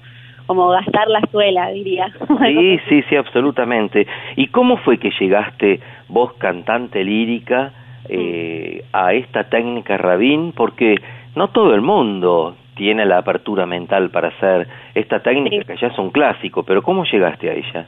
Como 0.46 0.68
gastar 0.68 1.08
la 1.08 1.20
suela, 1.30 1.70
diría. 1.70 2.12
Sí, 2.44 2.78
sí, 2.88 3.02
sí, 3.08 3.16
absolutamente. 3.16 4.06
¿Y 4.36 4.48
cómo 4.48 4.76
fue 4.78 4.98
que 4.98 5.10
llegaste 5.18 5.80
vos, 6.08 6.32
cantante 6.34 7.04
lírica, 7.04 7.72
eh, 8.08 8.84
a 8.92 9.14
esta 9.14 9.44
técnica 9.44 9.96
Rabín? 9.96 10.52
Porque 10.52 10.96
no 11.36 11.48
todo 11.48 11.74
el 11.74 11.82
mundo 11.82 12.56
tiene 12.74 13.04
la 13.04 13.18
apertura 13.18 13.66
mental 13.66 14.10
para 14.10 14.28
hacer 14.28 14.66
esta 14.94 15.20
técnica 15.20 15.64
que 15.64 15.80
ya 15.80 15.88
es 15.88 15.98
un 15.98 16.10
clásico, 16.10 16.62
pero 16.62 16.82
¿cómo 16.82 17.04
llegaste 17.04 17.50
a 17.50 17.54
ella? 17.54 17.86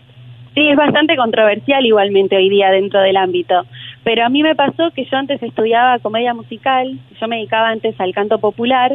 Sí, 0.54 0.68
es 0.68 0.76
bastante 0.76 1.16
controversial 1.16 1.84
igualmente 1.84 2.36
hoy 2.36 2.48
día 2.48 2.70
dentro 2.70 3.00
del 3.00 3.16
ámbito. 3.16 3.64
Pero 4.04 4.24
a 4.24 4.28
mí 4.28 4.42
me 4.42 4.54
pasó 4.54 4.90
que 4.92 5.04
yo 5.04 5.16
antes 5.16 5.42
estudiaba 5.42 5.98
comedia 5.98 6.32
musical, 6.32 6.96
yo 7.20 7.28
me 7.28 7.36
dedicaba 7.36 7.70
antes 7.70 7.98
al 8.00 8.14
canto 8.14 8.38
popular 8.38 8.92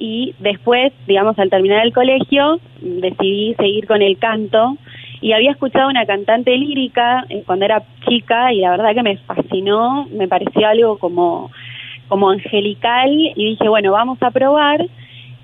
y 0.00 0.34
después, 0.40 0.92
digamos, 1.06 1.38
al 1.38 1.50
terminar 1.50 1.84
el 1.84 1.92
colegio, 1.92 2.58
decidí 2.80 3.54
seguir 3.54 3.86
con 3.86 4.02
el 4.02 4.18
canto 4.18 4.76
y 5.20 5.32
había 5.32 5.52
escuchado 5.52 5.88
una 5.88 6.06
cantante 6.06 6.56
lírica 6.56 7.24
eh, 7.28 7.42
cuando 7.44 7.64
era 7.64 7.82
chica 8.08 8.52
y 8.52 8.60
la 8.60 8.70
verdad 8.70 8.94
que 8.94 9.02
me 9.02 9.16
fascinó, 9.18 10.06
me 10.12 10.26
pareció 10.28 10.66
algo 10.66 10.98
como, 10.98 11.50
como 12.08 12.30
angelical 12.30 13.10
y 13.10 13.50
dije, 13.50 13.68
bueno, 13.68 13.92
vamos 13.92 14.20
a 14.22 14.30
probar 14.30 14.84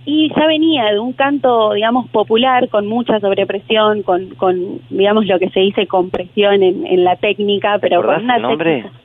y 0.06 0.28
ya 0.36 0.46
venía 0.46 0.84
de 0.92 0.98
un 1.00 1.12
canto, 1.12 1.72
digamos, 1.72 2.08
popular, 2.10 2.68
con 2.68 2.86
mucha 2.86 3.20
sobrepresión, 3.20 4.02
con, 4.02 4.34
con 4.34 4.80
digamos, 4.90 5.26
lo 5.26 5.38
que 5.38 5.48
se 5.50 5.60
dice 5.60 5.86
compresión 5.86 6.62
en, 6.62 6.86
en 6.86 7.04
la 7.04 7.16
técnica, 7.16 7.78
pero 7.80 8.02
con 8.02 8.22
una 8.24 8.36
el 8.36 8.42
nombre? 8.42 8.74
técnica 8.82 9.00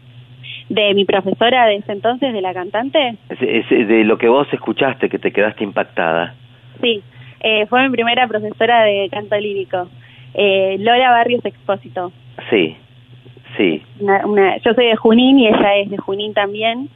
de 0.70 0.94
mi 0.94 1.04
profesora 1.04 1.66
de 1.66 1.78
ese 1.78 1.92
entonces, 1.94 2.32
de 2.32 2.42
la 2.42 2.54
cantante. 2.54 3.16
Es- 3.30 3.42
es- 3.72 3.88
de 3.88 4.04
lo 4.04 4.18
que 4.20 4.28
vos 4.28 4.48
escuchaste, 4.54 5.10
que 5.10 5.18
te 5.18 5.32
quedaste 5.32 5.64
impactada. 5.64 6.36
Sí, 6.80 7.02
eh, 7.40 7.66
fue 7.66 7.82
mi 7.88 7.90
primera 7.92 8.28
profesora 8.28 8.84
de 8.84 9.10
canto 9.10 9.36
lírico, 9.40 9.88
eh, 10.36 10.76
Lola 10.80 11.10
Barrios 11.10 11.44
Expósito. 11.44 12.12
Sí, 12.52 12.76
sí. 13.58 13.82
Una, 14.00 14.26
una- 14.28 14.58
yo 14.58 14.74
soy 14.76 14.86
de 14.88 14.96
Junín 14.96 15.40
y 15.40 15.48
ella 15.48 15.76
es 15.78 15.90
de 15.90 15.98
Junín 15.98 16.34
también, 16.36 16.88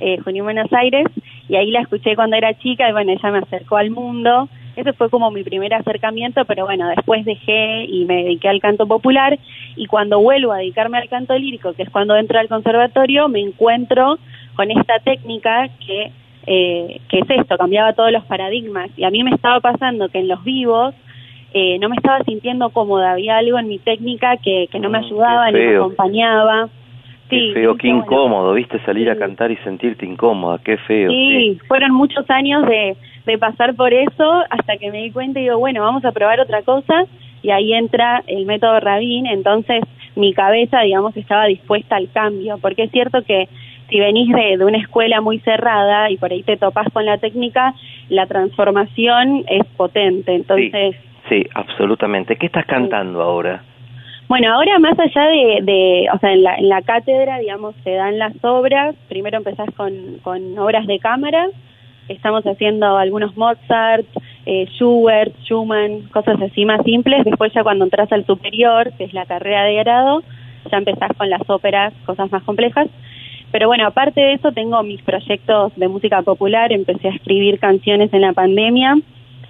eh, 0.00 0.16
Junín, 0.24 0.44
Buenos 0.44 0.72
Aires, 0.72 1.04
y 1.50 1.56
ahí 1.56 1.72
la 1.72 1.80
escuché 1.80 2.14
cuando 2.14 2.36
era 2.36 2.54
chica 2.54 2.88
y 2.88 2.92
bueno, 2.92 3.10
ella 3.10 3.30
me 3.32 3.38
acercó 3.38 3.76
al 3.76 3.90
mundo. 3.90 4.48
Ese 4.76 4.92
fue 4.92 5.10
como 5.10 5.32
mi 5.32 5.42
primer 5.42 5.74
acercamiento, 5.74 6.44
pero 6.44 6.64
bueno, 6.64 6.88
después 6.88 7.24
dejé 7.24 7.86
y 7.86 8.04
me 8.04 8.22
dediqué 8.22 8.48
al 8.48 8.60
canto 8.60 8.86
popular 8.86 9.36
y 9.74 9.86
cuando 9.86 10.20
vuelvo 10.20 10.52
a 10.52 10.58
dedicarme 10.58 10.98
al 10.98 11.08
canto 11.08 11.36
lírico, 11.36 11.72
que 11.72 11.82
es 11.82 11.90
cuando 11.90 12.14
entro 12.14 12.38
al 12.38 12.46
conservatorio, 12.46 13.28
me 13.28 13.40
encuentro 13.40 14.20
con 14.54 14.70
esta 14.70 15.00
técnica 15.00 15.68
que, 15.84 16.12
eh, 16.46 17.00
que 17.08 17.18
es 17.18 17.30
esto, 17.30 17.58
cambiaba 17.58 17.94
todos 17.94 18.12
los 18.12 18.24
paradigmas 18.26 18.88
y 18.96 19.02
a 19.02 19.10
mí 19.10 19.24
me 19.24 19.32
estaba 19.32 19.58
pasando 19.58 20.08
que 20.08 20.20
en 20.20 20.28
los 20.28 20.44
vivos 20.44 20.94
eh, 21.52 21.80
no 21.80 21.88
me 21.88 21.96
estaba 21.96 22.22
sintiendo 22.22 22.70
cómoda, 22.70 23.10
había 23.10 23.38
algo 23.38 23.58
en 23.58 23.66
mi 23.66 23.80
técnica 23.80 24.36
que, 24.36 24.68
que 24.70 24.78
no 24.78 24.88
me 24.88 24.98
ayudaba, 24.98 25.50
ni 25.50 25.58
me 25.58 25.66
feo. 25.70 26.79
Acompañaba. 27.30 27.38
Qué 27.38 27.38
Sí, 27.38 27.52
feo, 27.54 27.76
qué 27.76 27.88
incómodo, 27.88 28.52
viste, 28.54 28.78
salir 28.80 29.10
a 29.10 29.16
cantar 29.16 29.50
y 29.50 29.56
sentirte 29.58 30.06
incómoda, 30.06 30.58
qué 30.64 30.76
feo. 30.78 31.10
Sí, 31.10 31.58
fueron 31.68 31.92
muchos 31.92 32.28
años 32.30 32.66
de, 32.66 32.96
de 33.26 33.38
pasar 33.38 33.74
por 33.74 33.92
eso 33.92 34.42
hasta 34.50 34.76
que 34.76 34.90
me 34.90 35.02
di 35.02 35.10
cuenta 35.10 35.40
y 35.40 35.44
digo, 35.44 35.58
bueno, 35.58 35.82
vamos 35.82 36.04
a 36.04 36.12
probar 36.12 36.40
otra 36.40 36.62
cosa 36.62 37.04
y 37.42 37.50
ahí 37.50 37.72
entra 37.72 38.22
el 38.26 38.46
método 38.46 38.80
Rabin, 38.80 39.26
entonces 39.26 39.82
mi 40.16 40.34
cabeza, 40.34 40.80
digamos, 40.80 41.16
estaba 41.16 41.46
dispuesta 41.46 41.96
al 41.96 42.10
cambio, 42.10 42.58
porque 42.60 42.84
es 42.84 42.90
cierto 42.90 43.22
que 43.22 43.48
si 43.88 43.98
venís 43.98 44.32
de, 44.32 44.56
de 44.56 44.64
una 44.64 44.78
escuela 44.78 45.20
muy 45.20 45.38
cerrada 45.40 46.10
y 46.10 46.16
por 46.16 46.30
ahí 46.30 46.42
te 46.42 46.56
topás 46.56 46.86
con 46.92 47.04
la 47.04 47.18
técnica, 47.18 47.74
la 48.08 48.26
transformación 48.26 49.44
es 49.48 49.66
potente, 49.76 50.34
entonces... 50.34 50.96
Sí, 51.28 51.44
absolutamente. 51.54 52.36
¿Qué 52.36 52.46
estás 52.46 52.66
cantando 52.66 53.22
ahora? 53.22 53.62
Bueno, 54.30 54.54
ahora 54.54 54.78
más 54.78 54.96
allá 54.96 55.24
de, 55.26 55.58
de 55.62 56.06
o 56.14 56.18
sea, 56.20 56.32
en 56.32 56.44
la, 56.44 56.54
en 56.54 56.68
la 56.68 56.82
cátedra, 56.82 57.40
digamos, 57.40 57.74
se 57.82 57.90
dan 57.90 58.16
las 58.16 58.32
obras. 58.44 58.94
Primero 59.08 59.38
empezás 59.38 59.68
con, 59.74 60.56
obras 60.56 60.86
de 60.86 61.00
cámara. 61.00 61.48
Estamos 62.06 62.44
haciendo 62.44 62.96
algunos 62.96 63.36
Mozart, 63.36 64.06
eh, 64.46 64.66
Schubert, 64.76 65.34
Schumann, 65.42 66.02
cosas 66.12 66.40
así 66.42 66.64
más 66.64 66.80
simples. 66.84 67.24
Después 67.24 67.52
ya 67.52 67.64
cuando 67.64 67.82
entras 67.82 68.12
al 68.12 68.24
superior, 68.24 68.92
que 68.96 69.02
es 69.02 69.12
la 69.12 69.26
carrera 69.26 69.64
de 69.64 69.74
grado, 69.74 70.22
ya 70.70 70.78
empezás 70.78 71.10
con 71.18 71.28
las 71.28 71.42
óperas, 71.50 71.92
cosas 72.06 72.30
más 72.30 72.44
complejas. 72.44 72.86
Pero 73.50 73.66
bueno, 73.66 73.84
aparte 73.84 74.20
de 74.20 74.34
eso, 74.34 74.52
tengo 74.52 74.80
mis 74.84 75.02
proyectos 75.02 75.72
de 75.74 75.88
música 75.88 76.22
popular. 76.22 76.70
Empecé 76.70 77.08
a 77.08 77.14
escribir 77.16 77.58
canciones 77.58 78.12
en 78.12 78.20
la 78.20 78.32
pandemia 78.32 78.96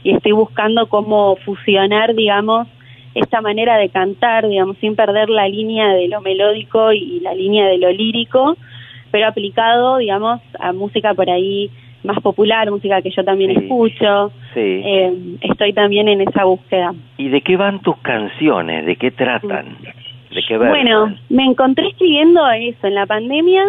y 0.03 0.15
estoy 0.15 0.33
buscando 0.33 0.89
cómo 0.89 1.37
fusionar, 1.45 2.15
digamos, 2.15 2.67
esta 3.15 3.41
manera 3.41 3.77
de 3.79 3.89
cantar, 3.89 4.49
digamos, 4.49 4.77
sin 4.79 4.95
perder 4.95 5.29
la 5.29 5.49
línea 5.49 5.95
de 5.95 6.09
lo 6.09 6.21
melódico 6.21 6.93
y 6.93 7.21
la 7.21 7.35
línea 7.35 7.67
de 7.67 7.79
lo 7.79 7.91
lírico, 7.91 8.57
pero 9.11 9.27
aplicado, 9.27 9.99
digamos, 9.99 10.41
a 10.59 10.73
música 10.73 11.15
por 11.15 11.29
ahí 11.29 11.71
más 12.05 12.21
popular, 12.21 12.71
música 12.71 13.03
que 13.03 13.11
yo 13.11 13.25
también 13.25 13.51
escucho. 13.51 14.33
Sí. 14.55 14.61
Eh, 14.61 15.13
estoy 15.43 15.73
también 15.73 16.09
en 16.09 16.23
esa 16.23 16.45
búsqueda. 16.45 16.95
¿Y 17.19 17.29
de 17.29 17.41
qué 17.43 17.57
van 17.57 17.81
tus 17.81 17.97
canciones? 17.99 18.87
¿De 18.87 18.97
qué 18.97 19.11
tratan? 19.11 19.77
¿De 20.31 20.43
qué? 20.47 20.57
Bueno, 20.57 21.15
me 21.29 21.45
encontré 21.45 21.89
escribiendo 21.89 22.49
eso 22.51 22.87
en 22.87 22.95
la 22.95 23.07
pandemia, 23.07 23.65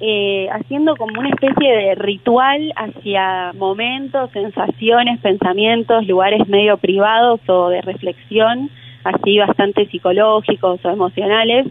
eh, 0.00 0.48
haciendo 0.50 0.96
como 0.96 1.20
una 1.20 1.28
especie 1.28 1.76
de 1.76 1.94
ritual 1.94 2.72
hacia 2.74 3.52
momentos, 3.54 4.30
sensaciones, 4.32 5.20
pensamientos, 5.20 6.06
lugares 6.06 6.48
medio 6.48 6.78
privados 6.78 7.40
o 7.46 7.68
de 7.68 7.82
reflexión, 7.82 8.70
así 9.04 9.38
bastante 9.38 9.86
psicológicos 9.86 10.80
o 10.84 10.90
emocionales. 10.90 11.66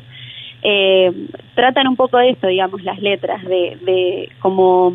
Eh, 0.61 1.11
tratan 1.55 1.88
un 1.88 1.95
poco 1.95 2.17
de 2.17 2.32
eso, 2.32 2.47
digamos, 2.47 2.84
las 2.84 2.99
letras, 2.99 3.43
de, 3.45 3.77
de 3.82 4.30
como 4.39 4.93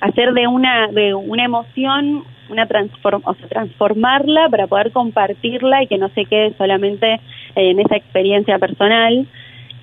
hacer 0.00 0.32
de 0.32 0.46
una, 0.46 0.88
de 0.88 1.14
una 1.14 1.44
emoción 1.44 2.24
una 2.48 2.66
transformarla 2.66 4.48
para 4.50 4.66
poder 4.66 4.92
compartirla 4.92 5.82
y 5.82 5.86
que 5.86 5.98
no 5.98 6.08
se 6.10 6.24
quede 6.26 6.54
solamente 6.56 7.20
en 7.54 7.80
esa 7.80 7.96
experiencia 7.96 8.58
personal. 8.58 9.26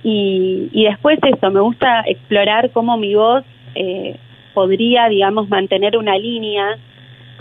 Y, 0.04 0.70
y 0.72 0.86
después 0.86 1.20
eso, 1.24 1.52
me 1.52 1.60
gusta 1.60 2.02
explorar 2.08 2.72
cómo 2.72 2.98
mi 2.98 3.14
voz 3.16 3.44
eh, 3.76 4.18
podría, 4.54 5.08
digamos, 5.08 5.50
mantener 5.50 5.98
una 5.98 6.18
línea 6.18 6.78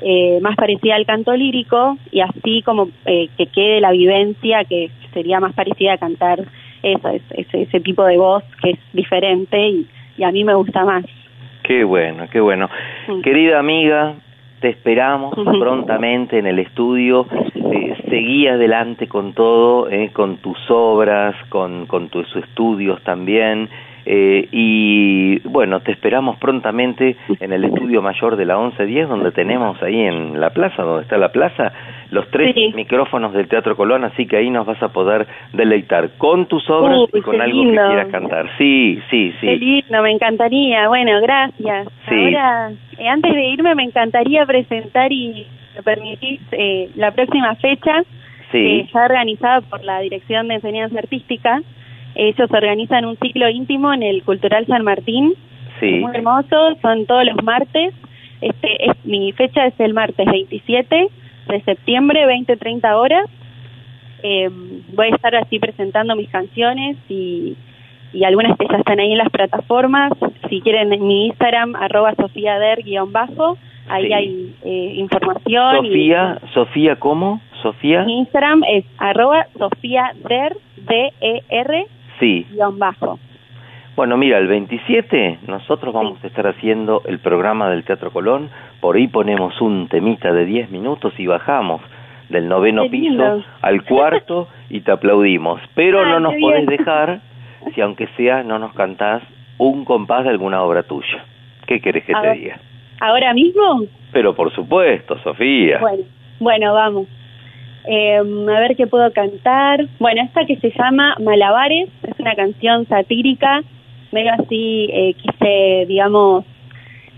eh, 0.02 0.38
más 0.40 0.56
parecida 0.56 0.94
al 0.94 1.06
canto 1.06 1.34
lírico 1.34 1.98
y 2.10 2.20
así 2.20 2.62
como 2.62 2.88
eh, 3.04 3.28
que 3.36 3.46
quede 3.46 3.80
la 3.80 3.92
vivencia 3.92 4.64
que 4.64 4.90
sería 5.12 5.40
más 5.40 5.52
parecida 5.54 5.94
a 5.94 5.98
cantar 5.98 6.40
eso, 6.82 7.08
ese, 7.30 7.62
ese 7.62 7.80
tipo 7.80 8.04
de 8.04 8.16
voz 8.16 8.42
que 8.62 8.70
es 8.70 8.78
diferente 8.92 9.58
y, 9.68 9.86
y 10.16 10.24
a 10.24 10.30
mí 10.30 10.44
me 10.44 10.54
gusta 10.54 10.84
más. 10.84 11.04
Qué 11.62 11.84
bueno, 11.84 12.26
qué 12.32 12.40
bueno. 12.40 12.68
Querida 13.22 13.58
amiga, 13.58 14.14
te 14.60 14.68
esperamos 14.68 15.34
prontamente 15.58 16.38
en 16.38 16.46
el 16.46 16.58
estudio. 16.58 17.26
Eh, 17.54 17.96
seguí 18.08 18.46
adelante 18.46 19.08
con 19.08 19.32
todo, 19.32 19.88
eh, 19.90 20.10
con 20.12 20.38
tus 20.38 20.58
obras, 20.70 21.34
con, 21.48 21.86
con 21.86 22.08
tus 22.08 22.34
estudios 22.36 23.02
también. 23.02 23.68
Eh, 24.06 24.48
y 24.50 25.38
bueno, 25.48 25.80
te 25.80 25.92
esperamos 25.92 26.38
prontamente 26.38 27.16
en 27.38 27.52
el 27.52 27.64
estudio 27.64 28.02
mayor 28.02 28.36
de 28.36 28.46
la 28.46 28.58
1110, 28.58 29.08
donde 29.08 29.30
tenemos 29.30 29.80
ahí 29.82 30.00
en 30.00 30.40
la 30.40 30.50
plaza, 30.50 30.82
donde 30.82 31.02
está 31.02 31.18
la 31.18 31.30
plaza, 31.30 31.72
los 32.10 32.28
tres 32.30 32.56
micrófonos 32.74 33.32
del 33.32 33.46
Teatro 33.46 33.76
Colón, 33.76 34.04
así 34.04 34.26
que 34.26 34.38
ahí 34.38 34.50
nos 34.50 34.66
vas 34.66 34.82
a 34.82 34.88
poder 34.88 35.26
deleitar 35.52 36.10
con 36.18 36.46
tus 36.46 36.68
obras 36.70 36.98
y 37.12 37.20
con 37.20 37.36
qué 37.36 37.42
algo 37.42 37.62
lindo. 37.62 37.82
que 37.82 37.88
quieras 37.88 38.08
cantar. 38.08 38.46
Sí, 38.58 39.00
sí, 39.10 39.34
Qué 39.40 39.58
sí. 39.58 39.64
lindo, 39.64 40.02
me 40.02 40.10
encantaría. 40.10 40.88
Bueno, 40.88 41.20
gracias. 41.20 41.88
Sí. 42.08 42.34
Ahora, 42.34 42.70
eh, 43.00 43.08
antes 43.08 43.34
de 43.34 43.44
irme, 43.48 43.74
me 43.74 43.84
encantaría 43.84 44.46
presentar 44.46 45.12
y 45.12 45.46
me 45.74 45.82
permitís 45.82 46.40
eh, 46.52 46.90
la 46.94 47.10
próxima 47.10 47.54
fecha, 47.56 48.02
Sí. 48.52 48.58
que 48.58 48.80
está 48.80 49.04
organizada 49.04 49.60
por 49.60 49.84
la 49.84 50.00
Dirección 50.00 50.48
de 50.48 50.54
Enseñanza 50.54 50.98
Artística. 50.98 51.62
Ellos 52.16 52.50
organizan 52.50 53.04
un 53.04 53.16
ciclo 53.16 53.48
íntimo 53.48 53.92
en 53.94 54.02
el 54.02 54.24
Cultural 54.24 54.66
San 54.66 54.82
Martín. 54.82 55.34
Sí. 55.78 56.00
Muy 56.00 56.14
hermoso, 56.16 56.76
son 56.82 57.06
todos 57.06 57.24
los 57.24 57.42
martes 57.44 57.94
Este, 58.40 58.90
es, 58.90 59.04
mi 59.04 59.32
fecha 59.32 59.66
es 59.66 59.78
el 59.78 59.94
martes 59.94 60.26
27 60.26 61.08
de 61.48 61.60
septiembre, 61.62 62.26
20-30 62.26 62.94
horas. 62.96 63.26
Eh, 64.22 64.48
voy 64.94 65.06
a 65.06 65.14
estar 65.14 65.34
así 65.36 65.58
presentando 65.58 66.16
mis 66.16 66.28
canciones 66.30 66.96
y, 67.08 67.56
y 68.12 68.24
algunas 68.24 68.56
que 68.58 68.66
ya 68.66 68.78
están 68.78 69.00
ahí 69.00 69.12
en 69.12 69.18
las 69.18 69.30
plataformas. 69.30 70.12
Si 70.48 70.60
quieren, 70.60 70.92
en 70.92 71.06
mi 71.06 71.26
Instagram, 71.26 71.76
arroba 71.76 72.14
sofiader-bajo, 72.14 73.56
ahí 73.88 74.06
Sí. 74.06 74.12
hay 74.12 74.54
eh, 74.64 74.94
información. 74.96 75.76
Sofía, 75.76 76.38
Sofía, 76.54 76.96
¿cómo? 76.96 77.40
Sofía, 77.62 78.04
mi 78.04 78.18
Instagram 78.18 78.62
es 78.68 78.84
arroba 78.98 79.46
sofiader, 79.58 80.56
D-E-R, 80.76 81.86
sí. 82.18 82.46
guion 82.52 82.78
bajo. 82.78 83.18
Bueno, 83.96 84.16
mira, 84.16 84.38
el 84.38 84.46
27 84.46 85.40
nosotros 85.46 85.92
vamos 85.92 86.22
a 86.24 86.26
estar 86.26 86.46
haciendo 86.46 87.02
el 87.06 87.18
programa 87.18 87.68
del 87.68 87.84
Teatro 87.84 88.10
Colón, 88.12 88.48
por 88.80 88.96
ahí 88.96 89.08
ponemos 89.08 89.60
un 89.60 89.88
temita 89.88 90.32
de 90.32 90.46
10 90.46 90.70
minutos 90.70 91.12
y 91.18 91.26
bajamos 91.26 91.82
del 92.30 92.48
noveno 92.48 92.88
piso 92.88 93.42
al 93.60 93.84
cuarto 93.84 94.48
y 94.70 94.80
te 94.80 94.92
aplaudimos. 94.92 95.60
Pero 95.74 96.06
no 96.08 96.20
nos 96.20 96.34
podés 96.40 96.64
dejar 96.66 97.20
si 97.74 97.80
aunque 97.80 98.08
sea 98.16 98.42
no 98.42 98.58
nos 98.58 98.72
cantás 98.74 99.22
un 99.58 99.84
compás 99.84 100.24
de 100.24 100.30
alguna 100.30 100.62
obra 100.62 100.82
tuya. 100.82 101.24
¿Qué 101.66 101.80
querés 101.80 102.04
que 102.04 102.14
A 102.14 102.22
te 102.22 102.32
diga? 102.32 102.60
¿Ahora 103.00 103.32
mismo? 103.34 103.84
Pero 104.12 104.34
por 104.34 104.52
supuesto, 104.52 105.18
Sofía. 105.18 105.78
Bueno, 105.80 106.04
bueno, 106.38 106.74
vamos. 106.74 107.06
Eh, 107.86 108.16
a 108.16 108.60
ver 108.60 108.76
qué 108.76 108.86
puedo 108.86 109.12
cantar. 109.12 109.86
Bueno, 109.98 110.22
esta 110.22 110.44
que 110.46 110.56
se 110.56 110.70
llama 110.70 111.16
Malabares, 111.20 111.88
es 112.02 112.18
una 112.18 112.34
canción 112.34 112.86
satírica, 112.86 113.62
medio 114.12 114.32
así, 114.32 114.90
eh, 114.92 115.14
quise, 115.14 115.86
digamos, 115.86 116.44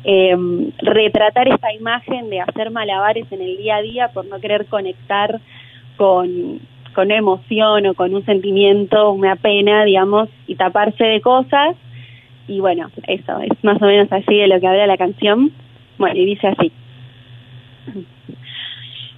eh, 0.04 0.36
retratar 0.78 1.48
esta 1.48 1.72
imagen 1.72 2.30
de 2.30 2.40
hacer 2.40 2.70
malabares 2.70 3.30
en 3.30 3.40
el 3.40 3.56
día 3.56 3.76
a 3.76 3.82
día 3.82 4.08
por 4.08 4.26
no 4.26 4.40
querer 4.40 4.66
conectar 4.66 5.40
con, 5.96 6.60
con 6.92 7.06
una 7.06 7.16
emoción 7.16 7.86
o 7.86 7.94
con 7.94 8.14
un 8.14 8.24
sentimiento, 8.24 9.12
una 9.12 9.36
pena, 9.36 9.84
digamos, 9.84 10.28
y 10.46 10.56
taparse 10.56 11.04
de 11.04 11.20
cosas. 11.20 11.76
Y 12.48 12.60
bueno, 12.60 12.90
eso, 13.06 13.38
es 13.40 13.64
más 13.64 13.80
o 13.80 13.86
menos 13.86 14.12
así 14.12 14.36
de 14.36 14.48
lo 14.48 14.60
que 14.60 14.66
habla 14.66 14.86
la 14.86 14.96
canción. 14.96 15.52
Bueno, 15.98 16.18
y 16.18 16.26
dice 16.26 16.48
así. 16.48 16.72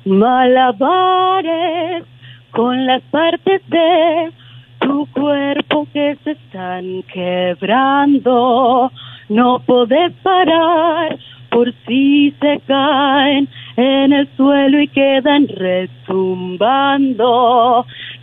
Malabares 0.05 2.05
con 2.51 2.87
las 2.87 3.03
partes 3.05 3.63
de 3.69 4.33
tu 4.81 5.07
cuerpo 5.07 5.89
que 5.93 6.17
se 6.25 6.33
están 6.33 7.03
quebrando. 7.13 8.93
No 9.29 9.61
podés 9.61 10.13
parar 10.23 11.17
por 11.51 11.73
si 11.87 12.35
se 12.41 12.61
caen 12.67 13.49
en 13.77 14.13
el 14.13 14.29
suelo 14.37 14.81
y 14.81 14.89
quedan 14.89 15.49
retumbando. 15.49 17.07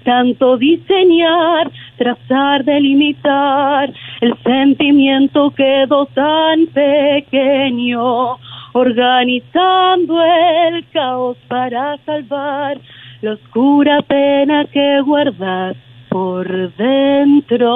Tanto 0.03 0.57
diseñar, 0.57 1.71
trazar, 1.97 2.63
delimitar, 2.63 3.93
el 4.21 4.35
sentimiento 4.43 5.51
quedó 5.51 6.07
tan 6.07 6.65
pequeño, 6.67 8.37
organizando 8.73 10.23
el 10.23 10.87
caos 10.89 11.37
para 11.47 11.97
salvar 12.05 12.79
la 13.21 13.33
oscura 13.33 14.01
pena 14.01 14.65
que 14.65 15.01
guardas 15.01 15.77
por 16.09 16.73
dentro. 16.75 17.67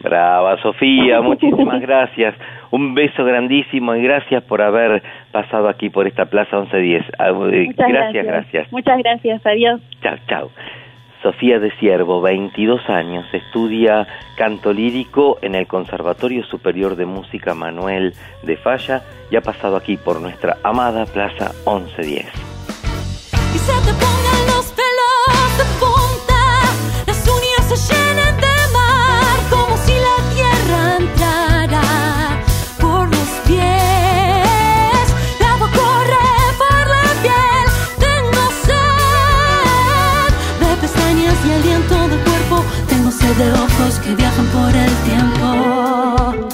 Brava, 0.00 0.60
Sofía, 0.62 1.20
muchísimas 1.20 1.80
gracias. 1.86 2.34
Un 2.74 2.92
beso 2.92 3.24
grandísimo 3.24 3.94
y 3.94 4.02
gracias 4.02 4.42
por 4.42 4.60
haber 4.60 5.00
pasado 5.30 5.68
aquí 5.68 5.90
por 5.90 6.08
esta 6.08 6.24
Plaza 6.24 6.56
1110. 6.56 7.04
Ah, 7.20 7.28
eh, 7.28 7.66
Muchas 7.66 7.88
gracias, 7.88 8.26
gracias. 8.26 8.72
Muchas 8.72 8.98
gracias, 8.98 9.46
adiós. 9.46 9.80
Chao, 10.02 10.16
chao. 10.26 10.50
Sofía 11.22 11.60
de 11.60 11.70
Siervo, 11.76 12.20
22 12.20 12.90
años, 12.90 13.26
estudia 13.32 14.08
canto 14.36 14.72
lírico 14.72 15.38
en 15.40 15.54
el 15.54 15.68
Conservatorio 15.68 16.42
Superior 16.42 16.96
de 16.96 17.06
Música 17.06 17.54
Manuel 17.54 18.12
de 18.42 18.56
Falla 18.56 19.02
y 19.30 19.36
ha 19.36 19.40
pasado 19.40 19.76
aquí 19.76 19.96
por 19.96 20.20
nuestra 20.20 20.56
amada 20.64 21.06
Plaza 21.06 21.52
1110. 21.66 22.26
y 23.54 23.58
se 23.58 23.72
te 23.86 23.92
pongan 24.02 24.46
los 24.48 24.72
pelos 24.72 25.58
de 25.58 25.64
punta, 25.78 26.42
las 27.06 27.28
uñas 27.28 27.72
se 27.72 27.94
llenen 27.94 28.36
de 28.36 28.56
mar, 28.74 29.38
como 29.48 29.76
si 29.76 29.92
la 29.92 30.16
tierra 30.34 30.96
entrara 30.98 31.53
de 43.38 43.52
ojos 43.52 43.98
que 43.98 44.14
viajan 44.14 44.46
por 44.46 44.76
el 44.76 44.92
tiempo. 45.04 46.53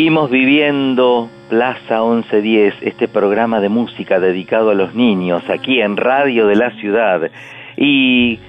Seguimos 0.00 0.30
viviendo 0.30 1.28
Plaza 1.50 2.00
1110, 2.00 2.76
este 2.80 3.06
programa 3.06 3.60
de 3.60 3.68
música 3.68 4.18
dedicado 4.18 4.70
a 4.70 4.74
los 4.74 4.94
niños 4.94 5.42
aquí 5.50 5.82
en 5.82 5.98
Radio 5.98 6.46
de 6.46 6.56
la 6.56 6.70
Ciudad. 6.70 7.30
Y 7.76 8.40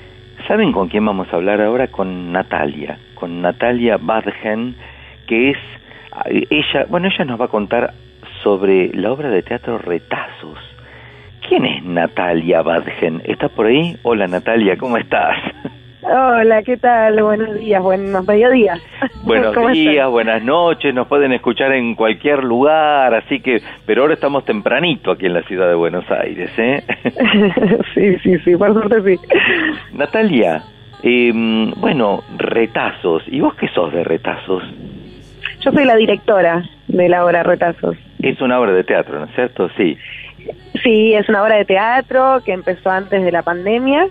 ¿saben 0.48 0.72
con 0.72 0.88
quién 0.88 1.06
vamos 1.06 1.28
a 1.30 1.36
hablar 1.36 1.60
ahora? 1.60 1.88
Con 1.88 2.32
Natalia, 2.32 3.00
con 3.16 3.42
Natalia 3.42 3.98
Badgen, 3.98 4.78
que 5.28 5.50
es 5.50 5.58
ella, 6.50 6.86
bueno, 6.88 7.10
ella 7.10 7.26
nos 7.26 7.42
va 7.42 7.46
a 7.46 7.50
contar 7.50 7.96
sobre 8.44 8.88
la 8.94 9.12
obra 9.12 9.30
de 9.30 9.44
teatro 9.44 9.78
Retazos. 9.78 10.58
¿Quién 11.50 11.66
es 11.66 11.84
Natalia 11.84 12.62
Badgen? 12.62 13.24
¿Estás 13.26 13.52
por 13.52 13.66
ahí? 13.66 13.98
Hola 14.04 14.26
Natalia, 14.26 14.78
¿cómo 14.78 14.96
estás? 14.96 15.36
Hola, 16.04 16.64
¿qué 16.64 16.78
tal? 16.78 17.22
Buenos 17.22 17.60
días, 17.60 17.82
buenos 17.82 18.28
mediodías. 18.28 18.80
Buenos 19.24 19.54
¿Cómo 19.54 19.70
días, 19.70 20.10
buenas 20.10 20.44
noches, 20.44 20.96
nos 20.96 21.08
pueden 21.08 21.32
escuchar 21.32 21.72
en 21.74 21.94
cualquier 21.94 22.44
lugar, 22.44 23.14
así 23.14 23.40
que, 23.40 23.62
pero 23.86 24.02
ahora 24.02 24.16
estamos 24.16 24.44
tempranito 24.44 25.12
aquí 25.12 25.28
en 25.28 25.34
la 25.36 25.44
ciudad 25.44 25.68
de 25.68 25.76
Buenos 25.76 26.10
Aires, 26.10 26.50
¿eh? 26.58 26.84
sí, 27.94 28.18
sí, 28.24 28.40
sí, 28.40 28.56
por 28.56 28.74
suerte 28.74 29.02
sí. 29.04 29.22
Natalia, 29.94 30.64
eh, 31.04 31.32
bueno, 31.78 32.24
retazos, 32.36 33.24
¿y 33.28 33.40
vos 33.40 33.54
qué 33.56 33.68
sos 33.68 33.94
de 33.94 34.04
retazos? 34.04 34.64
Yo 35.64 35.72
soy 35.72 35.86
la 35.86 35.96
directora 35.96 36.64
de 36.88 37.10
la 37.10 37.24
obra 37.24 37.44
Retazos. 37.44 37.96
Es 38.20 38.42
una 38.42 38.60
obra 38.60 38.72
de 38.72 38.84
teatro, 38.84 39.20
¿no 39.20 39.26
es 39.26 39.36
cierto? 39.36 39.70
Sí. 39.78 39.96
Sí, 40.82 41.14
es 41.14 41.30
una 41.30 41.44
obra 41.44 41.58
de 41.58 41.66
teatro 41.66 42.42
que 42.44 42.54
empezó 42.54 42.90
antes 42.90 43.24
de 43.24 43.32
la 43.32 43.44
pandemia 43.44 44.08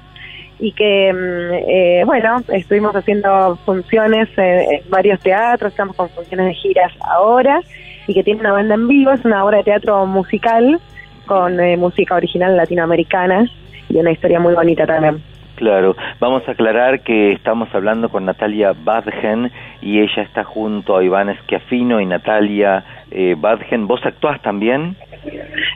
y 0.61 0.73
que, 0.73 1.13
mm, 1.13 1.55
eh, 1.69 2.03
bueno, 2.05 2.43
estuvimos 2.49 2.95
haciendo 2.95 3.57
funciones 3.65 4.29
en 4.37 4.83
varios 4.91 5.19
teatros, 5.21 5.73
estamos 5.73 5.97
con 5.97 6.09
funciones 6.11 6.47
de 6.47 6.55
giras 6.55 6.93
ahora 7.01 7.61
y 8.07 8.15
que 8.15 8.23
tiene 8.23 8.41
una 8.41 8.53
banda 8.53 8.75
en 8.75 8.87
vivo, 8.87 9.13
es 9.13 9.25
una 9.25 9.45
obra 9.45 9.59
de 9.59 9.65
teatro 9.65 10.05
musical 10.07 10.81
con 11.27 11.61
eh, 11.61 11.77
música 11.77 12.15
original 12.15 12.57
latinoamericana 12.57 13.49
y 13.89 13.97
una 13.97 14.11
historia 14.11 14.39
muy 14.41 14.55
bonita 14.55 14.87
también. 14.87 15.23
Claro, 15.61 15.95
vamos 16.19 16.43
a 16.49 16.53
aclarar 16.53 17.03
que 17.03 17.33
estamos 17.33 17.69
hablando 17.75 18.09
con 18.09 18.25
Natalia 18.25 18.73
Badgen 18.73 19.53
y 19.83 20.01
ella 20.01 20.23
está 20.23 20.43
junto 20.43 20.97
a 20.97 21.05
Iván 21.05 21.37
Schiafino 21.43 22.01
y 22.01 22.07
Natalia 22.07 22.83
eh, 23.11 23.37
Badgen. 23.39 23.87
¿Vos 23.87 24.01
actuás 24.05 24.41
también? 24.41 24.97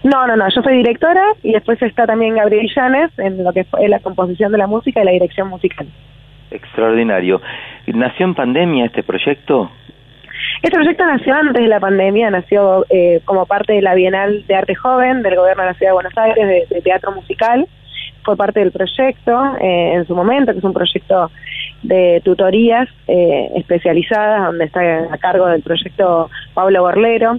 No, 0.05 0.26
no, 0.26 0.36
no, 0.36 0.46
yo 0.55 0.62
soy 0.62 0.76
directora 0.76 1.22
y 1.42 1.52
después 1.52 1.80
está 1.80 2.07
también 2.07 2.34
Gabriel 2.34 2.70
Llanes 2.76 3.11
en 3.18 3.42
lo 3.42 3.55
que 3.55 3.64
fue 3.64 3.88
la 3.88 4.00
composición 4.00 4.52
de 4.52 4.59
la 4.59 4.66
música 4.66 5.00
y 5.00 5.05
la 5.05 5.12
dirección 5.12 5.48
musical. 5.48 5.86
Extraordinario. 6.50 7.40
¿Nació 7.86 8.26
en 8.26 8.34
pandemia 8.34 8.84
este 8.84 9.02
proyecto? 9.02 9.70
Este 10.62 10.76
proyecto 10.76 11.07
nació 11.07 11.34
antes 11.34 11.62
de 11.62 11.68
la 11.68 11.80
pandemia, 11.80 12.30
nació 12.30 12.84
eh, 12.90 13.22
como 13.24 13.46
parte 13.46 13.72
de 13.72 13.80
la 13.80 13.94
Bienal 13.94 14.46
de 14.46 14.55
Arte 14.55 14.74
Joven 14.74 15.22
del 15.22 15.36
Gobierno 15.36 15.62
de 15.62 15.68
la 15.70 15.74
Ciudad 15.74 15.92
de 15.92 15.94
Buenos 15.94 16.18
Aires 16.18 16.48
de, 16.48 16.74
de 16.74 16.82
teatro 16.82 17.12
musical. 17.12 17.66
Fue 18.24 18.36
parte 18.36 18.61
del 18.61 18.72
proyecto 18.72 19.57
eh, 19.59 19.94
en 19.94 20.07
su 20.07 20.14
momento, 20.14 20.52
que 20.52 20.59
es 20.59 20.64
un 20.64 20.74
proyecto 20.74 21.30
de 21.82 22.20
tutorías 22.24 22.88
eh, 23.09 23.48
especializadas, 23.57 24.46
donde 24.46 24.66
está 24.66 24.80
a 25.11 25.16
cargo 25.18 25.46
del 25.46 25.62
proyecto 25.62 26.30
Pablo 26.52 26.82
Borlero, 26.82 27.38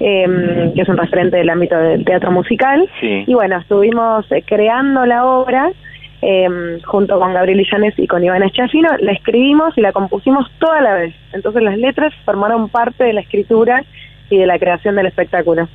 eh, 0.00 0.72
que 0.74 0.82
es 0.82 0.88
un 0.88 0.96
referente 0.96 1.36
del 1.36 1.50
ámbito 1.50 1.76
del 1.76 2.04
teatro 2.04 2.30
musical. 2.30 2.88
Sí. 3.00 3.24
Y 3.26 3.34
bueno, 3.34 3.58
estuvimos 3.58 4.30
eh, 4.32 4.42
creando 4.46 5.06
la 5.06 5.26
obra 5.26 5.72
eh, 6.20 6.78
junto 6.84 7.18
con 7.18 7.32
Gabriel 7.32 7.60
Illanes 7.60 7.94
y 7.98 8.06
con 8.06 8.24
Iván 8.24 8.42
Eschafino, 8.42 8.88
la 8.98 9.12
escribimos 9.12 9.76
y 9.76 9.80
la 9.80 9.92
compusimos 9.92 10.50
toda 10.58 10.80
la 10.80 10.94
vez. 10.94 11.14
Entonces 11.32 11.62
las 11.62 11.78
letras 11.78 12.12
formaron 12.24 12.68
parte 12.68 13.04
de 13.04 13.12
la 13.12 13.20
escritura 13.20 13.84
y 14.30 14.38
de 14.38 14.46
la 14.46 14.58
creación 14.58 14.96
del 14.96 15.06
espectáculo. 15.06 15.68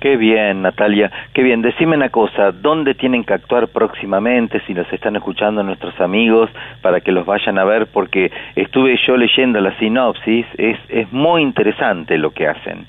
Qué 0.00 0.16
bien, 0.16 0.62
Natalia. 0.62 1.10
Qué 1.34 1.42
bien. 1.42 1.60
Decime 1.60 1.94
una 1.94 2.08
cosa, 2.08 2.52
¿dónde 2.52 2.94
tienen 2.94 3.22
que 3.22 3.34
actuar 3.34 3.68
próximamente 3.68 4.58
si 4.66 4.72
nos 4.72 4.90
están 4.90 5.14
escuchando 5.16 5.62
nuestros 5.62 6.00
amigos 6.00 6.48
para 6.80 7.02
que 7.02 7.12
los 7.12 7.26
vayan 7.26 7.58
a 7.58 7.64
ver? 7.64 7.86
Porque 7.86 8.32
estuve 8.56 8.98
yo 9.06 9.18
leyendo 9.18 9.60
la 9.60 9.78
sinopsis, 9.78 10.46
es, 10.56 10.78
es 10.88 11.12
muy 11.12 11.42
interesante 11.42 12.16
lo 12.16 12.30
que 12.30 12.48
hacen. 12.48 12.86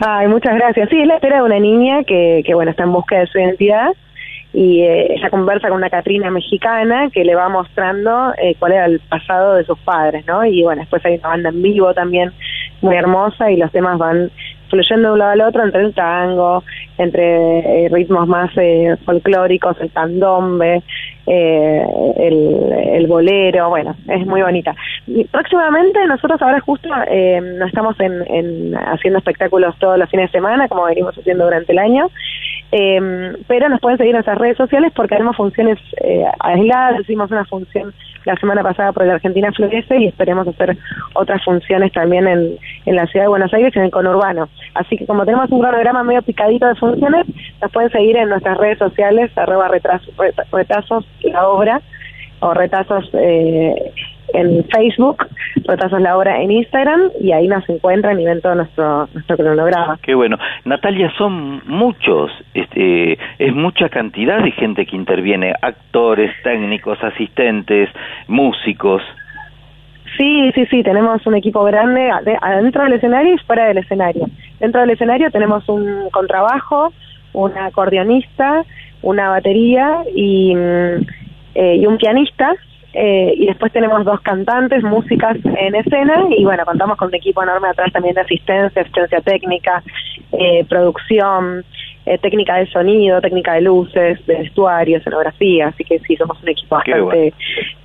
Ay, 0.00 0.28
muchas 0.28 0.54
gracias. 0.54 0.88
Sí, 0.88 1.00
es 1.00 1.06
la 1.06 1.16
historia 1.16 1.38
de 1.38 1.42
una 1.44 1.58
niña 1.58 2.04
que, 2.04 2.42
que 2.44 2.54
bueno, 2.54 2.70
está 2.70 2.82
en 2.84 2.92
busca 2.92 3.18
de 3.18 3.26
su 3.26 3.38
identidad 3.38 3.92
y 4.54 4.82
eh, 4.82 5.14
ella 5.14 5.30
conversa 5.30 5.68
con 5.68 5.78
una 5.78 5.90
Catrina 5.90 6.30
mexicana 6.30 7.10
que 7.12 7.24
le 7.24 7.34
va 7.34 7.48
mostrando 7.48 8.32
eh, 8.38 8.54
cuál 8.58 8.72
era 8.72 8.86
el 8.86 9.00
pasado 9.00 9.54
de 9.54 9.64
sus 9.64 9.78
padres, 9.80 10.24
¿no? 10.26 10.44
Y 10.44 10.62
bueno, 10.62 10.80
después 10.80 11.04
hay 11.04 11.16
una 11.16 11.28
banda 11.28 11.48
en 11.48 11.60
vivo 11.60 11.92
también 11.92 12.32
muy 12.84 12.96
hermosa 12.96 13.50
y 13.50 13.56
los 13.56 13.72
temas 13.72 13.98
van 13.98 14.30
fluyendo 14.68 15.08
de 15.08 15.12
un 15.14 15.18
lado 15.18 15.32
al 15.32 15.40
otro 15.40 15.64
entre 15.64 15.82
el 15.82 15.94
tango, 15.94 16.62
entre 16.98 17.84
eh, 17.84 17.88
ritmos 17.90 18.26
más 18.28 18.50
eh, 18.56 18.96
folclóricos, 19.04 19.80
el 19.80 19.90
candombe, 19.90 20.82
eh, 21.26 21.86
el, 22.16 22.72
el 22.94 23.06
bolero, 23.06 23.70
bueno, 23.70 23.96
es 24.08 24.26
muy 24.26 24.42
bonita. 24.42 24.74
Y 25.06 25.24
próximamente 25.24 26.06
nosotros 26.06 26.40
ahora 26.42 26.60
justo 26.60 26.88
eh, 27.08 27.40
no 27.40 27.66
estamos 27.66 27.98
en, 28.00 28.22
en 28.28 28.74
haciendo 28.76 29.18
espectáculos 29.18 29.74
todos 29.78 29.98
los 29.98 30.10
fines 30.10 30.30
de 30.30 30.38
semana, 30.38 30.68
como 30.68 30.84
venimos 30.84 31.16
haciendo 31.16 31.44
durante 31.44 31.72
el 31.72 31.78
año, 31.78 32.10
eh, 32.76 33.36
pero 33.46 33.68
nos 33.68 33.80
pueden 33.80 33.98
seguir 33.98 34.10
en 34.10 34.16
nuestras 34.16 34.38
redes 34.38 34.56
sociales 34.56 34.92
porque 34.96 35.14
haremos 35.14 35.36
funciones 35.36 35.78
eh, 36.02 36.24
aisladas, 36.40 37.00
hicimos 37.00 37.30
una 37.30 37.44
función 37.44 37.94
la 38.24 38.34
semana 38.36 38.62
pasada 38.62 38.90
por 38.92 39.06
la 39.06 39.14
Argentina 39.14 39.52
Florece 39.52 39.96
y 39.98 40.06
esperemos 40.06 40.48
hacer 40.48 40.76
otras 41.14 41.44
funciones 41.44 41.92
también 41.92 42.26
en, 42.26 42.56
en 42.86 42.96
la 42.96 43.06
ciudad 43.06 43.26
de 43.26 43.28
Buenos 43.28 43.52
Aires, 43.52 43.76
en 43.76 43.82
el 43.84 43.90
conurbano. 43.90 44.48
Así 44.74 44.96
que 44.96 45.06
como 45.06 45.24
tenemos 45.26 45.50
un 45.50 45.60
cronograma 45.60 46.02
medio 46.02 46.22
picadito 46.22 46.66
de 46.66 46.74
funciones, 46.74 47.26
nos 47.60 47.70
pueden 47.70 47.90
seguir 47.90 48.16
en 48.16 48.30
nuestras 48.30 48.56
redes 48.56 48.78
sociales, 48.78 49.30
arroba 49.36 49.68
retrasos, 49.68 50.16
reta- 50.16 50.46
retazos 50.50 51.06
la 51.22 51.46
obra, 51.46 51.80
o 52.40 52.54
retazos 52.54 53.08
eh, 53.12 53.92
en 54.34 54.64
Facebook, 54.68 55.26
retazos 55.66 56.00
la 56.00 56.16
obra 56.16 56.42
en 56.42 56.50
Instagram, 56.50 57.10
y 57.20 57.32
ahí 57.32 57.48
nos 57.48 57.68
encuentran 57.68 58.20
y 58.20 58.24
ven 58.24 58.40
todo 58.40 58.54
nuestro, 58.56 59.08
nuestro 59.14 59.36
cronograma. 59.36 59.98
Qué 60.02 60.14
bueno. 60.14 60.36
Natalia, 60.64 61.10
son 61.16 61.62
muchos, 61.66 62.30
este, 62.52 63.18
es 63.38 63.54
mucha 63.54 63.88
cantidad 63.88 64.42
de 64.42 64.50
gente 64.52 64.84
que 64.86 64.96
interviene, 64.96 65.54
actores, 65.62 66.30
técnicos, 66.42 67.02
asistentes, 67.02 67.88
músicos. 68.28 69.02
Sí, 70.16 70.52
sí, 70.54 70.66
sí, 70.66 70.82
tenemos 70.82 71.26
un 71.26 71.34
equipo 71.34 71.64
grande 71.64 72.10
ade- 72.10 72.38
adentro 72.40 72.84
del 72.84 72.92
escenario 72.94 73.34
y 73.34 73.38
fuera 73.38 73.66
del 73.66 73.78
escenario. 73.78 74.26
Dentro 74.60 74.80
del 74.80 74.90
escenario 74.90 75.30
tenemos 75.30 75.68
un 75.68 76.08
contrabajo, 76.10 76.92
una 77.32 77.66
acordeonista, 77.66 78.64
una 79.02 79.28
batería 79.30 80.02
y, 80.14 80.54
mm, 80.54 81.06
eh, 81.56 81.76
y 81.76 81.86
un 81.86 81.96
pianista. 81.98 82.52
Eh, 82.94 83.34
y 83.36 83.46
después 83.46 83.72
tenemos 83.72 84.04
dos 84.04 84.20
cantantes, 84.20 84.82
músicas 84.84 85.36
en 85.44 85.74
escena 85.74 86.26
y 86.30 86.44
bueno, 86.44 86.64
contamos 86.64 86.96
con 86.96 87.08
un 87.08 87.14
equipo 87.14 87.42
enorme 87.42 87.68
atrás 87.68 87.92
también 87.92 88.14
de 88.14 88.20
asistencia, 88.20 88.82
asistencia 88.82 89.20
técnica, 89.20 89.82
eh, 90.32 90.64
producción, 90.68 91.64
eh, 92.06 92.18
técnica 92.18 92.56
de 92.56 92.66
sonido, 92.66 93.20
técnica 93.20 93.54
de 93.54 93.62
luces, 93.62 94.24
de 94.26 94.36
vestuario, 94.36 94.98
escenografía, 94.98 95.68
así 95.68 95.82
que 95.82 95.98
sí, 96.00 96.16
somos 96.16 96.40
un 96.40 96.48
equipo 96.48 96.78
Qué 96.84 96.92
bastante 96.92 97.34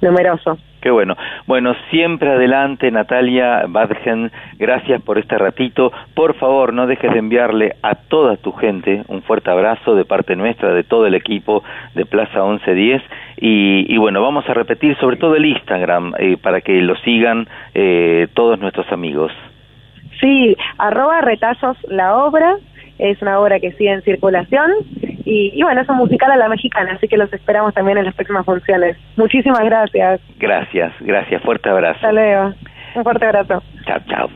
numeroso. 0.01 0.57
Qué 0.81 0.89
bueno. 0.91 1.15
Bueno, 1.45 1.75
siempre 1.89 2.29
adelante, 2.29 2.89
Natalia 2.89 3.65
Badgen. 3.67 4.31
Gracias 4.57 5.01
por 5.01 5.17
este 5.17 5.37
ratito. 5.37 5.91
Por 6.13 6.35
favor, 6.35 6.73
no 6.73 6.87
dejes 6.87 7.11
de 7.11 7.19
enviarle 7.19 7.75
a 7.81 7.95
toda 7.95 8.37
tu 8.37 8.53
gente 8.53 9.03
un 9.07 9.21
fuerte 9.21 9.51
abrazo 9.51 9.95
de 9.95 10.05
parte 10.05 10.35
nuestra, 10.35 10.73
de 10.73 10.83
todo 10.83 11.05
el 11.05 11.15
equipo 11.15 11.63
de 11.95 12.05
Plaza 12.05 12.43
1110. 12.43 13.01
Y, 13.41 13.93
y 13.93 13.97
bueno, 13.97 14.21
vamos 14.21 14.47
a 14.49 14.53
repetir 14.53 14.95
sobre 14.97 15.17
todo 15.17 15.35
el 15.35 15.45
Instagram 15.45 16.13
eh, 16.17 16.37
para 16.41 16.61
que 16.61 16.81
lo 16.81 16.95
sigan 16.97 17.47
eh, 17.73 18.27
todos 18.33 18.59
nuestros 18.59 18.89
amigos. 18.91 19.31
Sí, 20.19 20.55
arroba 20.77 21.21
retazos 21.21 21.77
la 21.89 22.17
obra, 22.17 22.57
es 22.99 23.21
una 23.21 23.39
obra 23.39 23.59
que 23.59 23.71
sigue 23.73 23.91
en 23.91 24.01
circulación 24.03 24.71
y, 25.25 25.51
y 25.53 25.63
bueno, 25.63 25.81
es 25.81 25.89
un 25.89 25.97
musical 25.97 26.31
a 26.31 26.37
la 26.37 26.49
mexicana, 26.49 26.93
así 26.93 27.07
que 27.07 27.17
los 27.17 27.31
esperamos 27.33 27.73
también 27.73 27.97
en 27.97 28.05
las 28.05 28.15
próximas 28.15 28.45
funciones. 28.45 28.97
Muchísimas 29.15 29.63
gracias. 29.63 30.21
Gracias, 30.37 30.93
gracias. 30.99 31.41
Fuerte 31.41 31.69
abrazo. 31.69 31.95
Hasta 31.95 32.11
luego. 32.11 32.53
Un 32.95 33.03
fuerte 33.03 33.25
abrazo. 33.25 33.63
Chao, 33.85 33.99
chao. 34.07 34.29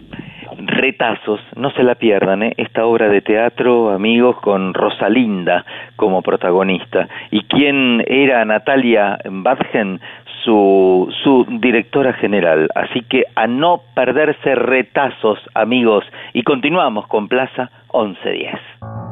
Retazos, 0.58 1.40
no 1.56 1.72
se 1.72 1.84
la 1.84 1.96
pierdan, 1.96 2.44
¿eh? 2.44 2.54
esta 2.58 2.86
obra 2.86 3.10
de 3.10 3.22
teatro, 3.22 3.92
amigos, 3.92 4.40
con 4.42 4.74
Rosalinda 4.74 5.66
como 5.96 6.22
protagonista. 6.22 7.08
¿Y 7.32 7.44
quién 7.44 8.04
era 8.08 8.44
Natalia 8.46 9.18
Badgen? 9.26 10.00
Su, 10.44 11.08
su 11.24 11.46
directora 11.62 12.12
general. 12.14 12.68
Así 12.76 13.02
que 13.02 13.24
a 13.34 13.48
no 13.48 13.82
perderse 13.96 14.56
retazos, 14.56 15.40
amigos. 15.54 16.04
Y 16.34 16.44
continuamos 16.44 17.08
con 17.08 17.30
Plaza 17.30 17.72
1110. 17.94 19.03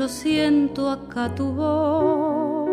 Yo 0.00 0.08
siento 0.08 0.88
acá 0.88 1.34
tu 1.34 1.52
voz. 1.52 2.70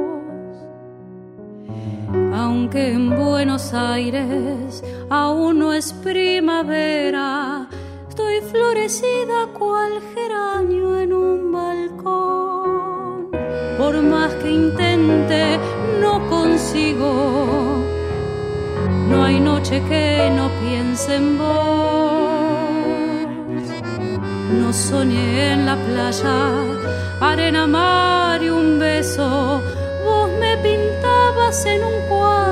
Aunque 2.34 2.94
en 2.94 3.18
Buenos 3.18 3.74
Aires 3.74 4.82
aún 5.10 5.60
no 5.60 5.74
es 5.74 5.92
primavera, 5.92 7.68
estoy 8.08 8.40
florecida 8.40 9.48
cual 9.60 9.92
geranio 10.16 11.00
en 11.02 11.12
un 11.12 11.52
balcón. 11.52 13.32
Por 13.78 14.02
más 14.04 14.34
que 14.36 14.50
intente, 14.50 15.60
no 16.02 16.30
consigo 16.30 17.88
no 19.10 19.24
hay 19.24 19.40
noche 19.40 19.82
que 19.90 20.32
no 20.36 20.50
piense 20.62 21.16
en 21.16 21.38
vos. 21.38 22.28
No 24.60 24.72
soñé 24.72 25.54
en 25.54 25.66
la 25.66 25.76
playa, 25.76 26.77
arena, 27.20 27.68
mar 27.68 28.42
y 28.42 28.50
un 28.50 28.80
beso. 28.80 29.62
Vos 30.04 30.32
me 30.40 30.58
pintabas 30.58 31.66
en 31.66 31.84
un 31.84 32.02
cuadro 32.08 32.47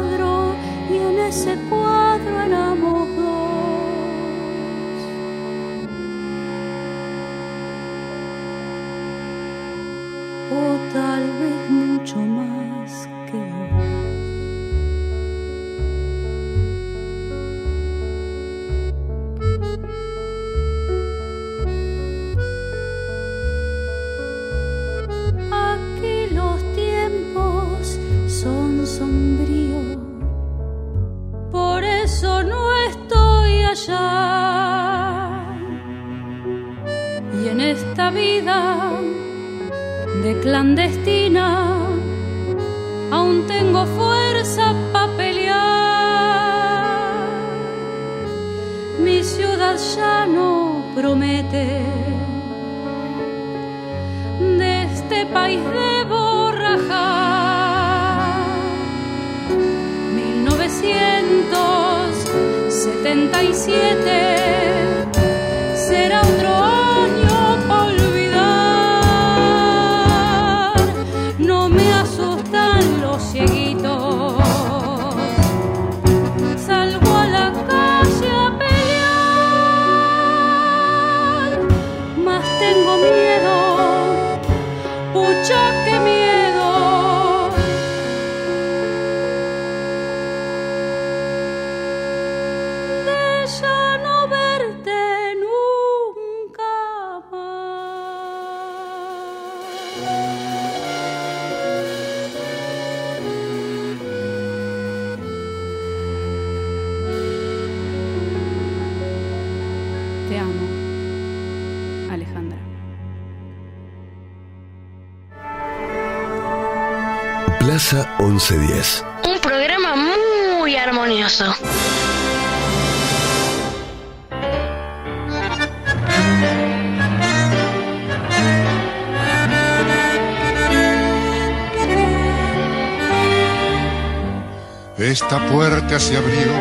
se 135.99 136.17
abrió 136.17 136.51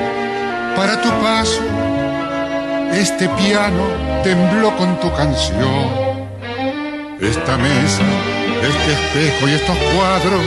para 0.76 1.00
tu 1.00 1.08
paso. 1.20 1.60
Este 2.92 3.28
piano 3.30 3.84
tembló 4.22 4.76
con 4.76 5.00
tu 5.00 5.12
canción. 5.14 5.90
Esta 7.20 7.56
mesa, 7.56 8.02
este 8.62 8.92
espejo 8.92 9.48
y 9.48 9.52
estos 9.54 9.76
cuadros 9.94 10.44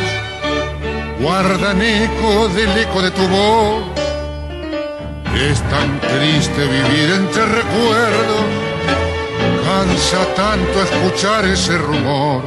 guardan 1.22 1.81
eco 1.81 2.47
del 2.49 2.77
eco 2.77 3.01
de 3.01 3.11
tu 3.11 3.27
voz. 3.27 3.84
Es 5.35 5.61
tan 5.69 5.99
triste 5.99 6.61
vivir 6.65 7.09
entre 7.11 7.45
recuerdos, 7.45 8.45
cansa 9.65 10.26
tanto 10.35 10.81
escuchar 10.81 11.45
ese 11.45 11.77
rumor 11.77 12.41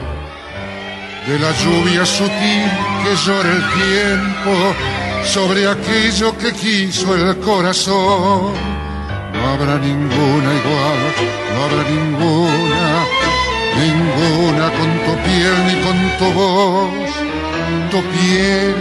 de 1.27 1.39
la 1.39 1.53
lluvia 1.53 2.07
sutil 2.07 2.71
que 3.05 3.15
llora 3.27 3.51
el 3.51 3.65
tiempo 3.73 4.75
sobre 5.31 5.69
aquello 5.69 6.37
que 6.37 6.53
quiso 6.53 7.15
el 7.15 7.39
corazón. 7.39 8.53
No 9.33 9.49
habrá 9.53 9.79
ninguna 9.79 10.49
igual, 10.61 11.01
no 11.53 11.59
habrá 11.65 11.83
ninguna, 11.95 12.85
ninguna 13.81 14.65
con 14.77 14.91
tu 15.07 15.13
piel 15.25 15.57
ni 15.67 15.75
con 15.85 15.99
tu 16.19 16.27
voz. 16.39 17.11
Tu 17.93 18.03
piel, 18.13 18.75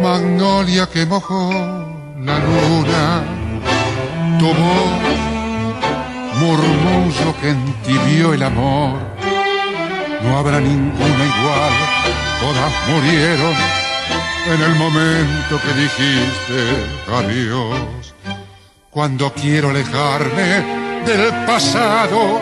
magnolia 0.00 0.86
que 0.86 1.04
mojó 1.06 1.50
la 2.22 2.38
luna, 2.38 3.24
tu 4.38 4.46
voz, 4.46 5.16
murmullo 6.40 7.34
que 7.40 7.48
entibió 7.50 8.32
el 8.32 8.42
amor. 8.44 8.98
No 10.22 10.38
habrá 10.38 10.60
ninguna 10.60 11.24
igual, 11.32 11.74
todas 12.40 12.72
murieron 12.88 13.75
en 14.46 14.62
el 14.62 14.74
momento 14.76 15.60
que 15.60 15.72
dijiste 15.74 16.60
adiós. 17.12 18.14
Cuando 18.90 19.32
quiero 19.32 19.70
alejarme 19.70 21.02
del 21.04 21.30
pasado, 21.46 22.40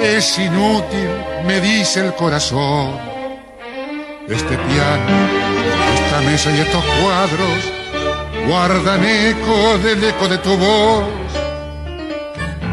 es 0.00 0.38
inútil, 0.38 1.08
me 1.46 1.60
dice 1.60 2.06
el 2.06 2.14
corazón. 2.14 2.98
Este 4.28 4.58
piano, 4.58 5.16
esta 5.94 6.20
mesa 6.20 6.50
y 6.50 6.60
estos 6.60 6.84
cuadros 7.02 7.72
guardan 8.46 9.04
eco 9.04 9.78
del 9.78 10.04
eco 10.04 10.28
de 10.28 10.38
tu 10.38 10.56
voz. 10.56 11.04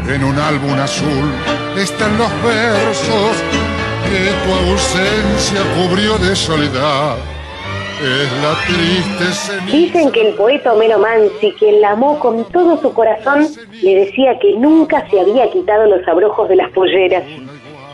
En 0.08 0.22
un 0.22 0.38
álbum 0.38 0.78
azul 0.78 1.32
están 1.76 2.18
los 2.18 2.30
versos 2.42 3.36
que 4.10 4.32
tu 4.44 4.70
ausencia 4.70 5.62
cubrió 5.76 6.18
de 6.18 6.36
soledad. 6.36 7.33
Es 8.02 8.32
la 8.42 8.56
triste. 8.66 9.70
Dicen 9.70 10.10
que 10.10 10.28
el 10.28 10.34
poeta 10.34 10.72
Homero 10.72 10.98
Mansi, 10.98 11.52
quien 11.52 11.80
la 11.80 11.92
amó 11.92 12.18
con 12.18 12.44
todo 12.50 12.76
su 12.78 12.92
corazón, 12.92 13.46
le 13.82 13.94
decía 14.06 14.38
que 14.40 14.54
nunca 14.56 15.08
se 15.08 15.20
había 15.20 15.50
quitado 15.50 15.86
los 15.86 16.06
abrojos 16.08 16.48
de 16.48 16.56
las 16.56 16.70
polleras. 16.72 17.22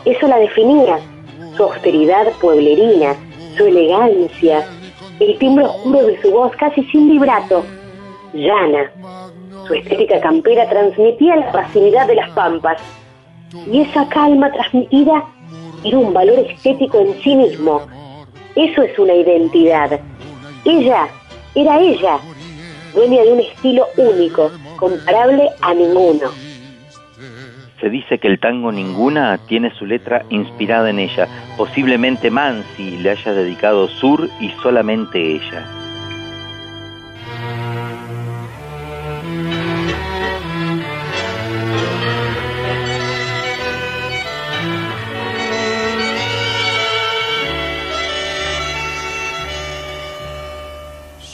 Eso 0.05 0.27
la 0.27 0.37
definía, 0.37 0.99
su 1.55 1.63
austeridad 1.63 2.27
pueblerina, 2.39 3.15
su 3.55 3.65
elegancia, 3.65 4.65
el 5.19 5.37
timbre 5.37 5.65
oscuro 5.65 6.03
de 6.03 6.21
su 6.21 6.31
voz 6.31 6.51
casi 6.55 6.83
sin 6.85 7.09
vibrato, 7.09 7.63
llana. 8.33 8.91
Su 9.67 9.75
estética 9.75 10.19
campera 10.19 10.67
transmitía 10.67 11.35
la 11.35 11.51
pasividad 11.51 12.07
de 12.07 12.15
las 12.15 12.29
pampas. 12.31 12.81
Y 13.71 13.81
esa 13.81 14.07
calma 14.09 14.51
transmitida 14.51 15.23
era 15.83 15.97
un 15.97 16.13
valor 16.13 16.39
estético 16.39 16.99
en 16.99 17.21
sí 17.21 17.35
mismo. 17.35 17.81
Eso 18.55 18.81
es 18.81 18.97
una 18.99 19.13
identidad. 19.13 19.99
Ella 20.65 21.07
era 21.55 21.79
ella, 21.79 22.19
dueña 22.93 23.23
de 23.23 23.33
un 23.33 23.39
estilo 23.39 23.87
único, 23.97 24.51
comparable 24.77 25.49
a 25.61 25.73
ninguno. 25.73 26.29
Se 27.79 27.89
dice 27.89 28.19
que 28.19 28.27
el 28.27 28.39
tango 28.39 28.71
Ninguna 28.71 29.39
tiene 29.47 29.73
su 29.73 29.87
letra 29.87 30.23
inspirada 30.29 30.91
en 30.91 30.99
ella. 30.99 31.27
Posiblemente 31.57 32.29
Mansi 32.29 32.97
le 32.97 33.09
haya 33.09 33.33
dedicado 33.33 33.87
Sur 33.87 34.29
y 34.39 34.49
solamente 34.61 35.19
ella. 35.19 35.80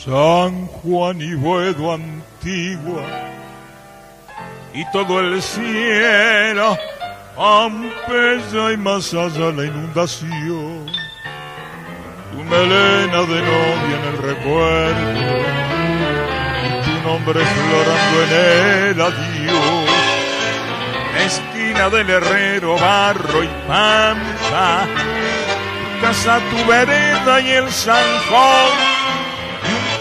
San 0.07 0.67
Juan 0.67 1.21
y 1.21 1.34
Buedo 1.35 1.91
antigua 1.91 3.03
y 4.73 4.89
todo 4.93 5.19
el 5.19 5.41
cielo, 5.41 6.77
Pompeya 7.35 8.71
y 8.71 8.77
más 8.77 9.13
allá 9.13 9.51
la 9.51 9.65
inundación. 9.65 10.85
Tu 12.31 12.41
melena 12.41 13.21
de 13.21 13.41
novia 13.41 13.97
en 13.97 14.05
el 14.05 14.17
recuerdo, 14.19 15.11
y 16.63 16.69
tu 16.85 16.93
nombre 17.05 17.41
florando 17.43 18.17
en 18.23 18.31
el 18.31 19.01
adiós. 19.01 19.89
Esquina 21.25 21.89
del 21.89 22.09
herrero, 22.09 22.77
barro 22.77 23.43
y 23.43 23.47
pampa, 23.67 24.88
casa, 26.01 26.39
tu 26.49 26.65
vereda 26.65 27.41
y 27.41 27.49
el 27.49 27.69
zanjón, 27.69 28.96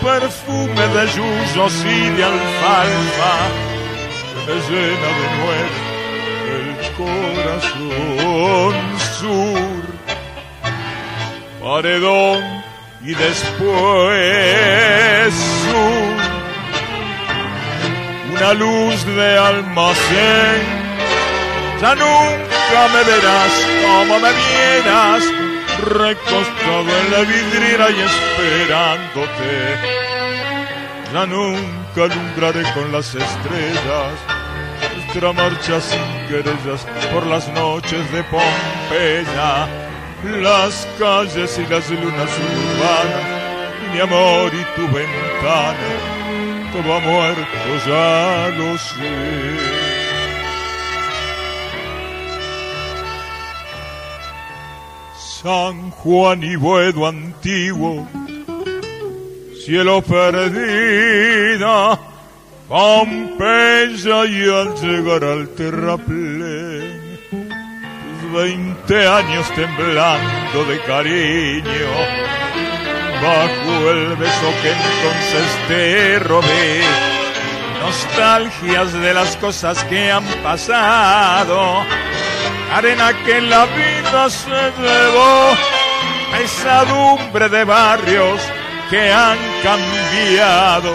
perfume 0.06 0.84
de 0.94 1.04
yuyos 1.16 1.74
y 1.84 2.00
de 2.16 2.22
alfalfa 2.24 3.34
me 4.46 4.54
llena 4.66 5.08
de 5.18 5.26
nuevo 5.38 5.86
el 6.56 6.70
corazón 7.00 8.74
sur. 9.18 9.82
Paredón 11.60 12.40
y 13.02 13.12
después 13.14 13.54
sur. 15.64 16.16
Una 18.30 18.50
luz 18.54 18.98
de 19.04 19.28
almacén. 19.38 20.60
Ya 21.80 21.92
nunca 21.96 22.80
me 22.94 23.02
verás 23.10 23.52
como 23.82 24.14
me 24.20 24.32
vieras, 24.32 25.22
recostado 25.82 26.88
en 27.00 27.12
la 27.12 27.20
vidriera 27.20 27.90
y 27.90 28.00
esperándote. 28.00 29.50
Ya 31.12 31.26
nunca 31.26 32.04
alumbraré 32.04 32.62
con 32.74 32.92
las 32.92 33.14
estrellas 33.14 34.36
nuestra 35.16 35.32
marcha 35.32 35.80
sin 35.80 36.28
querellas 36.28 36.86
por 37.10 37.26
las 37.26 37.48
noches 37.48 38.12
de 38.12 38.22
Pompeya, 38.24 39.66
las 40.42 40.86
calles 40.98 41.58
y 41.58 41.66
las 41.72 41.88
lunas 41.90 42.30
urbanas, 42.38 43.92
mi 43.94 44.00
amor 44.00 44.52
y 44.52 44.62
tu 44.78 44.86
ventana, 44.94 45.74
todo 46.70 46.96
ha 46.96 47.00
muerto, 47.00 47.86
ya 47.86 48.48
lo 48.58 48.76
sé. 48.76 49.85
San 55.46 55.92
Juan 55.92 56.42
y 56.42 56.56
Buedo 56.56 57.06
antiguo, 57.06 58.04
cielo 59.64 60.02
perdida, 60.02 61.96
Pompeya 62.68 64.26
y 64.26 64.50
al 64.50 64.74
llegar 64.74 65.22
al 65.22 65.48
terraplén, 65.50 67.20
tus 67.30 68.32
veinte 68.32 69.06
años 69.06 69.46
temblando 69.54 70.64
de 70.64 70.80
cariño, 70.80 71.92
bajo 73.22 73.90
el 73.92 74.16
beso 74.16 74.52
que 74.62 74.72
entonces 74.72 75.58
te 75.68 76.18
robé, 76.24 76.80
nostalgias 77.82 78.92
de 78.94 79.14
las 79.14 79.36
cosas 79.36 79.84
que 79.84 80.10
han 80.10 80.24
pasado, 80.42 81.84
arena 82.72 83.12
que 83.24 83.38
en 83.38 83.50
la 83.50 83.66
vida 83.66 84.30
se 84.30 84.48
llevó, 84.48 85.52
pesadumbre 86.32 87.48
de 87.48 87.64
barrios 87.64 88.40
que 88.90 89.10
han 89.12 89.38
cambiado 89.62 90.94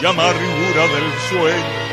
y 0.00 0.06
amargura 0.06 0.82
del 0.94 1.12
sueño 1.28 1.90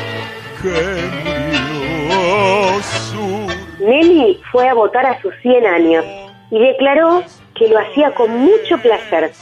que 0.62 1.08
murió 1.24 2.82
sur. 2.82 3.86
Nelly 3.86 4.40
fue 4.50 4.68
a 4.68 4.74
votar 4.74 5.06
a 5.06 5.20
sus 5.20 5.34
100 5.42 5.66
años 5.66 6.04
y 6.50 6.58
declaró 6.58 7.22
que 7.54 7.68
lo 7.68 7.78
hacía 7.78 8.12
con 8.14 8.30
mucho 8.30 8.78
placer. 8.78 9.32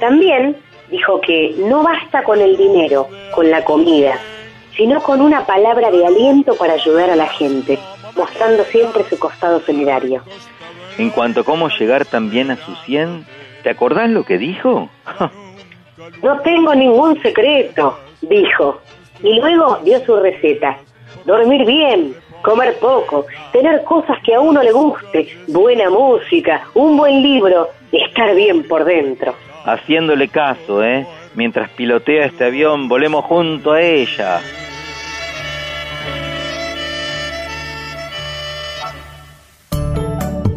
También 0.00 0.56
dijo 0.90 1.20
que 1.20 1.54
no 1.58 1.82
basta 1.82 2.22
con 2.22 2.40
el 2.40 2.56
dinero, 2.56 3.08
con 3.34 3.50
la 3.50 3.64
comida, 3.64 4.18
sino 4.76 5.02
con 5.02 5.20
una 5.20 5.46
palabra 5.46 5.90
de 5.90 6.06
aliento 6.06 6.54
para 6.56 6.74
ayudar 6.74 7.10
a 7.10 7.16
la 7.16 7.26
gente, 7.26 7.78
mostrando 8.16 8.64
siempre 8.64 9.04
su 9.08 9.18
costado 9.18 9.60
solidario. 9.60 10.22
En 10.98 11.10
cuanto 11.10 11.40
a 11.40 11.44
cómo 11.44 11.68
llegar 11.68 12.04
también 12.04 12.50
a 12.50 12.56
sus 12.56 12.80
100, 12.82 13.26
¿te 13.62 13.70
acordás 13.70 14.10
lo 14.10 14.24
que 14.24 14.38
dijo? 14.38 14.88
No 16.22 16.38
tengo 16.40 16.74
ningún 16.74 17.20
secreto, 17.22 17.98
dijo. 18.22 18.80
Y 19.22 19.34
luego 19.40 19.78
dio 19.84 20.04
su 20.04 20.16
receta. 20.16 20.78
Dormir 21.24 21.64
bien, 21.64 22.14
comer 22.42 22.76
poco, 22.78 23.26
tener 23.52 23.84
cosas 23.84 24.18
que 24.24 24.34
a 24.34 24.40
uno 24.40 24.62
le 24.62 24.72
guste, 24.72 25.28
buena 25.48 25.90
música, 25.90 26.64
un 26.74 26.96
buen 26.96 27.22
libro, 27.22 27.68
estar 27.92 28.34
bien 28.34 28.66
por 28.66 28.84
dentro. 28.84 29.34
Haciéndole 29.64 30.28
caso, 30.28 30.82
¿eh? 30.82 31.06
Mientras 31.34 31.70
pilotea 31.70 32.26
este 32.26 32.44
avión, 32.46 32.88
volemos 32.88 33.24
junto 33.24 33.72
a 33.72 33.80
ella. 33.80 34.40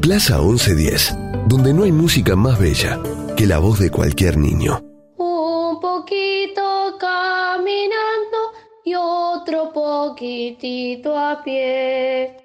Plaza 0.06 0.38
1110, 0.38 1.18
donde 1.48 1.74
no 1.74 1.82
hay 1.82 1.92
música 1.92 2.36
más 2.36 2.60
bella 2.60 3.02
que 3.36 3.48
la 3.48 3.58
voz 3.58 3.80
de 3.80 3.90
cualquier 3.90 4.38
niño. 4.38 4.80
Un 5.18 5.80
poquito 5.80 6.96
caminando 7.00 8.38
y 8.84 8.94
otro 8.94 9.74
poquitito 9.74 11.18
a 11.18 11.42
pie. 11.44 12.38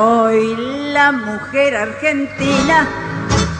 Soy 0.00 0.56
la 0.94 1.12
mujer 1.12 1.76
argentina, 1.76 2.88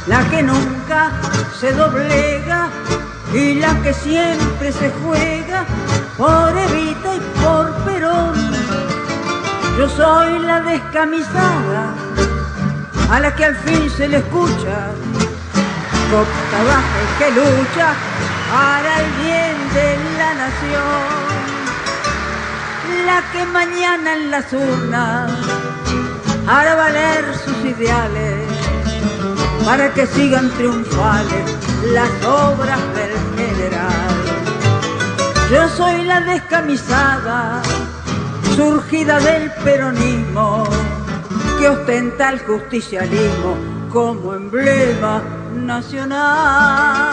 la 0.06 0.26
que 0.30 0.42
nunca 0.42 1.12
se 1.60 1.70
doblega 1.74 2.70
y 3.34 3.56
la 3.56 3.74
que 3.82 3.92
siempre 3.92 4.72
se 4.72 4.90
juega 5.02 5.66
por 6.16 6.56
Evita 6.56 7.14
y 7.14 7.20
por 7.42 7.66
Perón. 7.84 8.32
Yo 9.76 9.86
soy 9.90 10.38
la 10.38 10.62
descamisada, 10.62 11.92
a 13.10 13.20
la 13.20 13.36
que 13.36 13.44
al 13.44 13.56
fin 13.56 13.90
se 13.90 14.08
le 14.08 14.16
escucha, 14.16 14.92
y 16.08 17.18
que 17.18 17.30
lucha 17.32 17.88
para 18.50 19.00
el 19.02 19.10
bien 19.22 19.56
de 19.74 19.88
la 20.16 20.30
nación. 20.42 21.02
la 23.04 23.22
que 23.30 23.44
mañana 23.44 24.14
en 24.14 24.30
las 24.30 24.50
urnas 24.54 25.30
hará 26.50 26.74
valer 26.74 27.24
sus 27.44 27.64
ideales 27.64 28.48
para 29.64 29.94
que 29.94 30.04
sigan 30.04 30.50
triunfales 30.50 31.44
las 31.92 32.10
obras 32.26 32.80
del 32.96 33.12
general. 33.36 34.10
Yo 35.52 35.68
soy 35.68 36.04
la 36.04 36.20
descamisada, 36.22 37.62
surgida 38.56 39.20
del 39.20 39.52
peronismo, 39.64 40.64
que 41.58 41.68
ostenta 41.68 42.30
el 42.30 42.40
justicialismo 42.40 43.56
como 43.92 44.34
emblema 44.34 45.22
nacional. 45.54 47.10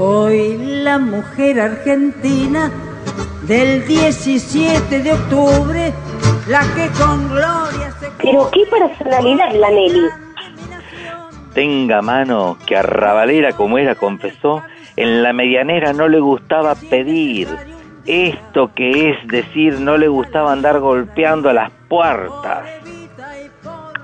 Soy 0.00 0.56
la 0.82 0.98
mujer 0.98 1.60
argentina 1.60 2.72
del 3.42 3.86
17 3.86 4.98
de 4.98 5.12
octubre, 5.12 5.92
la 6.48 6.60
que 6.74 6.88
con 6.98 7.28
gloria 7.28 7.92
se... 8.00 8.08
Pero 8.16 8.50
qué 8.50 8.62
personalidad 8.64 9.52
la 9.52 9.68
Nelly. 9.68 10.06
Tenga 11.52 12.00
mano 12.00 12.56
que 12.66 12.78
arrabalera 12.78 13.52
como 13.52 13.76
era 13.76 13.94
confesó, 13.94 14.62
en 14.96 15.22
la 15.22 15.34
medianera 15.34 15.92
no 15.92 16.08
le 16.08 16.18
gustaba 16.18 16.74
pedir. 16.76 17.48
Esto 18.06 18.72
que 18.74 19.10
es 19.10 19.28
decir, 19.28 19.80
no 19.80 19.98
le 19.98 20.08
gustaba 20.08 20.52
andar 20.52 20.80
golpeando 20.80 21.50
a 21.50 21.52
las 21.52 21.70
puertas. 21.90 22.64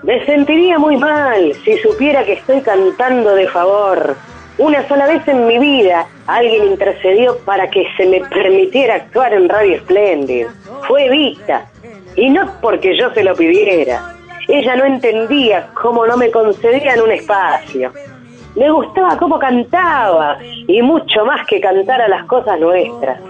Me 0.02 0.26
sentiría 0.26 0.78
muy 0.78 0.98
mal 0.98 1.54
si 1.64 1.78
supiera 1.78 2.22
que 2.22 2.34
estoy 2.34 2.60
cantando 2.60 3.34
de 3.34 3.48
favor. 3.48 4.14
Una 4.58 4.88
sola 4.88 5.06
vez 5.06 5.26
en 5.28 5.46
mi 5.46 5.58
vida 5.58 6.06
alguien 6.26 6.64
intercedió 6.64 7.36
para 7.44 7.68
que 7.68 7.86
se 7.96 8.06
me 8.06 8.20
permitiera 8.20 8.94
actuar 8.94 9.34
en 9.34 9.50
Radio 9.50 9.78
Splendid. 9.80 10.46
Fue 10.88 11.04
Evita. 11.06 11.66
Y 12.16 12.30
no 12.30 12.50
porque 12.62 12.96
yo 12.98 13.12
se 13.12 13.22
lo 13.22 13.34
pidiera. 13.34 14.14
Ella 14.48 14.76
no 14.76 14.86
entendía 14.86 15.68
cómo 15.74 16.06
no 16.06 16.16
me 16.16 16.30
concedían 16.30 17.02
un 17.02 17.12
espacio. 17.12 17.92
Me 18.54 18.70
gustaba 18.70 19.18
cómo 19.18 19.38
cantaba 19.38 20.38
y 20.40 20.80
mucho 20.80 21.26
más 21.26 21.46
que 21.46 21.60
cantar 21.60 22.00
a 22.00 22.08
las 22.08 22.24
cosas 22.24 22.58
nuestras. 22.58 23.20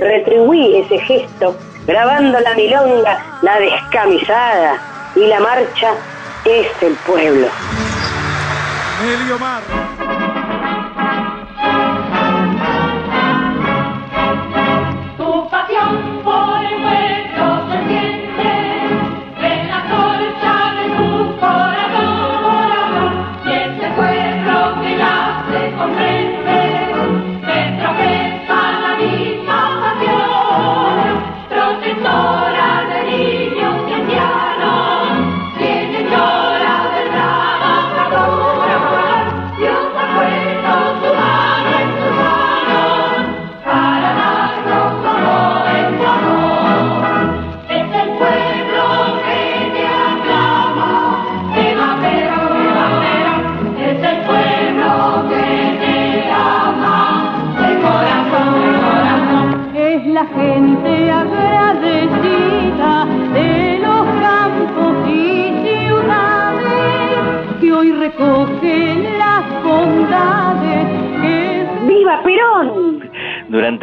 Retribuí 0.00 0.78
ese 0.78 0.98
gesto 0.98 1.54
grabando 1.86 2.40
la 2.40 2.54
milonga, 2.54 3.38
la 3.42 3.60
descamisada 3.60 5.12
y 5.14 5.26
la 5.26 5.38
marcha 5.38 5.92
es 6.44 6.66
el 6.82 6.94
pueblo. 7.06 7.46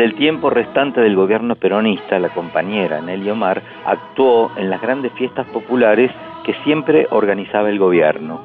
Durante 0.02 0.15
el 0.15 0.19
tiempo 0.19 0.49
restante 0.49 0.99
del 0.99 1.15
gobierno 1.15 1.56
peronista, 1.56 2.18
la 2.18 2.30
compañera 2.30 2.99
Nelly 3.02 3.30
Omar 3.30 3.61
actuó 3.86 4.52
en 4.57 4.72
las 4.72 4.82
grandes 4.82 5.11
fiestas 5.14 5.45
populares 5.49 6.10
que 6.44 6.56
siempre 6.64 7.06
organizaba 7.11 7.69
el 7.69 7.78
gobierno. 7.78 8.41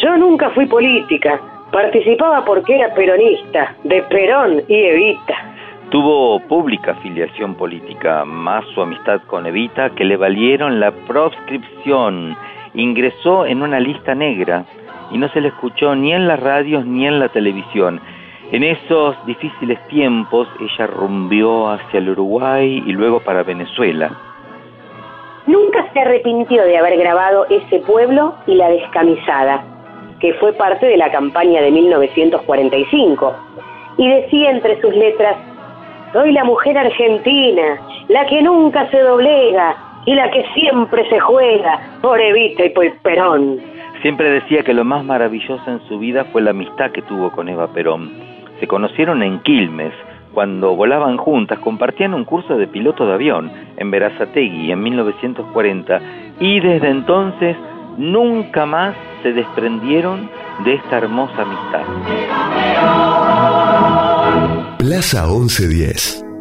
Yo 0.00 0.16
nunca 0.16 0.50
fui 0.50 0.66
política. 0.66 1.40
Participaba 1.72 2.44
porque 2.44 2.76
era 2.76 2.94
peronista, 2.94 3.74
de 3.82 4.02
Perón 4.02 4.62
y 4.68 4.74
Evita. 4.74 5.34
Tuvo 5.90 6.38
pública 6.46 6.92
afiliación 6.92 7.56
política, 7.56 8.24
más 8.24 8.64
su 8.72 8.82
amistad 8.82 9.20
con 9.26 9.46
Evita, 9.46 9.90
que 9.90 10.04
le 10.04 10.16
valieron 10.16 10.78
la 10.78 10.92
proscripción. 10.92 12.36
Ingresó 12.74 13.46
en 13.46 13.62
una 13.62 13.80
lista 13.80 14.14
negra 14.14 14.64
y 15.10 15.18
no 15.18 15.28
se 15.30 15.40
le 15.40 15.48
escuchó 15.48 15.96
ni 15.96 16.12
en 16.12 16.28
las 16.28 16.38
radios 16.38 16.86
ni 16.86 17.04
en 17.04 17.18
la 17.18 17.30
televisión. 17.30 18.00
En 18.52 18.62
esos 18.64 19.16
difíciles 19.24 19.78
tiempos 19.88 20.46
ella 20.60 20.86
rumbió 20.86 21.70
hacia 21.70 22.00
el 22.00 22.10
Uruguay 22.10 22.82
y 22.84 22.92
luego 22.92 23.20
para 23.20 23.42
Venezuela. 23.42 24.10
Nunca 25.46 25.90
se 25.90 26.00
arrepintió 26.00 26.62
de 26.62 26.76
haber 26.76 26.98
grabado 26.98 27.46
ese 27.48 27.78
pueblo 27.78 28.34
y 28.46 28.54
la 28.56 28.68
descamisada, 28.68 29.64
que 30.20 30.34
fue 30.34 30.52
parte 30.52 30.84
de 30.84 30.98
la 30.98 31.10
campaña 31.10 31.62
de 31.62 31.70
1945. 31.70 33.34
Y 33.96 34.08
decía 34.08 34.50
entre 34.50 34.78
sus 34.82 34.94
letras, 34.94 35.34
soy 36.12 36.32
la 36.32 36.44
mujer 36.44 36.76
argentina, 36.76 37.80
la 38.08 38.26
que 38.26 38.42
nunca 38.42 38.86
se 38.90 38.98
doblega 38.98 39.76
y 40.04 40.14
la 40.14 40.30
que 40.30 40.44
siempre 40.52 41.08
se 41.08 41.18
juega 41.20 41.80
por 42.02 42.20
Evita 42.20 42.66
y 42.66 42.68
por 42.68 42.92
Perón. 42.98 43.60
Siempre 44.02 44.28
decía 44.30 44.62
que 44.62 44.74
lo 44.74 44.84
más 44.84 45.04
maravilloso 45.04 45.70
en 45.70 45.80
su 45.88 45.98
vida 45.98 46.26
fue 46.26 46.42
la 46.42 46.50
amistad 46.50 46.90
que 46.90 47.00
tuvo 47.00 47.32
con 47.32 47.48
Eva 47.48 47.68
Perón. 47.68 48.21
Se 48.62 48.68
conocieron 48.68 49.24
en 49.24 49.40
Quilmes, 49.40 49.92
cuando 50.32 50.76
volaban 50.76 51.16
juntas, 51.16 51.58
compartían 51.58 52.14
un 52.14 52.24
curso 52.24 52.56
de 52.56 52.68
piloto 52.68 53.04
de 53.04 53.14
avión 53.14 53.50
en 53.76 53.90
Verazategui 53.90 54.70
en 54.70 54.80
1940 54.80 56.00
y 56.38 56.60
desde 56.60 56.88
entonces 56.90 57.56
nunca 57.98 58.64
más 58.64 58.94
se 59.24 59.32
desprendieron 59.32 60.30
de 60.64 60.74
esta 60.74 60.98
hermosa 60.98 61.42
amistad. 61.42 61.82
Plaza 64.78 65.26
1110. 65.26 66.31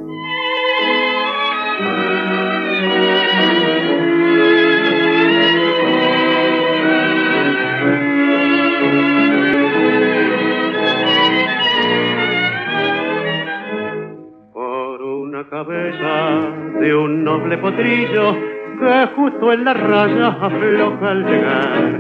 Cabeza 15.66 16.40
de 16.80 16.96
un 16.96 17.24
noble 17.24 17.56
potrillo 17.60 18.36
que 18.80 19.08
justo 19.16 19.54
en 19.54 19.64
la 19.64 19.76
raya 19.76 20.28
afloja 20.42 21.12
al 21.12 21.24
llegar 21.24 22.00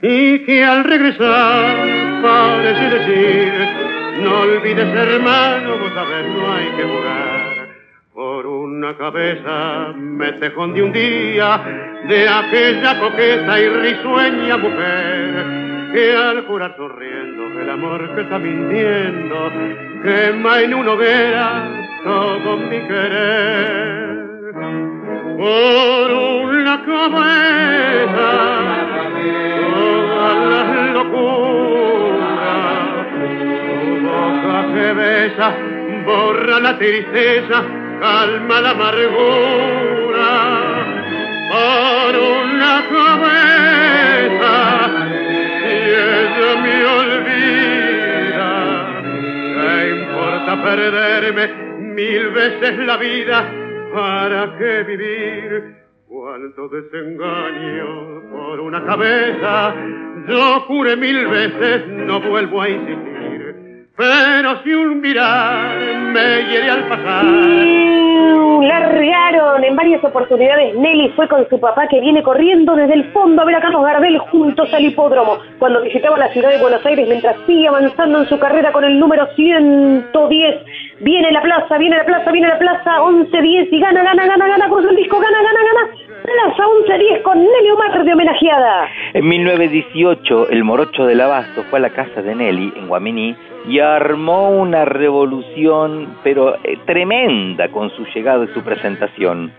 y 0.00 0.38
que 0.44 0.64
al 0.64 0.84
regresar 0.84 1.76
parece 2.22 2.84
decir 2.96 3.52
no 4.22 4.40
olvides 4.42 4.94
hermano 4.94 5.78
vos 5.78 5.92
sabés 5.92 6.26
no 6.36 6.52
hay 6.52 6.66
que 6.76 6.84
jugar 6.84 7.68
por 8.14 8.46
una 8.46 8.96
cabeza 8.96 9.92
me 9.96 10.32
tejón 10.34 10.74
de 10.74 10.82
un 10.84 10.92
día 10.92 11.60
de 12.08 12.28
aquella 12.28 13.00
coqueta 13.00 13.60
y 13.60 13.68
risueña 13.70 14.56
mujer 14.56 15.90
que 15.92 16.14
al 16.14 16.46
jurar 16.46 16.76
sonriendo 16.76 17.39
amor 17.70 18.14
que 18.14 18.22
está 18.22 18.38
mintiendo 18.38 19.52
quema 20.02 20.60
en 20.60 20.74
una 20.74 20.92
hoguera 20.92 21.68
todo 22.04 22.56
mi 22.56 22.80
querer. 22.80 24.20
Por 25.38 26.12
una 26.12 26.84
cabeza 26.84 28.30
todas 29.60 30.36
las 30.52 30.94
locuras 30.94 32.30
tu 33.12 33.90
boca 34.06 34.58
que 34.74 34.92
besa 34.92 35.54
borra 36.04 36.60
la 36.60 36.78
tristeza 36.78 37.64
calma 38.00 38.60
la 38.60 38.70
amargura. 38.70 40.30
Por 41.50 42.30
cabeza 42.88 44.79
perderme 50.62 51.48
mil 51.94 52.28
veces 52.30 52.78
la 52.78 52.96
vida? 52.96 53.52
¿Para 53.92 54.56
qué 54.58 54.82
vivir? 54.84 55.76
Cuánto 56.06 56.68
desengaño 56.68 58.30
por 58.30 58.60
una 58.60 58.84
cabeza. 58.84 59.74
Yo 60.28 60.60
juré 60.60 60.96
mil 60.96 61.26
veces, 61.26 61.88
no 61.88 62.20
vuelvo 62.20 62.62
a 62.62 62.68
insistir. 62.68 63.90
Pero 63.96 64.62
si 64.62 64.72
un 64.72 65.00
mirar 65.00 65.78
me 66.12 66.44
hiere 66.50 66.70
al 66.70 66.88
pasar. 66.88 67.89
Largaron 68.62 69.64
en 69.64 69.76
varias 69.76 70.02
oportunidades. 70.04 70.74
Nelly 70.74 71.10
fue 71.10 71.28
con 71.28 71.48
su 71.48 71.58
papá 71.60 71.88
que 71.88 72.00
viene 72.00 72.22
corriendo 72.22 72.74
desde 72.76 72.94
el 72.94 73.04
fondo 73.12 73.42
a 73.42 73.44
ver 73.44 73.56
a 73.56 73.60
Carlos 73.60 73.84
Gardel 73.84 74.18
juntos 74.18 74.72
al 74.72 74.84
hipódromo 74.84 75.38
cuando 75.58 75.82
visitaba 75.82 76.18
la 76.18 76.32
ciudad 76.32 76.50
de 76.50 76.58
Buenos 76.58 76.84
Aires 76.84 77.08
mientras 77.08 77.36
sigue 77.46 77.68
avanzando 77.68 78.20
en 78.20 78.28
su 78.28 78.38
carrera 78.38 78.72
con 78.72 78.84
el 78.84 78.98
número 78.98 79.26
110. 79.34 80.56
Viene 81.00 81.32
la 81.32 81.42
plaza, 81.42 81.78
viene 81.78 81.96
la 81.96 82.04
plaza, 82.04 82.30
viene 82.30 82.48
la 82.48 82.58
plaza, 82.58 83.00
11-10 83.00 83.68
y 83.70 83.80
gana, 83.80 84.02
gana, 84.02 84.26
gana, 84.26 84.46
gana, 84.46 84.68
cruza 84.68 84.90
el 84.90 84.96
disco, 84.96 85.18
gana, 85.18 85.38
gana, 85.42 85.60
gana. 85.60 85.99
Plaza 86.32 86.64
11-10 86.64 87.22
con 87.22 87.38
Nelly 87.38 87.70
Omar 87.70 88.04
de 88.04 88.12
homenajeada. 88.12 88.88
En 89.14 89.26
1918, 89.26 90.50
el 90.50 90.62
morocho 90.62 91.04
del 91.04 91.20
Abasto 91.20 91.64
fue 91.64 91.80
a 91.80 91.82
la 91.82 91.90
casa 91.90 92.22
de 92.22 92.34
Nelly, 92.34 92.72
en 92.76 92.86
Guaminí, 92.86 93.36
y 93.66 93.80
armó 93.80 94.50
una 94.50 94.84
revolución, 94.84 96.16
pero 96.22 96.54
eh, 96.62 96.78
tremenda, 96.86 97.68
con 97.68 97.90
su 97.90 98.04
llegada 98.14 98.44
y 98.44 98.54
su 98.54 98.62
presentación. 98.62 99.52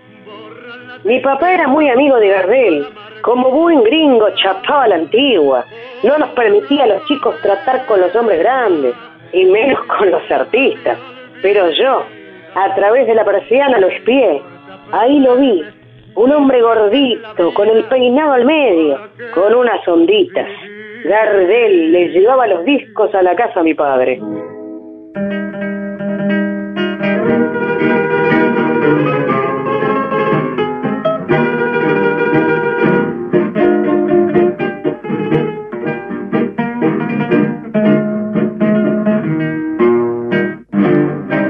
Mi 1.04 1.20
papá 1.20 1.54
era 1.54 1.68
muy 1.68 1.90
amigo 1.90 2.18
de 2.18 2.30
Gardel. 2.30 2.88
Como 3.22 3.50
buen 3.52 3.84
gringo 3.84 4.30
chapaba 4.36 4.84
a 4.84 4.88
la 4.88 4.96
antigua. 4.96 5.66
No 6.04 6.18
nos 6.18 6.30
permitía 6.30 6.86
a 6.86 6.88
los 6.88 7.06
chicos 7.06 7.36
tratar 7.42 7.86
con 7.86 8.00
los 8.00 8.16
hombres 8.16 8.40
grandes, 8.40 8.96
y 9.34 9.44
menos 9.46 9.84
con 9.86 10.10
los 10.10 10.32
artistas. 10.32 10.98
Pero 11.42 11.70
yo, 11.72 12.06
a 12.56 12.76
través 12.76 13.08
de 13.08 13.16
la 13.16 13.26
persiana 13.26 13.78
lo 13.78 13.88
espié. 13.88 14.42
Ahí 14.94 15.20
lo 15.20 15.36
vi. 15.36 15.64
Un 16.16 16.32
hombre 16.32 16.62
gordito, 16.62 17.54
con 17.54 17.70
el 17.70 17.86
peinado 17.86 18.34
al 18.34 18.46
medio, 18.46 19.00
con 19.34 19.54
unas 19.56 19.88
onditas. 19.88 20.48
Gardel 21.06 21.92
le 21.92 22.10
llevaba 22.10 22.48
los 22.48 22.66
discos 22.66 23.14
a 23.16 23.22
la 23.22 23.36
casa 23.36 23.62
a 23.62 23.64
mi 23.64 23.74
padre. 23.74 24.20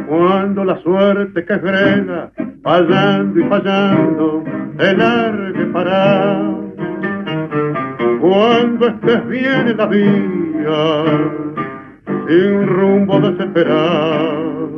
Cuando 0.08 0.64
la 0.64 0.78
suerte 0.82 1.46
que 1.46 1.58
frena, 1.60 2.32
fallando 2.64 3.40
y 3.40 3.44
fallando, 3.44 4.44
te 4.78 4.94
largue 4.96 5.66
para. 5.68 6.52
Cuando 8.20 8.88
estés 8.88 9.28
bien 9.28 9.68
en 9.68 9.78
la 9.78 9.86
vía, 9.88 11.04
sin 12.28 12.68
rumbo 12.68 13.20
desesperado. 13.20 14.70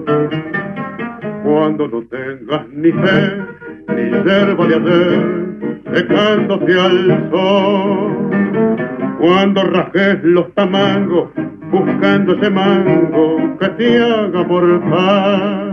Cuando 1.44 1.88
no 1.88 2.04
tengas 2.04 2.68
ni 2.70 2.92
fe, 2.92 3.44
ni 3.90 4.12
yerba 4.12 4.66
de 4.66 4.76
ayer, 4.76 5.84
secándose 5.94 6.80
al 6.80 7.30
sol. 7.32 8.30
Cuando 9.20 9.64
rajes 9.64 10.24
los 10.24 10.54
tamangos, 10.54 11.30
buscando 11.70 12.34
ese 12.36 12.50
mango 12.50 13.58
que 13.60 13.70
te 13.70 13.98
haga 14.00 14.44
mortal. 14.44 15.73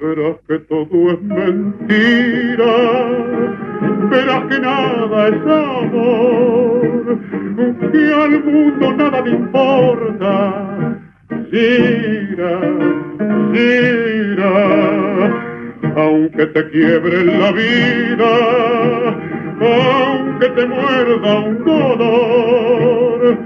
Verás 0.00 0.36
que 0.48 0.58
todo 0.60 1.10
es 1.10 1.22
mentira, 1.22 2.74
verás 4.10 4.44
que 4.48 4.58
nada 4.58 5.28
es 5.28 5.42
amor, 5.42 7.18
que 7.92 8.14
al 8.14 8.44
mundo 8.44 8.92
nada 8.94 9.20
le 9.20 9.30
importa. 9.32 10.88
Gira, 11.50 12.60
gira, 13.52 14.54
aunque 15.96 16.46
te 16.46 16.70
quiebre 16.70 17.24
la 17.26 17.52
vida, 17.52 18.32
aunque 19.60 20.48
te 20.48 20.66
muerda 20.66 21.40
un 21.40 21.64
dolor, 21.64 23.38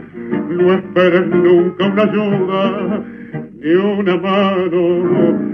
no 0.51 0.73
esperes 0.73 1.27
nunca 1.27 1.85
una 1.87 2.03
ayuda, 2.05 3.03
ni 3.61 3.75
una 3.75 4.17
mano, 4.19 5.54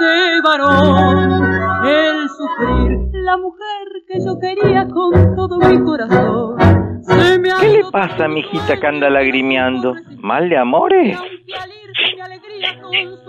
de 0.00 0.40
varón 0.42 1.44
el 1.86 2.28
sufrir 2.28 2.98
la 3.12 3.36
mujer 3.36 3.86
que 4.08 4.18
yo 4.24 4.38
quería 4.40 4.88
con 4.88 5.36
todo 5.36 5.58
mi 5.58 5.84
corazón 5.84 6.56
se 7.02 7.38
me 7.38 7.50
¿Qué 7.60 7.68
le 7.68 7.84
pasa, 7.92 8.26
mijita, 8.26 8.76
que 8.76 8.86
anda 8.86 9.08
lagrimeando? 9.08 9.94
¿Mal 10.18 10.48
de 10.48 10.56
amores? 10.58 11.16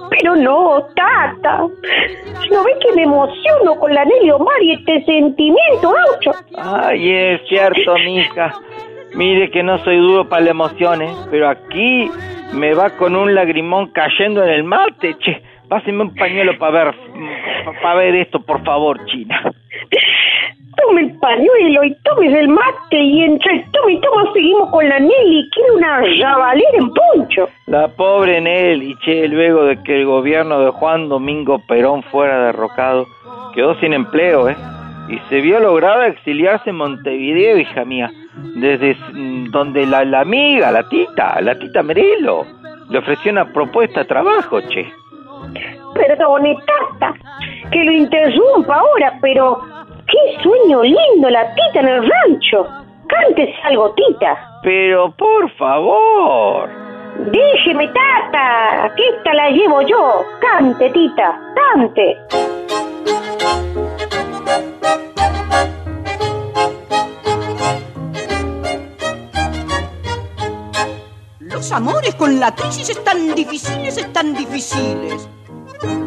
Pero 0.10 0.36
no, 0.36 0.88
tata. 0.96 1.60
¿No 1.60 2.64
ves 2.64 2.78
que 2.82 2.96
me 2.96 3.04
emociono 3.04 3.76
con 3.80 3.94
la 3.94 4.06
Nelly 4.06 4.32
Omar 4.32 4.62
y 4.62 4.74
este 4.74 5.04
sentimiento, 5.06 5.92
gaucho? 5.92 6.32
Ay, 6.58 7.12
es 7.12 7.42
cierto, 7.48 7.96
mija. 7.96 8.54
Mire 9.16 9.50
que 9.52 9.64
no 9.64 9.78
soy 9.80 9.98
duro 9.98 10.28
para 10.28 10.42
las 10.42 10.52
emociones, 10.52 11.12
pero 11.32 11.50
aquí 11.50 12.10
me 12.54 12.74
va 12.74 12.92
con 12.92 13.16
un 13.16 13.34
lagrimón 13.34 13.92
cayendo 13.92 14.44
en 14.44 14.50
el 14.50 14.64
mate, 14.64 15.16
che. 15.20 15.42
Páseme 15.68 16.04
un 16.04 16.16
pañuelo 16.16 16.58
para 16.58 16.86
ver, 16.86 16.96
para 17.82 17.96
ver 17.96 18.16
esto, 18.16 18.40
por 18.42 18.64
favor, 18.64 19.06
China. 19.06 19.52
Tome 20.78 21.02
el 21.02 21.20
pañuelo 21.20 21.84
y 21.84 21.96
tomes 22.04 22.34
el 22.34 22.50
mate 22.50 22.98
y 22.98 23.24
entre 23.24 23.56
el 23.56 23.72
tome 23.72 23.94
y 23.94 24.02
toma 24.02 24.32
seguimos 24.34 24.70
con 24.70 24.88
la 24.88 25.00
Nelly. 25.00 25.50
Quiere 25.52 25.72
una 25.72 26.02
jabalera 26.20 26.78
en 26.78 26.94
poncho. 26.94 27.50
La 27.66 27.88
pobre 27.88 28.40
Nelly, 28.40 28.96
che, 29.04 29.28
luego 29.28 29.64
de 29.64 29.82
que 29.84 29.96
el 30.00 30.06
gobierno 30.06 30.60
de 30.60 30.72
Juan 30.72 31.10
Domingo 31.10 31.60
Perón 31.68 32.04
fuera 32.04 32.46
derrocado, 32.46 33.06
quedó 33.54 33.76
sin 33.80 33.94
empleo, 33.94 34.50
¿eh? 34.50 34.56
Y 35.10 35.20
se 35.30 35.42
vio 35.42 35.60
lograda 35.60 36.08
exiliarse 36.08 36.70
en 36.70 36.76
Montevideo, 36.76 37.58
hija 37.58 37.86
mía, 37.86 38.12
desde 38.56 38.96
donde 39.50 39.86
la, 39.86 40.04
la 40.04 40.22
amiga, 40.22 40.72
la 40.72 40.88
tita, 40.90 41.40
la 41.42 41.58
tita 41.58 41.82
Merelo, 41.82 42.46
le 42.90 43.00
ofreció 43.00 43.32
una 43.32 43.52
propuesta 43.52 44.02
de 44.02 44.06
trabajo, 44.06 44.62
che. 44.70 44.86
Perdone, 45.96 46.58
tata, 46.66 47.14
que 47.72 47.84
lo 47.84 47.92
interrumpa 47.92 48.76
ahora, 48.76 49.18
pero 49.22 49.60
qué 50.08 50.42
sueño 50.42 50.84
lindo 50.84 51.30
la 51.30 51.54
tita 51.54 51.80
en 51.80 51.88
el 51.88 52.10
rancho. 52.10 52.68
Cántese 53.08 53.56
algo, 53.64 53.94
tita. 53.94 54.60
Pero 54.64 55.12
por 55.12 55.50
favor. 55.58 56.70
Déjeme, 57.32 57.88
tata, 57.88 58.94
que 58.96 59.04
esta 59.10 59.34
la 59.34 59.50
llevo 59.50 59.82
yo. 59.82 60.24
Cante, 60.40 60.90
tita, 60.92 61.40
cante. 61.56 62.18
Los 71.40 71.72
amores 71.72 72.14
con 72.16 72.40
la 72.40 72.54
crisis 72.54 72.90
están 72.90 73.34
difíciles, 73.34 73.98
están 73.98 74.36
difíciles. 74.36 75.28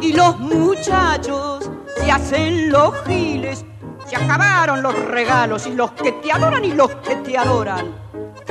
Y 0.01 0.13
los 0.13 0.39
muchachos 0.39 1.71
se 1.97 2.11
hacen 2.11 2.71
los 2.71 2.95
giles. 3.05 3.65
Se 4.11 4.17
acabaron 4.17 4.83
los 4.83 4.93
regalos 5.07 5.69
y 5.69 5.73
los 5.73 5.93
que 5.93 6.11
te 6.11 6.33
adoran 6.33 6.65
y 6.65 6.73
los 6.73 6.91
que 6.97 7.15
te 7.15 7.39
adoran. 7.39 7.95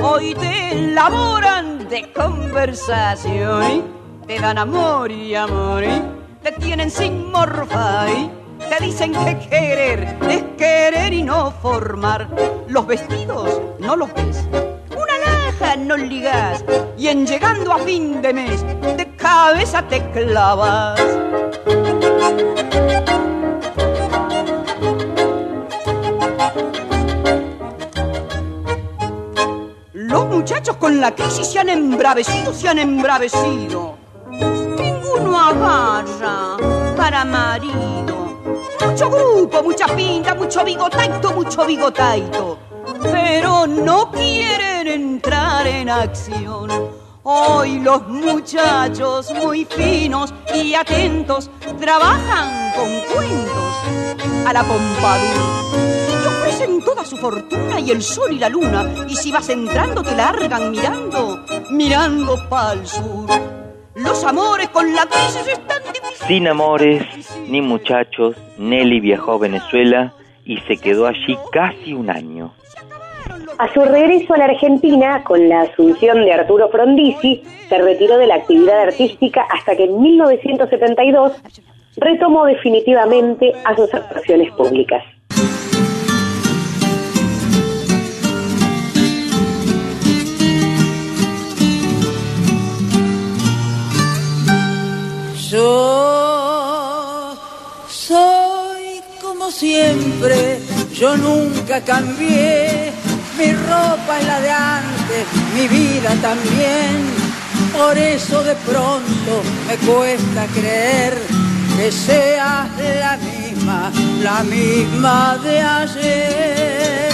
Hoy 0.02 0.34
te 0.34 0.72
elaboran 0.72 1.86
de 1.86 2.10
conversación. 2.14 3.62
¿eh? 3.64 3.82
Te 4.26 4.38
dan 4.38 4.56
amor 4.56 5.12
y 5.12 5.34
amor. 5.34 5.84
¿eh? 5.84 6.00
Te 6.42 6.52
tienen 6.52 6.90
sin 6.90 7.30
morfar. 7.30 8.08
¿eh? 8.08 8.30
Te 8.70 8.82
dicen 8.82 9.12
que 9.12 9.38
querer 9.50 10.16
es 10.30 10.44
querer 10.56 11.12
y 11.12 11.22
no 11.22 11.50
formar. 11.50 12.26
Los 12.66 12.86
vestidos 12.86 13.60
no 13.80 13.96
los 13.96 14.10
ves. 14.14 14.48
No 15.86 15.96
ligas. 15.96 16.64
Y 16.98 17.08
en 17.08 17.26
llegando 17.26 17.72
a 17.72 17.78
fin 17.78 18.20
de 18.22 18.32
mes, 18.32 18.64
de 18.96 19.14
cabeza 19.16 19.82
te 19.86 20.02
clavas. 20.10 20.98
Los 30.10 30.26
muchachos 30.26 30.76
con 30.78 31.00
la 31.00 31.14
crisis 31.14 31.46
se 31.46 31.60
han 31.60 31.68
embravecido, 31.68 32.52
se 32.52 32.68
han 32.68 32.80
embravecido. 32.80 33.96
Ninguno 34.28 35.38
agarra 35.38 36.56
para 36.96 37.24
marido. 37.24 38.40
Mucho 38.84 39.08
grupo, 39.08 39.62
mucha 39.62 39.86
pinta, 39.94 40.34
mucho 40.34 40.64
bigotaito, 40.64 41.32
mucho 41.32 41.64
bigotaito. 41.64 42.58
Pero 43.02 43.68
no 43.68 44.10
quieren 44.10 44.88
entrar 44.88 45.68
en 45.68 45.88
acción. 45.88 46.68
Hoy 47.22 47.78
los 47.78 48.08
muchachos 48.08 49.32
muy 49.32 49.64
finos 49.64 50.34
y 50.52 50.74
atentos 50.74 51.48
trabajan 51.80 52.72
con 52.74 53.00
cuentos 53.14 53.76
a 54.44 54.52
la 54.52 54.64
Pompadour. 54.64 55.99
Toda 56.84 57.04
su 57.04 57.16
fortuna 57.16 57.80
y 57.80 57.90
el 57.90 58.02
sol 58.02 58.32
y 58.32 58.38
la 58.38 58.50
luna. 58.50 58.86
Y 59.08 59.16
si 59.16 59.32
vas 59.32 59.48
entrando 59.48 60.02
te 60.02 60.14
largan 60.14 60.70
mirando, 60.70 61.44
mirando 61.70 62.36
pa'l 62.50 62.86
sur. 62.86 63.28
Los 63.94 64.24
amores 64.24 64.68
con 64.68 64.92
la 64.94 65.06
crisis 65.06 65.46
están 65.48 65.82
Sin 66.26 66.46
amores, 66.48 67.02
ni 67.48 67.62
muchachos, 67.62 68.36
Nelly 68.58 69.00
viajó 69.00 69.32
a 69.32 69.38
Venezuela 69.38 70.12
y 70.44 70.58
se 70.60 70.76
quedó 70.76 71.06
allí 71.06 71.38
casi 71.50 71.94
un 71.94 72.10
año. 72.10 72.52
A 73.58 73.72
su 73.72 73.80
regreso 73.80 74.34
a 74.34 74.38
la 74.38 74.44
Argentina, 74.44 75.22
con 75.24 75.48
la 75.48 75.62
asunción 75.62 76.24
de 76.24 76.32
Arturo 76.32 76.68
Frondizi, 76.68 77.42
se 77.68 77.78
retiró 77.78 78.18
de 78.18 78.26
la 78.26 78.36
actividad 78.36 78.80
artística 78.80 79.46
hasta 79.50 79.76
que 79.76 79.84
en 79.84 80.00
1972 80.00 81.32
retomó 81.96 82.44
definitivamente 82.44 83.52
a 83.64 83.76
sus 83.76 83.92
actuaciones 83.92 84.50
públicas. 84.52 85.02
Yo 95.60 97.36
soy 97.86 99.02
como 99.20 99.50
siempre, 99.50 100.58
yo 100.94 101.18
nunca 101.18 101.82
cambié. 101.82 102.92
Mi 103.36 103.52
ropa 103.52 104.12
es 104.20 104.26
la 104.26 104.40
de 104.40 104.50
antes, 104.50 105.22
mi 105.54 105.68
vida 105.68 106.10
también. 106.22 106.94
Por 107.76 107.98
eso 107.98 108.42
de 108.42 108.54
pronto 108.70 109.32
me 109.68 109.76
cuesta 109.86 110.46
creer 110.54 111.18
que 111.76 111.92
seas 111.92 112.68
la 113.04 113.18
misma, 113.18 113.92
la 114.22 114.42
misma 114.42 115.36
de 115.44 115.60
ayer. 115.60 117.10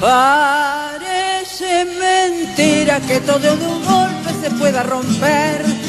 Parece 0.00 1.84
mentira 1.84 2.98
que 3.06 3.20
todo 3.20 3.38
de 3.38 3.50
un 3.52 3.84
golpe 3.84 4.30
se 4.42 4.50
pueda 4.58 4.82
romper. 4.82 5.79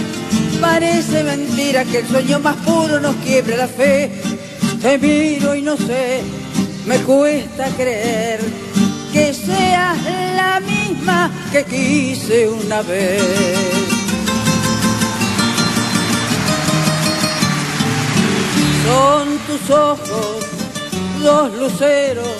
Parece 0.62 1.24
mentira 1.24 1.84
que 1.86 1.98
el 1.98 2.08
sueño 2.08 2.40
más 2.40 2.56
puro 2.58 3.00
nos 3.00 3.16
quiebre 3.16 3.58
la 3.58 3.68
fe. 3.68 4.12
Te 4.80 4.98
miro 5.00 5.56
y 5.56 5.64
no 5.64 5.76
sé, 5.76 6.22
me 6.86 6.98
cuesta 7.00 7.66
creer 7.76 8.40
que 9.12 9.34
seas 9.34 9.98
la 10.36 10.60
misma 10.60 11.32
que 11.52 11.64
quise 11.64 12.48
una 12.48 12.84
vez. 12.84 13.24
Son 18.86 19.38
tus 19.48 19.70
ojos, 19.76 20.38
dos 21.24 21.54
luceros, 21.58 22.38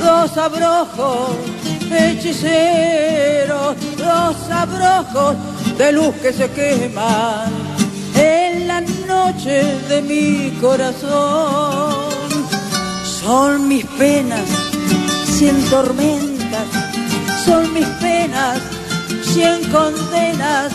dos 0.00 0.36
abrojos, 0.38 1.30
hechiceros, 1.90 3.76
dos 3.98 4.50
abrojos 4.50 5.36
de 5.78 5.92
luz 5.92 6.14
que 6.22 6.32
se 6.32 6.50
queman 6.50 7.52
en 8.14 8.68
la 8.68 8.80
noche 9.06 9.62
de 9.88 10.02
mi 10.02 10.50
corazón. 10.60 12.08
Son 13.22 13.68
mis 13.68 13.84
penas 13.84 14.48
sin 15.38 15.56
tormenta 15.70 16.38
venas, 16.48 17.44
son 17.44 17.72
mis 17.72 17.86
penas, 18.00 18.60
cien 19.22 19.62
condenas, 19.70 20.72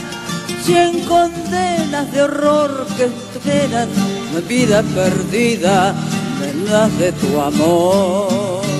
cien 0.64 1.00
condenas 1.06 2.12
de 2.12 2.22
horror 2.24 2.88
que 2.98 3.06
esperan, 3.06 3.90
vida 4.48 4.84
perdida, 4.96 5.94
venas 6.40 6.98
de 6.98 7.12
tu 7.14 7.42
amor. 7.42 8.73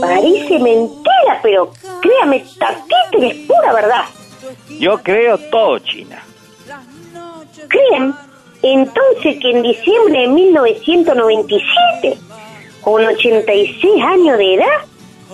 Parece 0.00 0.58
mentira, 0.58 1.40
pero 1.42 1.70
créame, 2.00 2.44
tantito 2.58 3.22
es 3.22 3.34
pura 3.46 3.72
verdad. 3.72 4.04
Yo 4.78 4.98
creo 4.98 5.38
todo, 5.38 5.78
China. 5.78 6.22
¿Creen? 7.68 8.14
Entonces 8.62 9.38
que 9.40 9.50
en 9.50 9.62
diciembre 9.62 10.20
de 10.20 10.28
1997, 10.28 12.18
con 12.82 13.04
86 13.04 14.02
años 14.04 14.38
de 14.38 14.54
edad 14.54 14.84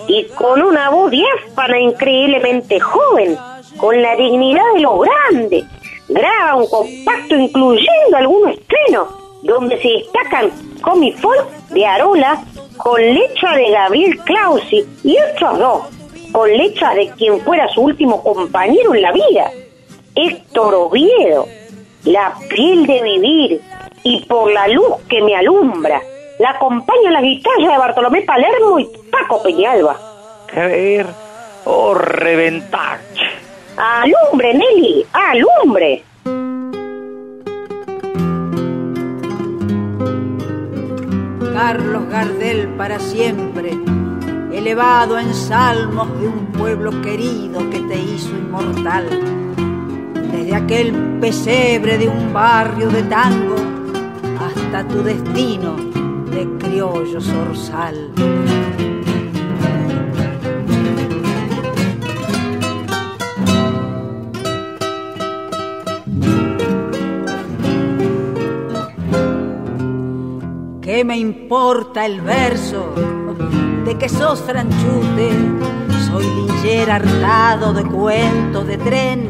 y 0.07 0.25
con 0.35 0.63
una 0.63 0.91
voz 0.91 1.11
diáfana 1.11 1.81
increíblemente 1.81 2.79
joven, 2.79 3.37
con 3.79 4.01
la 4.01 4.15
dignidad 4.17 4.63
de 4.75 4.81
los 4.81 5.01
grandes, 5.01 5.65
graba 6.09 6.57
un 6.57 6.69
compacto 6.69 7.35
incluyendo 7.37 8.17
algunos 8.17 8.55
estrenos, 8.55 9.09
donde 9.43 9.81
se 9.81 9.89
destacan 9.89 10.51
Comic 10.83 11.17
Folk 11.19 11.49
de 11.71 11.87
Arola, 11.87 12.45
con 12.77 13.01
letra 13.01 13.57
de 13.57 13.71
Gabriel 13.71 14.19
Clausi 14.25 14.87
y 15.03 15.17
otros 15.33 15.59
dos, 15.59 15.83
con 16.33 16.51
letra 16.51 16.95
de 16.95 17.11
quien 17.11 17.41
fuera 17.41 17.69
su 17.69 17.83
último 17.83 18.23
compañero 18.23 18.95
en 18.95 19.03
la 19.03 19.13
vida, 19.13 19.51
Héctor 20.15 20.75
Oviedo, 20.75 21.47
La 22.05 22.35
piel 22.49 22.87
de 22.87 23.03
vivir 23.03 23.61
y 24.03 24.25
por 24.27 24.53
la 24.53 24.69
luz 24.69 24.97
que 25.09 25.21
me 25.23 25.35
alumbra. 25.35 26.01
La 26.39 26.51
acompaña 26.51 27.11
la 27.11 27.23
guitarra 27.23 27.73
de 27.73 27.79
Bartolomé 27.79 28.23
Palermo 28.23 28.79
y 28.79 28.89
Paco 29.11 29.43
Peñalba. 29.43 29.97
Creer 30.47 31.07
o 31.65 31.95
reventar. 31.95 33.01
¡Alumbre, 33.77 34.55
Nelly! 34.55 35.05
¡Alumbre! 35.13 36.05
Carlos 41.57 42.07
Gardel 42.11 42.69
para 42.77 43.01
siempre, 43.01 43.71
elevado 44.53 45.19
en 45.19 45.33
salmos 45.33 46.07
de 46.21 46.29
un 46.29 46.53
pueblo 46.53 47.01
querido 47.01 47.71
que 47.71 47.81
te 47.81 47.99
hizo 47.99 48.29
inmortal. 48.29 49.09
Desde 50.33 50.55
aquel 50.55 50.93
pesebre 51.19 51.97
de 51.97 52.11
un 52.11 52.35
barrio 52.35 52.91
de 52.91 53.03
tango 53.05 53.57
hasta 54.39 54.87
tu 54.87 55.03
destino 55.03 55.77
de 56.31 56.47
criollo 56.59 57.23
zorzal. 57.23 58.13
¿Qué 70.97 71.05
me 71.05 71.19
importa 71.19 72.07
el 72.07 72.23
verso 72.23 72.95
de 73.85 73.99
que 73.99 74.09
sos 74.09 74.41
franchute? 74.41 75.31
Soy 76.07 76.25
linchera 76.25 76.95
hartado 76.95 77.75
de 77.75 77.85
cuentos 77.85 78.67
de 78.67 78.79
tren. 78.79 79.29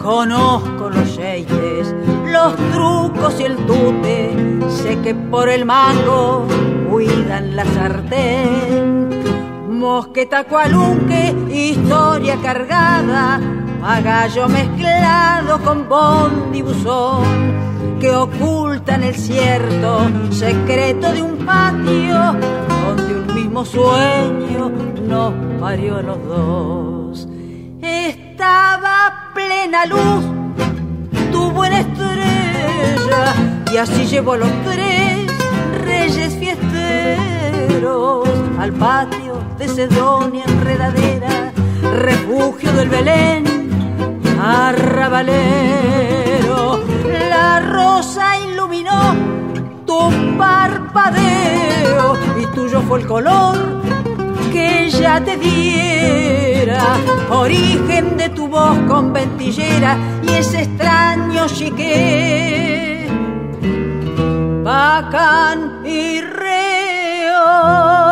Conozco 0.00 0.88
los 0.88 1.16
yeites, 1.16 1.92
los 2.26 2.54
trucos 2.72 3.40
y 3.40 3.42
el 3.42 3.56
tute. 3.66 4.30
Sé 4.68 4.96
que 5.00 5.12
por 5.12 5.48
el 5.48 5.64
mango 5.64 6.46
cuidan 6.88 7.56
la 7.56 7.64
sartén. 7.64 9.08
Mosqueta 9.68 10.44
cualunque, 10.44 11.34
historia 11.52 12.36
cargada. 12.40 13.40
A 13.82 14.00
gallo 14.00 14.48
mezclado 14.48 15.58
con 15.64 15.88
bondi 15.88 16.62
buzón 16.62 17.75
que 18.00 18.14
ocultan 18.14 19.02
el 19.02 19.14
cierto 19.14 20.08
secreto 20.30 21.12
de 21.12 21.22
un 21.22 21.46
patio 21.46 22.36
donde 22.84 23.14
un 23.14 23.34
mismo 23.34 23.64
sueño 23.64 24.70
nos 25.06 25.32
parió 25.60 25.96
a 25.96 26.02
los 26.02 26.22
dos. 26.24 27.28
Estaba 27.80 29.06
a 29.06 29.32
plena 29.34 29.86
luz 29.86 30.24
tu 31.32 31.50
buena 31.52 31.80
estrella 31.80 33.34
y 33.72 33.76
así 33.76 34.06
llevó 34.06 34.36
los 34.36 34.50
tres 34.64 35.26
reyes 35.84 36.34
fiesteros 36.36 38.28
al 38.58 38.72
patio 38.72 39.42
de 39.58 39.68
Sedonia 39.68 40.44
enredadera, 40.46 41.52
refugio 41.96 42.72
del 42.72 42.88
Belén, 42.88 43.44
arrabalero 44.40 46.15
la 47.04 47.60
rosa 47.60 48.38
iluminó 48.38 49.14
tu 49.86 49.98
parpadeo 50.38 52.16
y 52.40 52.46
tuyo 52.54 52.80
fue 52.82 53.00
el 53.00 53.06
color 53.06 53.56
que 54.52 54.84
ella 54.84 55.22
te 55.24 55.36
diera, 55.36 56.82
origen 57.30 58.16
de 58.16 58.28
tu 58.30 58.48
voz 58.48 58.78
con 58.88 59.12
ventillera 59.12 59.96
y 60.22 60.30
ese 60.32 60.62
extraño 60.62 61.46
chique, 61.48 63.06
bacán 64.64 65.82
y 65.84 66.20
reo. 66.20 68.05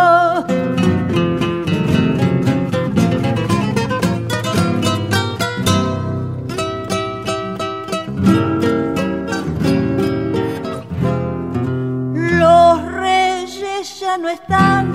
No 14.19 14.29
están 14.29 14.93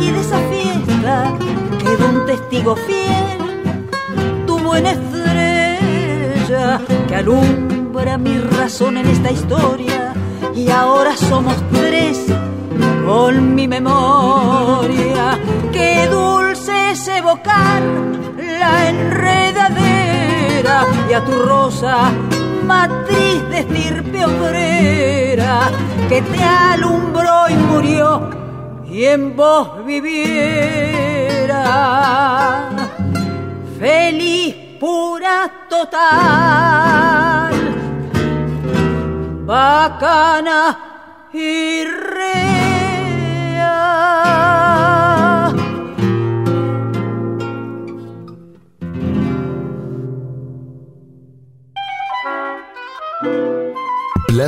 y 0.00 0.10
de 0.10 0.20
esa 0.20 0.38
fiesta 0.38 1.32
quedó 1.78 2.08
un 2.08 2.26
testigo 2.26 2.74
fiel, 2.74 3.38
tu 4.46 4.58
buena 4.58 4.90
estrella 4.92 6.80
que 7.06 7.14
alumbra 7.14 8.18
mi 8.18 8.36
razón 8.38 8.96
en 8.96 9.06
esta 9.06 9.30
historia 9.30 10.12
y 10.54 10.70
ahora 10.70 11.16
somos 11.16 11.54
tres 11.70 12.26
con 13.06 13.54
mi 13.54 13.68
memoria. 13.68 15.38
Qué 15.72 16.08
dulce 16.10 16.90
es 16.90 17.06
evocar 17.06 17.80
la 18.36 18.88
enredadera 18.88 20.84
y 21.08 21.12
a 21.12 21.24
tu 21.24 21.32
rosa 21.32 22.10
matriz 22.70 23.38
de 23.50 23.58
estirpe 23.64 24.24
obrera 24.24 25.54
que 26.08 26.18
te 26.22 26.42
alumbró 26.44 27.48
y 27.48 27.54
murió 27.70 28.08
y 28.88 29.04
en 29.06 29.34
vos 29.34 29.84
viviera. 29.84 31.62
Feliz 33.80 34.54
pura 34.78 35.36
total 35.68 36.00
bacana 39.44 40.60
y 41.32 41.84
rea 41.84 42.69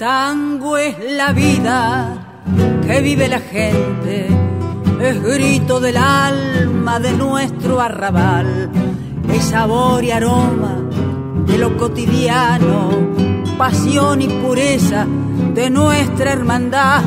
Tango 0.00 0.78
es 0.78 0.96
la 1.10 1.30
vida 1.34 2.16
que 2.86 3.02
vive 3.02 3.28
la 3.28 3.40
gente, 3.40 4.28
es 4.98 5.22
grito 5.22 5.78
del 5.78 5.98
alma 5.98 6.98
de 6.98 7.12
nuestro 7.12 7.82
arrabal, 7.82 8.70
es 9.30 9.44
sabor 9.44 10.02
y 10.02 10.10
aroma 10.10 10.78
de 11.46 11.58
lo 11.58 11.76
cotidiano 11.76 13.10
pasión 13.58 14.22
y 14.22 14.28
pureza 14.28 15.06
de 15.52 15.68
nuestra 15.68 16.32
hermandad. 16.32 17.02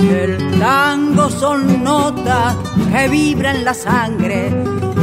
El 0.00 0.58
tango 0.58 1.28
son 1.28 1.84
notas 1.84 2.56
que 2.90 3.08
vibran 3.08 3.62
la 3.62 3.74
sangre, 3.74 4.48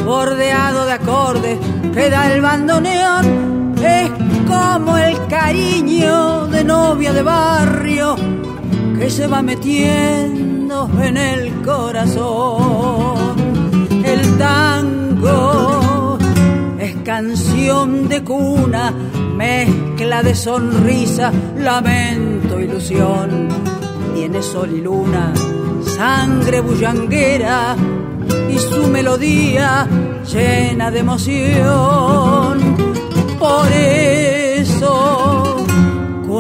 bordeado 0.04 0.88
de 0.88 0.94
acordes 0.94 1.60
que 1.94 2.10
da 2.10 2.34
el 2.34 2.42
bandoneón. 2.42 3.76
Es 3.84 4.10
como 4.48 4.98
el 4.98 5.28
cariño 5.28 6.48
de 6.48 6.64
novia 6.64 7.14
de 7.14 7.22
barrio 7.22 8.16
que 8.98 9.10
se 9.10 9.28
va 9.28 9.42
metiendo 9.42 10.90
en 11.02 11.18
el 11.18 11.62
corazón. 11.62 13.36
El 14.04 14.38
tango 14.38 16.18
es 16.80 16.96
canción 17.04 18.08
de 18.08 18.24
cuna, 18.24 18.94
mezcla 19.36 20.24
de 20.24 20.36
sonrisa, 20.36 21.32
lamento, 21.58 22.60
ilusión. 22.60 23.48
Tiene 24.14 24.42
sol 24.42 24.72
y 24.74 24.82
luna, 24.82 25.34
sangre 25.98 26.62
bullanguera 26.62 27.76
y 28.50 28.58
su 28.58 28.88
melodía 28.88 29.88
llena 30.32 30.92
de 30.92 31.00
emoción. 31.00 32.76
Por 33.40 33.72
eso, 33.72 34.15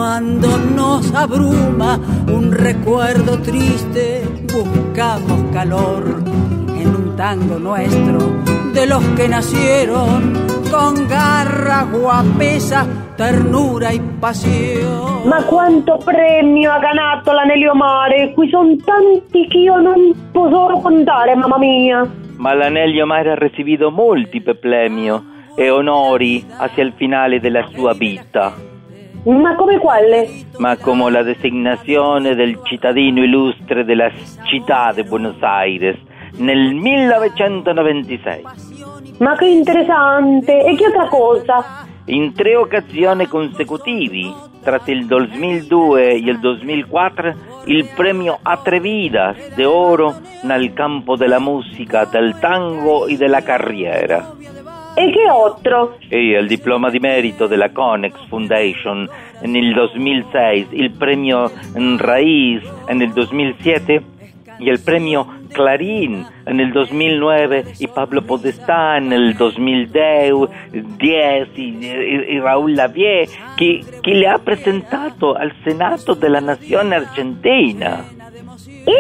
cuando 0.05 0.55
nos 0.59 1.15
abruma 1.15 1.99
un 2.27 2.51
recuerdo 2.51 3.41
triste, 3.41 4.21
buscamos 4.53 5.51
calor 5.51 6.21
en 6.77 6.87
un 6.95 7.15
tango 7.17 7.57
nuestro 7.57 8.19
de 8.71 8.85
los 8.85 9.03
que 9.17 9.27
nacieron 9.27 10.31
con 10.69 11.07
garra, 11.07 11.87
guapesa, 11.91 12.85
ternura 13.17 13.89
e 13.89 13.99
passione. 14.19 15.25
Ma 15.25 15.43
quanto 15.43 15.97
premio 15.97 16.71
ha 16.71 16.77
ganato 16.77 17.31
l'Anelio 17.31 17.73
Mare? 17.73 18.31
Qui 18.33 18.47
sono 18.49 18.75
tanti 18.85 19.47
che 19.47 19.57
io 19.57 19.77
non 19.77 20.13
posso 20.31 20.81
contare, 20.83 21.33
mamma 21.33 21.57
mia. 21.57 22.07
Ma 22.37 22.53
l'Anelio 22.53 23.07
Mare 23.07 23.31
ha 23.31 23.35
recibido 23.35 23.89
múltiples 23.89 24.59
premios 24.59 25.23
e 25.55 25.71
onori 25.71 26.45
hacia 26.57 26.83
el 26.83 26.93
finale 26.95 27.39
della 27.39 27.65
sua 27.73 27.93
vita. 27.93 28.74
Ma 29.25 29.55
come 29.55 29.79
quale? 29.79 30.29
ma 30.57 30.77
como 30.77 31.09
la 31.09 31.23
designazione 31.23 32.35
del 32.35 32.59
cittadino 32.61 33.23
illustre 33.23 33.83
della 33.83 34.11
città 34.43 34.91
di 34.93 35.03
Buenos 35.03 35.41
Aires 35.41 35.97
nel 36.37 36.75
1996. 36.75 38.43
Ma 39.17 39.35
che 39.35 39.47
interessante! 39.47 40.63
E 40.63 40.75
che 40.75 40.85
altra 40.85 41.07
cosa? 41.07 41.87
In 42.05 42.33
tre 42.35 42.55
occasioni 42.55 43.25
consecutivi, 43.25 44.31
tra 44.61 44.79
il 44.85 45.07
2002 45.07 46.07
e 46.07 46.17
il 46.17 46.39
2004, 46.39 47.35
il 47.65 47.89
premio 47.95 48.37
Atrevidas 48.43 49.55
de 49.55 49.65
Oro 49.65 50.17
nel 50.43 50.71
campo 50.73 51.15
della 51.15 51.39
musica, 51.39 52.05
del 52.05 52.37
tango 52.39 53.07
e 53.07 53.17
della 53.17 53.41
carriera. 53.41 54.33
E 54.97 55.11
che 55.11 55.21
altro? 55.29 55.97
E 56.07 56.37
il 56.39 56.47
diploma 56.47 56.89
di 56.89 56.99
merito 56.99 57.47
della 57.47 57.71
Conex 57.71 58.13
Foundation 58.29 59.07
nel 59.41 59.73
2006, 59.73 60.67
il 60.71 60.91
premio 60.91 61.51
Raiz 61.97 62.63
nel 62.87 63.11
2007 63.11 64.01
y 64.57 64.69
el 64.69 64.79
premio 64.81 65.27
Clarín 65.51 66.25
en 66.45 66.59
el 66.61 66.71
2009 66.71 67.73
y 67.79 67.87
Pablo 67.87 68.21
Podestá 68.21 68.95
en 68.97 69.11
el 69.11 69.35
2010 69.35 70.33
10, 70.71 71.47
y, 71.57 71.61
y- 71.61 72.25
y 72.35 72.39
Raúl 72.39 72.75
Lavie 72.75 73.27
que, 73.57 73.81
que 74.01 74.13
le 74.13 74.27
ha 74.29 74.37
presentato 74.37 75.35
al 75.35 75.51
Senato 75.65 76.15
de 76.15 76.29
la 76.29 76.39
Nación 76.39 76.93
Argentina. 76.93 78.05
E 78.85 78.93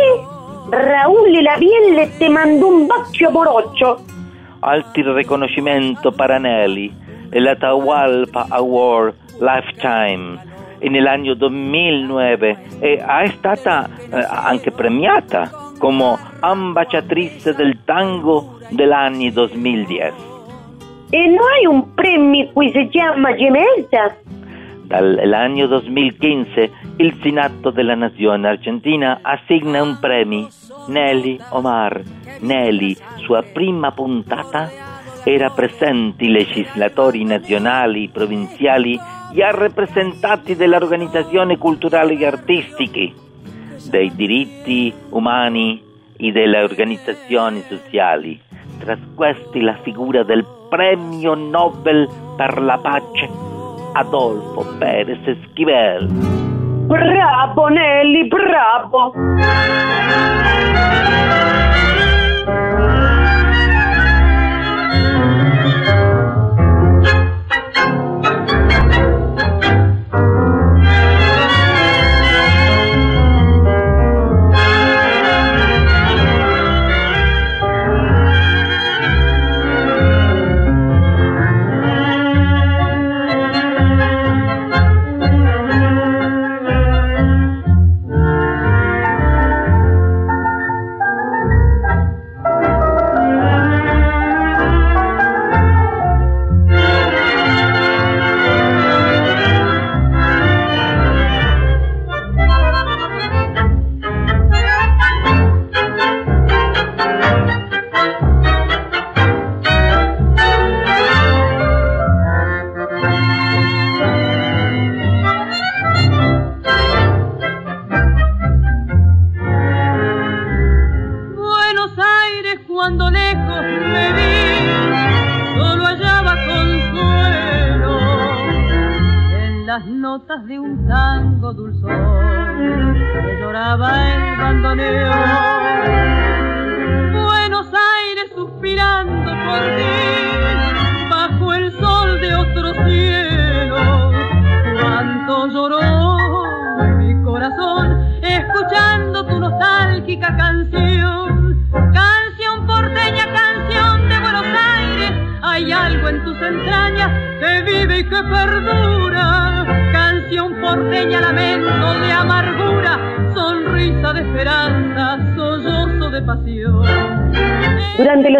Raul 0.71 1.41
Lavielle 1.41 2.09
te 2.17 2.27
mandò 2.27 2.67
un 2.67 2.85
bacio 2.87 3.31
poroccio. 3.31 3.99
Altri 4.65 5.03
riconoscimento 5.03 6.11
para 6.11 6.39
Nelly, 6.39 6.91
el 7.31 7.47
Atahualpa 7.47 8.47
Award 8.49 9.13
Lifetime 9.39 10.39
año 11.07 11.35
2009 11.35 12.57
e 12.79 12.95
è 12.97 13.27
stata 13.37 13.87
eh, 14.09 14.25
anche 14.27 14.71
premiata 14.71 15.51
come 15.77 16.17
ambasciatrice 16.39 17.53
del 17.53 17.83
tango 17.85 18.57
dell'anno 18.69 19.29
2010. 19.29 20.13
E 21.11 21.27
no 21.27 21.45
hay 21.45 21.65
un 21.67 21.93
premio 21.93 22.49
qui 22.51 22.71
si 22.71 22.87
chiama 22.87 23.35
Gemelza? 23.35 24.17
Dall'anno 24.81 25.67
2015 25.67 26.71
il 26.97 27.17
Senato 27.21 27.69
della 27.69 27.95
Nazione 27.95 28.47
Argentina 28.47 29.19
assegna 29.21 29.83
un 29.83 29.97
premio. 29.99 30.47
Nelly 30.87 31.39
Omar, 31.49 32.01
Nelly, 32.39 32.95
sua 33.23 33.41
prima 33.41 33.91
puntata, 33.91 34.69
era 35.23 35.49
presenti 35.49 36.29
legislatori 36.29 37.23
nazionali, 37.23 38.09
provinciali 38.09 38.99
e 39.33 39.51
rappresentanti 39.51 40.55
delle 40.55 40.75
organizzazioni 40.75 41.57
culturali 41.57 42.17
e 42.19 42.25
artistiche, 42.25 43.13
dei 43.89 44.13
diritti 44.15 44.93
umani 45.09 45.81
e 46.15 46.31
delle 46.31 46.61
organizzazioni 46.61 47.61
sociali. 47.67 48.39
Tra 48.79 48.97
questi 49.15 49.61
la 49.61 49.77
figura 49.81 50.23
del 50.23 50.45
premio 50.69 51.33
Nobel 51.33 52.07
per 52.35 52.61
la 52.61 52.77
pace 52.77 53.29
Adolfo 53.93 54.65
Pérez 54.77 55.25
Esquivel. 55.25 56.44
Μπράβο, 56.87 57.69
ναι, 57.69 57.79
Νέλη, 57.79 58.27
μπράβο. 58.27 59.11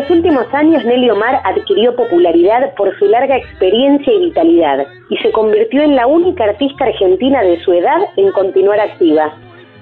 Los 0.06 0.18
últimos 0.18 0.53
años, 0.53 0.86
Nelly 0.86 1.10
Omar 1.10 1.41
adquirió 1.44 1.95
popularidad 1.95 2.76
por 2.76 2.95
su 2.99 3.07
larga 3.07 3.38
experiencia 3.38 4.14
y 4.14 4.26
vitalidad 4.26 4.86
y 5.10 5.18
se 5.18 5.32
convirtió 5.32 5.82
en 5.82 5.95
la 5.95 6.06
única 6.06 6.44
artista 6.44 6.86
argentina 6.86 7.41
de 7.41 7.60
su 7.61 7.73
edad 7.73 7.98
en 8.15 8.32
continuar 8.32 8.80
activa. 8.80 9.34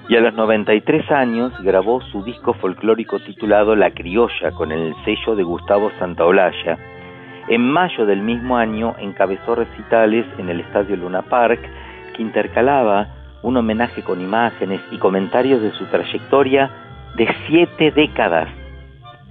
Y 0.08 0.16
a 0.16 0.20
los 0.20 0.34
93 0.34 1.10
años 1.10 1.52
grabó 1.62 2.00
su 2.00 2.22
disco 2.22 2.54
folclórico 2.54 3.18
titulado 3.20 3.76
La 3.76 3.90
Criolla 3.90 4.50
con 4.52 4.72
el 4.72 4.94
sello 5.04 5.36
de 5.36 5.42
Gustavo 5.42 5.90
Santaolalla. 5.98 6.78
En 7.48 7.60
mayo 7.60 8.06
del 8.06 8.22
mismo 8.22 8.56
año 8.56 8.94
encabezó 8.98 9.54
recitales 9.54 10.24
en 10.38 10.48
el 10.48 10.60
Estadio 10.60 10.96
Luna 10.96 11.22
Park 11.22 11.60
que 12.16 12.22
intercalaba 12.22 13.08
un 13.42 13.58
homenaje 13.58 14.02
con 14.02 14.22
imágenes 14.22 14.80
y 14.90 14.96
comentarios 14.96 15.60
de 15.60 15.72
su 15.72 15.84
trayectoria 15.86 16.70
de 17.14 17.28
siete 17.46 17.90
décadas. 17.90 18.63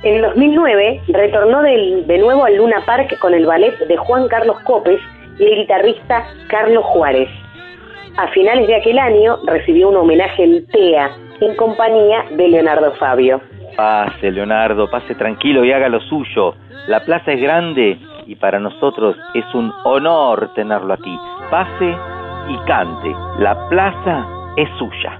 En 0.03 0.21
2009 0.21 1.01
retornó 1.07 1.61
del- 1.61 2.05
de 2.07 2.17
nuevo 2.17 2.43
al 2.45 2.57
Luna 2.57 2.81
Park 2.85 3.17
con 3.19 3.33
el 3.33 3.45
ballet 3.45 3.77
de 3.87 3.97
Juan 3.97 4.27
Carlos 4.27 4.57
Copes 4.65 4.99
y 5.39 5.45
el 5.45 5.55
guitarrista 5.55 6.25
Carlos 6.47 6.83
Juárez. 6.85 7.29
A 8.17 8.27
finales 8.27 8.67
de 8.67 8.75
aquel 8.75 8.99
año 8.99 9.37
recibió 9.47 9.89
un 9.89 9.95
homenaje 9.97 10.43
en 10.43 10.67
TEA 10.67 11.09
en 11.39 11.55
compañía 11.55 12.25
de 12.31 12.47
Leonardo 12.49 12.91
Fabio. 12.93 13.41
Pase, 13.75 14.29
Leonardo, 14.31 14.89
pase 14.89 15.15
tranquilo 15.15 15.63
y 15.65 15.71
haga 15.71 15.89
lo 15.89 15.99
suyo. 16.01 16.53
La 16.87 16.99
plaza 17.05 17.31
es 17.31 17.41
grande 17.41 17.97
y 18.27 18.35
para 18.35 18.59
nosotros 18.59 19.15
es 19.33 19.45
un 19.55 19.71
honor 19.85 20.53
tenerlo 20.53 20.93
aquí. 20.93 21.17
Pase 21.49 21.95
y 22.49 22.57
cante. 22.67 23.15
La 23.39 23.67
plaza 23.69 24.27
es 24.57 24.69
suya. 24.77 25.19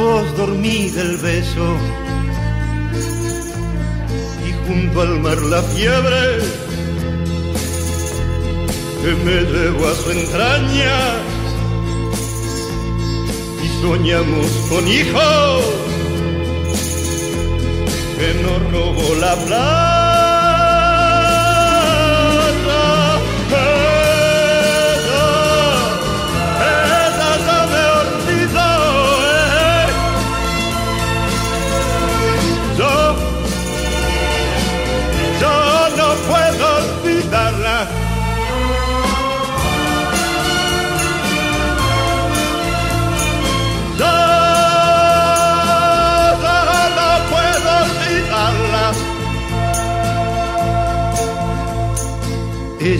voz 0.00 0.36
dormida 0.36 1.02
el 1.02 1.16
beso 1.18 1.66
y 4.46 4.50
junto 4.66 5.02
al 5.02 5.20
mar 5.20 5.38
la 5.54 5.62
fiebre 5.62 6.22
que 9.02 9.12
me 9.24 9.38
llevó 9.52 9.88
a 9.88 9.94
su 9.94 10.10
entraña 10.10 10.98
y 13.64 13.66
soñamos 13.82 14.46
con 14.70 14.88
hijos 14.88 15.64
que 18.18 18.28
nos 18.42 18.72
robó 18.72 19.14
la 19.20 19.34
plata. 19.44 19.89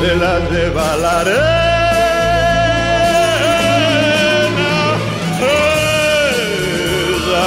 se 0.00 0.16
la 0.16 0.38
lleva 0.50 0.96
la 0.96 1.20
arena. 1.20 1.38
Ella, 5.40 7.46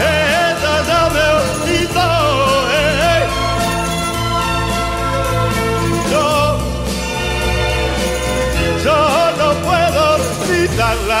ella 0.00 0.74
ya 0.88 1.02
me 1.14 1.24
olvidó. 1.40 2.10
eh. 2.72 3.22
Yo, 6.12 6.28
yo 8.84 8.98
no 9.38 9.48
puedo 9.66 10.00
olvidarla. 10.14 11.20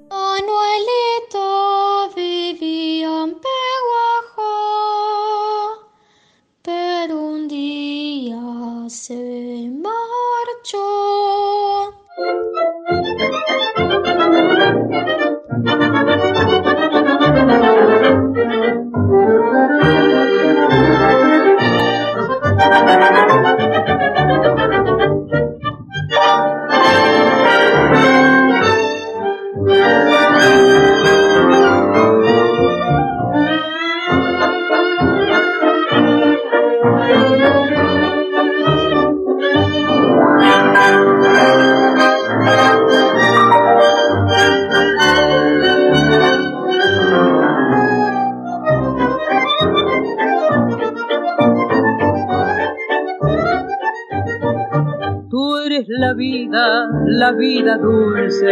La 57.21 57.33
vida 57.33 57.77
dulce, 57.77 58.51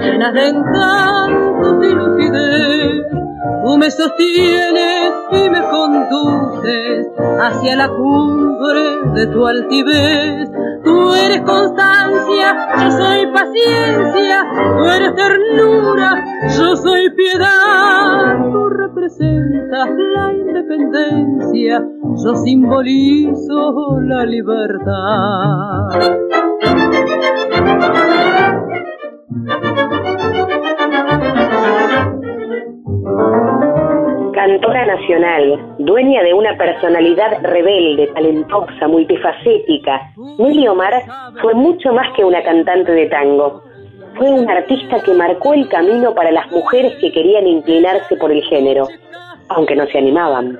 llena 0.00 0.32
de 0.32 0.48
encantos 0.48 1.84
y 1.84 1.94
lucidez. 1.94 3.06
Tú 3.62 3.76
me 3.76 3.90
sostienes 3.90 5.12
y 5.32 5.50
me 5.50 5.60
conduces 5.60 7.08
hacia 7.38 7.76
la 7.76 7.88
cumbre 7.90 9.02
de 9.16 9.26
tu 9.26 9.46
altivez. 9.46 10.48
Tú 10.82 11.12
eres 11.12 11.42
constancia, 11.42 12.56
yo 12.80 12.90
soy 12.90 13.26
paciencia, 13.34 14.46
tú 14.78 14.84
eres 14.88 15.14
ternura, 15.14 16.24
yo 16.56 16.74
soy 16.74 17.10
piedad. 17.10 17.65
Representas 18.96 19.90
la 20.14 20.32
independencia, 20.32 21.84
yo 22.24 22.34
simbolizo 22.36 24.00
la 24.00 24.24
libertad. 24.24 25.88
Cantora 34.32 34.86
nacional, 34.86 35.76
dueña 35.78 36.22
de 36.22 36.32
una 36.32 36.56
personalidad 36.56 37.42
rebelde, 37.42 38.06
talentosa, 38.14 38.88
multifacética, 38.88 40.10
Nelly 40.38 40.68
Omar 40.68 40.94
fue 41.42 41.52
mucho 41.52 41.92
más 41.92 42.06
que 42.16 42.24
una 42.24 42.42
cantante 42.42 42.92
de 42.92 43.06
tango. 43.08 43.62
Fue 44.16 44.30
una 44.30 44.54
artista 44.54 45.02
que 45.02 45.12
marcó 45.12 45.52
el 45.52 45.68
camino 45.68 46.14
para 46.14 46.30
las 46.30 46.50
mujeres 46.50 46.94
que 47.00 47.12
querían 47.12 47.46
inclinarse 47.46 48.16
por 48.16 48.32
el 48.32 48.42
género, 48.44 48.88
aunque 49.48 49.76
no 49.76 49.86
se 49.86 49.98
animaban. 49.98 50.58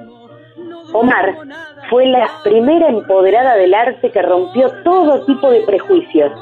Omar 0.92 1.36
fue 1.88 2.06
la 2.06 2.28
primera 2.44 2.88
empoderada 2.88 3.56
del 3.56 3.72
arte 3.74 4.10
que 4.10 4.22
rompió 4.22 4.70
todo 4.84 5.24
tipo 5.24 5.50
de 5.50 5.62
prejuicios. 5.62 6.32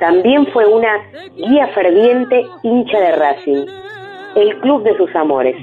También 0.00 0.46
fue 0.46 0.66
una 0.66 0.96
guía 1.36 1.68
ferviente 1.68 2.46
hincha 2.62 2.98
de 2.98 3.12
Racing, 3.12 3.66
el 4.34 4.58
club 4.60 4.82
de 4.82 4.96
sus 4.96 5.14
amores. 5.14 5.56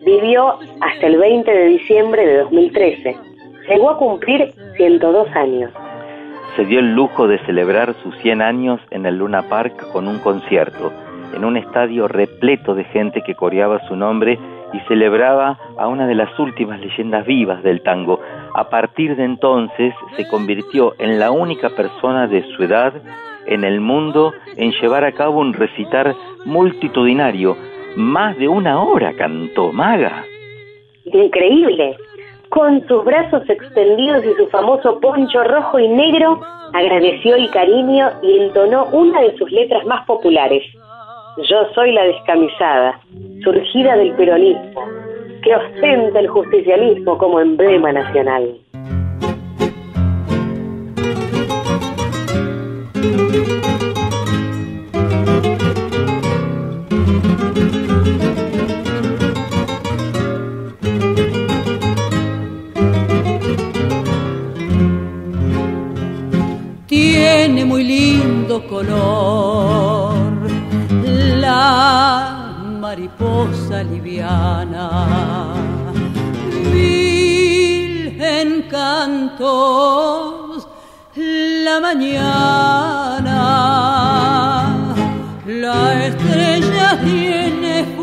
Vivió 0.00 0.58
hasta 0.80 1.06
el 1.06 1.18
20 1.18 1.50
de 1.50 1.66
diciembre 1.66 2.26
de 2.26 2.38
2013. 2.38 3.16
Llegó 3.68 3.90
a 3.90 3.98
cumplir 3.98 4.52
102 4.76 5.28
años. 5.36 5.70
Se 6.56 6.64
dio 6.64 6.78
el 6.78 6.94
lujo 6.94 7.26
de 7.26 7.38
celebrar 7.46 7.94
sus 8.02 8.16
100 8.18 8.40
años 8.40 8.80
en 8.90 9.06
el 9.06 9.18
Luna 9.18 9.42
Park 9.48 9.90
con 9.92 10.06
un 10.06 10.20
concierto, 10.20 10.92
en 11.34 11.44
un 11.44 11.56
estadio 11.56 12.06
repleto 12.06 12.76
de 12.76 12.84
gente 12.84 13.22
que 13.22 13.34
coreaba 13.34 13.86
su 13.88 13.96
nombre 13.96 14.38
y 14.72 14.78
celebraba 14.86 15.58
a 15.76 15.88
una 15.88 16.06
de 16.06 16.14
las 16.14 16.38
últimas 16.38 16.80
leyendas 16.80 17.26
vivas 17.26 17.62
del 17.64 17.82
tango. 17.82 18.20
A 18.54 18.68
partir 18.68 19.16
de 19.16 19.24
entonces 19.24 19.94
se 20.16 20.28
convirtió 20.28 20.94
en 20.98 21.18
la 21.18 21.32
única 21.32 21.70
persona 21.70 22.28
de 22.28 22.44
su 22.54 22.62
edad 22.62 22.94
en 23.46 23.64
el 23.64 23.80
mundo 23.80 24.32
en 24.56 24.72
llevar 24.72 25.04
a 25.04 25.12
cabo 25.12 25.40
un 25.40 25.54
recitar 25.54 26.14
multitudinario. 26.44 27.56
Más 27.96 28.38
de 28.38 28.48
una 28.48 28.80
hora 28.80 29.12
cantó 29.14 29.72
Maga. 29.72 30.24
Increíble. 31.04 31.96
Con 32.50 32.86
sus 32.86 33.04
brazos 33.04 33.42
extendidos 33.48 34.24
y 34.24 34.34
su 34.34 34.46
famoso 34.48 35.00
poncho 35.00 35.42
rojo 35.44 35.78
y 35.78 35.88
negro, 35.88 36.40
agradeció 36.72 37.36
el 37.36 37.50
cariño 37.50 38.10
y 38.22 38.38
entonó 38.38 38.86
una 38.92 39.20
de 39.22 39.36
sus 39.36 39.50
letras 39.50 39.84
más 39.86 40.04
populares. 40.06 40.62
Yo 41.48 41.66
soy 41.74 41.92
la 41.92 42.04
descamisada, 42.04 43.00
surgida 43.42 43.96
del 43.96 44.12
peronismo, 44.12 44.82
que 45.42 45.56
ostenta 45.56 46.20
el 46.20 46.28
justicialismo 46.28 47.18
como 47.18 47.40
emblema 47.40 47.92
nacional. 47.92 48.54
Muy 67.74 67.82
lindo 67.82 68.54
color. 68.68 70.14
La 71.40 72.78
mariposa 72.80 73.82
liviana, 73.82 74.86
mil 76.72 78.16
encantos 78.22 79.08
la 81.16 81.80
mañana, 81.80 83.32
la 85.44 86.06
estrella 86.06 87.00
tiene 87.02 87.94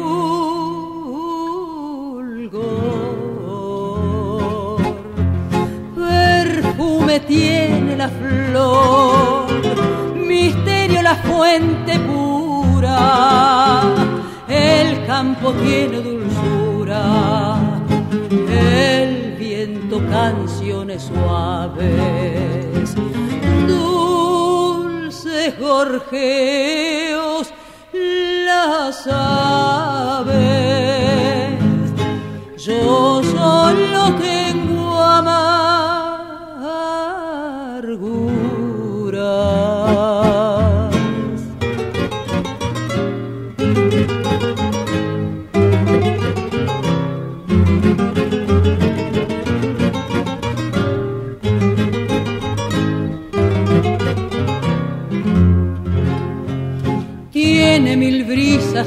tiene 7.20 7.96
la 7.96 8.10
flor, 8.10 9.41
misterio 10.32 11.02
la 11.02 11.16
fuente 11.16 12.00
pura, 12.00 13.82
el 14.48 15.06
campo 15.06 15.52
tiene 15.52 16.00
dulzura, 16.00 17.58
el 18.30 19.36
viento 19.38 20.02
canciones 20.10 21.04
suaves, 21.04 22.96
dulces 23.68 25.60
gorjeos 25.60 27.54
las 27.92 29.08
aves. 29.08 30.32
Yo 32.58 33.22
solo 33.24 33.41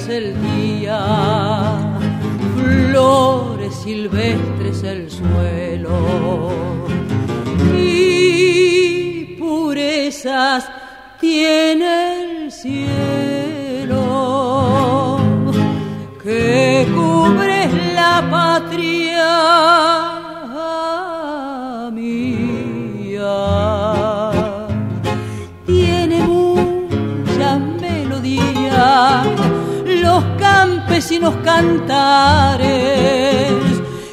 el 0.09 0.35
día, 0.43 1.99
flores 2.57 3.75
silvestres 3.75 4.83
el 4.83 5.11
suelo 5.11 6.24
campesinos 31.05 31.35
cantares 31.45 32.73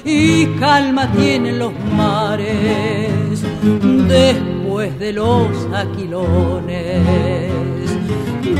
y 0.03 0.45
calma 0.59 1.09
tienen 1.13 1.57
los 1.57 1.71
mares 1.95 3.41
después 4.09 4.99
de 4.99 5.13
los 5.13 5.47
aquilones. 5.73 7.01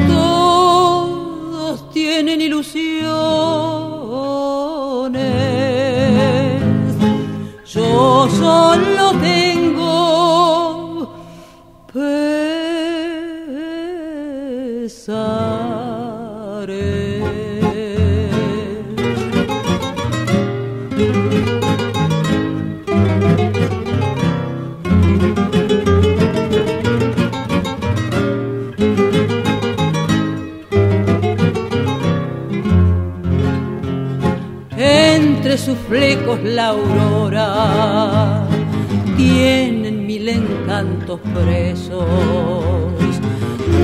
Todos 0.08 1.90
tienen 1.91 2.40
ilusiones. 2.40 3.90
Flecos 35.91 36.39
la 36.41 36.68
aurora 36.68 38.47
tienen 39.18 40.05
mil 40.07 40.30
encantos 40.30 41.19
presos. 41.34 42.05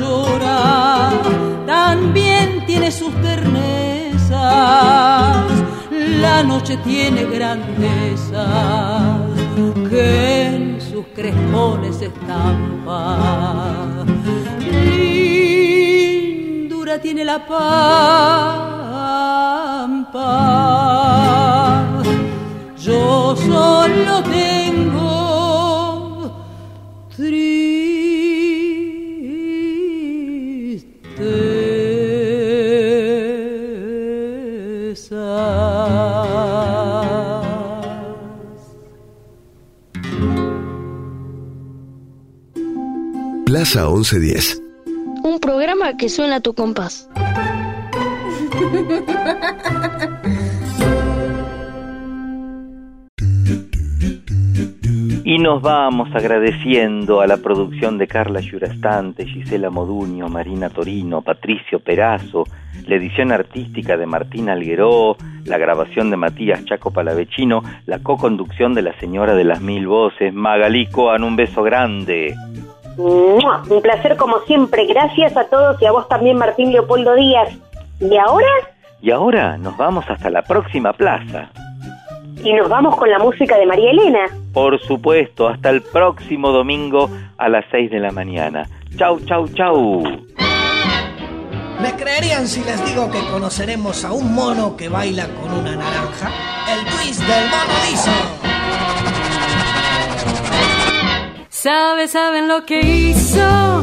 llora 0.00 1.10
también 1.66 2.64
tiene 2.66 2.90
sus 2.90 3.14
ternezas. 3.20 4.30
La 5.90 6.42
noche 6.42 6.78
tiene 6.78 7.24
grandezas 7.24 8.48
que 9.88 10.46
en 10.46 10.80
sus 10.80 11.06
crespones 11.14 12.00
estampa. 12.00 13.18
Lindura 15.68 16.98
tiene 17.00 17.24
la 17.24 17.46
pampa. 17.46 17.60
Yo 22.78 23.36
solo 23.36 24.22
Plaza 43.72 43.88
1110. 43.88 44.62
Un 45.22 45.38
programa 45.38 45.96
que 45.96 46.08
suena 46.08 46.36
a 46.36 46.40
tu 46.40 46.54
compás. 46.54 47.08
Y 55.24 55.38
nos 55.38 55.62
vamos 55.62 56.08
agradeciendo 56.14 57.20
a 57.20 57.28
la 57.28 57.36
producción 57.36 57.96
de 57.98 58.08
Carla 58.08 58.40
Yurastante, 58.40 59.24
Gisela 59.26 59.70
Moduño, 59.70 60.28
Marina 60.28 60.70
Torino, 60.70 61.22
Patricio 61.22 61.78
Perazo, 61.78 62.44
la 62.88 62.96
edición 62.96 63.30
artística 63.30 63.96
de 63.96 64.06
Martín 64.06 64.48
Algueró, 64.48 65.16
la 65.44 65.58
grabación 65.58 66.10
de 66.10 66.16
Matías 66.16 66.64
Chaco 66.64 66.90
Palavecino, 66.90 67.62
la 67.86 68.00
co-conducción 68.00 68.74
de 68.74 68.82
la 68.82 68.98
señora 68.98 69.34
de 69.34 69.44
las 69.44 69.60
mil 69.60 69.86
voces, 69.86 70.34
Magalí 70.34 70.86
Coan, 70.86 71.22
un 71.22 71.36
beso 71.36 71.62
grande. 71.62 72.34
Un 72.96 73.80
placer 73.82 74.16
como 74.16 74.40
siempre. 74.40 74.86
Gracias 74.86 75.36
a 75.36 75.44
todos 75.44 75.80
y 75.80 75.86
a 75.86 75.92
vos 75.92 76.08
también, 76.08 76.36
Martín 76.36 76.72
Leopoldo 76.72 77.14
Díaz. 77.14 77.48
¿Y 78.00 78.16
ahora? 78.16 78.46
Y 79.02 79.10
ahora 79.10 79.56
nos 79.56 79.76
vamos 79.76 80.04
hasta 80.08 80.30
la 80.30 80.42
próxima 80.42 80.92
plaza. 80.92 81.50
Y 82.42 82.52
nos 82.52 82.68
vamos 82.68 82.96
con 82.96 83.10
la 83.10 83.18
música 83.18 83.58
de 83.58 83.66
María 83.66 83.90
Elena. 83.90 84.20
Por 84.52 84.80
supuesto, 84.80 85.48
hasta 85.48 85.70
el 85.70 85.82
próximo 85.82 86.50
domingo 86.50 87.10
a 87.36 87.48
las 87.48 87.64
6 87.70 87.90
de 87.90 88.00
la 88.00 88.10
mañana. 88.10 88.66
Chau, 88.96 89.20
chau, 89.20 89.46
chau. 89.48 90.02
¿Me 91.80 91.92
creerían 91.96 92.46
si 92.46 92.62
les 92.64 92.84
digo 92.84 93.10
que 93.10 93.20
conoceremos 93.30 94.04
a 94.04 94.12
un 94.12 94.34
mono 94.34 94.76
que 94.76 94.88
baila 94.88 95.26
con 95.40 95.52
una 95.52 95.76
naranja? 95.76 96.30
El 96.68 96.84
twist 96.84 97.20
del 97.20 97.44
mono 97.48 97.90
liso. 97.90 98.49
Sabe, 101.62 102.08
saben 102.08 102.48
lo 102.48 102.64
que 102.64 102.80
hizo 102.80 103.82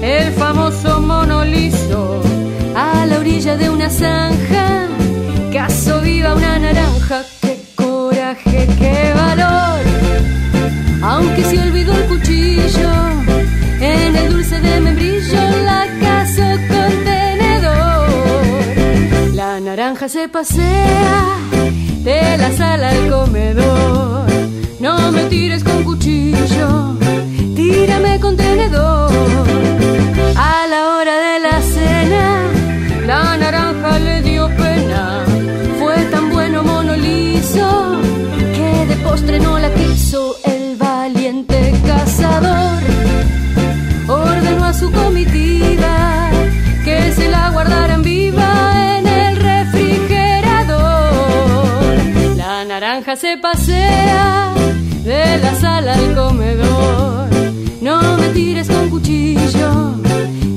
el 0.00 0.32
famoso 0.34 1.00
mono 1.00 1.44
liso 1.44 2.22
a 2.76 3.04
la 3.04 3.18
orilla 3.18 3.56
de 3.56 3.68
una 3.68 3.90
zanja. 3.90 4.86
Caso 5.52 6.00
viva 6.02 6.36
una 6.36 6.56
naranja, 6.60 7.24
qué 7.40 7.64
coraje, 7.74 8.68
qué 8.78 9.12
valor. 9.12 9.80
Aunque 11.02 11.42
se 11.42 11.58
olvidó 11.58 11.94
el 11.94 12.04
cuchillo 12.04 12.90
en 13.80 14.14
el 14.14 14.32
dulce 14.32 14.60
de 14.60 14.80
membrillo, 14.80 15.40
la 15.64 15.84
caso 16.00 16.44
con 16.68 16.92
tenedor. 17.04 18.08
La 19.34 19.58
naranja 19.58 20.08
se 20.08 20.28
pasea 20.28 21.38
de 22.04 22.38
la 22.38 22.52
sala 22.52 22.90
al 22.90 23.10
comedor. 23.10 24.26
No 24.78 25.10
me 25.10 25.24
tires 25.24 25.64
con 25.64 25.82
cuchillo, 25.82 26.96
tírame 27.96 28.20
con 28.20 28.36
tenedor. 28.36 29.10
A 30.36 30.66
la 30.68 30.88
hora 30.88 31.16
de 31.26 31.40
la 31.40 31.60
cena, 31.62 32.42
la 33.06 33.36
naranja 33.36 33.98
le 33.98 34.22
dio 34.22 34.48
pena. 34.56 35.24
Fue 35.78 35.96
tan 36.10 36.30
bueno 36.30 36.62
mono 36.62 36.96
liso 36.96 37.96
que 38.54 38.86
de 38.86 38.96
postre 38.96 39.40
no 39.40 39.58
la 39.58 39.70
quiso 39.72 40.36
el 40.44 40.76
valiente 40.76 41.74
cazador. 41.86 42.82
Ordenó 44.08 44.64
a 44.64 44.72
su 44.72 44.90
comitiva 44.92 46.30
que 46.84 47.12
se 47.12 47.28
la 47.30 47.50
guardaran 47.50 48.02
viva 48.02 48.98
en 48.98 49.06
el 49.06 49.36
refrigerador. 49.36 52.36
La 52.36 52.64
naranja 52.64 53.14
se 53.16 53.36
pasea 53.38 54.52
de 55.04 55.38
la 55.38 55.54
sala 55.54 55.94
al 55.94 56.14
comedor. 56.14 56.65
Cuchillo, 59.56 59.94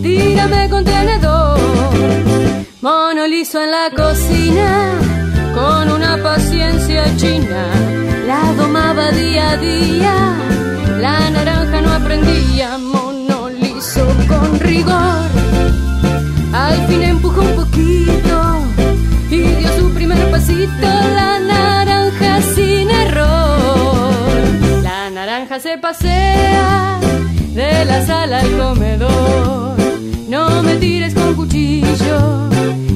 tírame 0.01 0.69
con 0.69 0.83
tenedor. 0.83 1.59
Mono 2.81 3.27
liso 3.27 3.61
en 3.61 3.71
la 3.71 3.89
cocina, 3.95 4.93
con 5.53 5.91
una 5.91 6.17
paciencia 6.21 7.03
china, 7.17 7.67
la 8.25 8.53
domaba 8.53 9.11
día 9.11 9.51
a 9.51 9.57
día. 9.57 10.33
La 10.99 11.29
naranja 11.29 11.81
no 11.81 11.93
aprendía, 11.93 12.77
mono 12.77 13.49
liso 13.49 14.05
con 14.27 14.59
rigor. 14.59 15.27
Al 16.53 16.87
fin 16.87 17.03
empujó 17.03 17.41
un 17.41 17.55
poquito 17.55 18.59
y 19.29 19.37
dio 19.37 19.69
su 19.77 19.93
primer 19.93 20.31
pasito, 20.31 20.87
la 21.15 21.39
naranja 21.39 22.41
sin 22.55 22.89
error. 22.89 24.11
La 24.83 25.09
naranja 25.09 25.59
se 25.59 25.77
pasea 25.77 26.99
de 27.59 27.83
la 27.83 28.05
sala 28.05 28.39
al 28.39 28.51
comedor. 28.57 29.75
No 30.29 30.63
me 30.63 30.75
tires 30.75 31.13
con 31.13 31.35
cuchillo, 31.35 32.17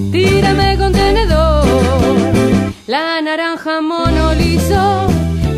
tírame 0.10 0.78
con 0.78 0.92
tenedor. 0.94 1.66
La 2.88 3.22
naranja 3.22 3.82
mono 3.82 4.34
liso 4.34 4.84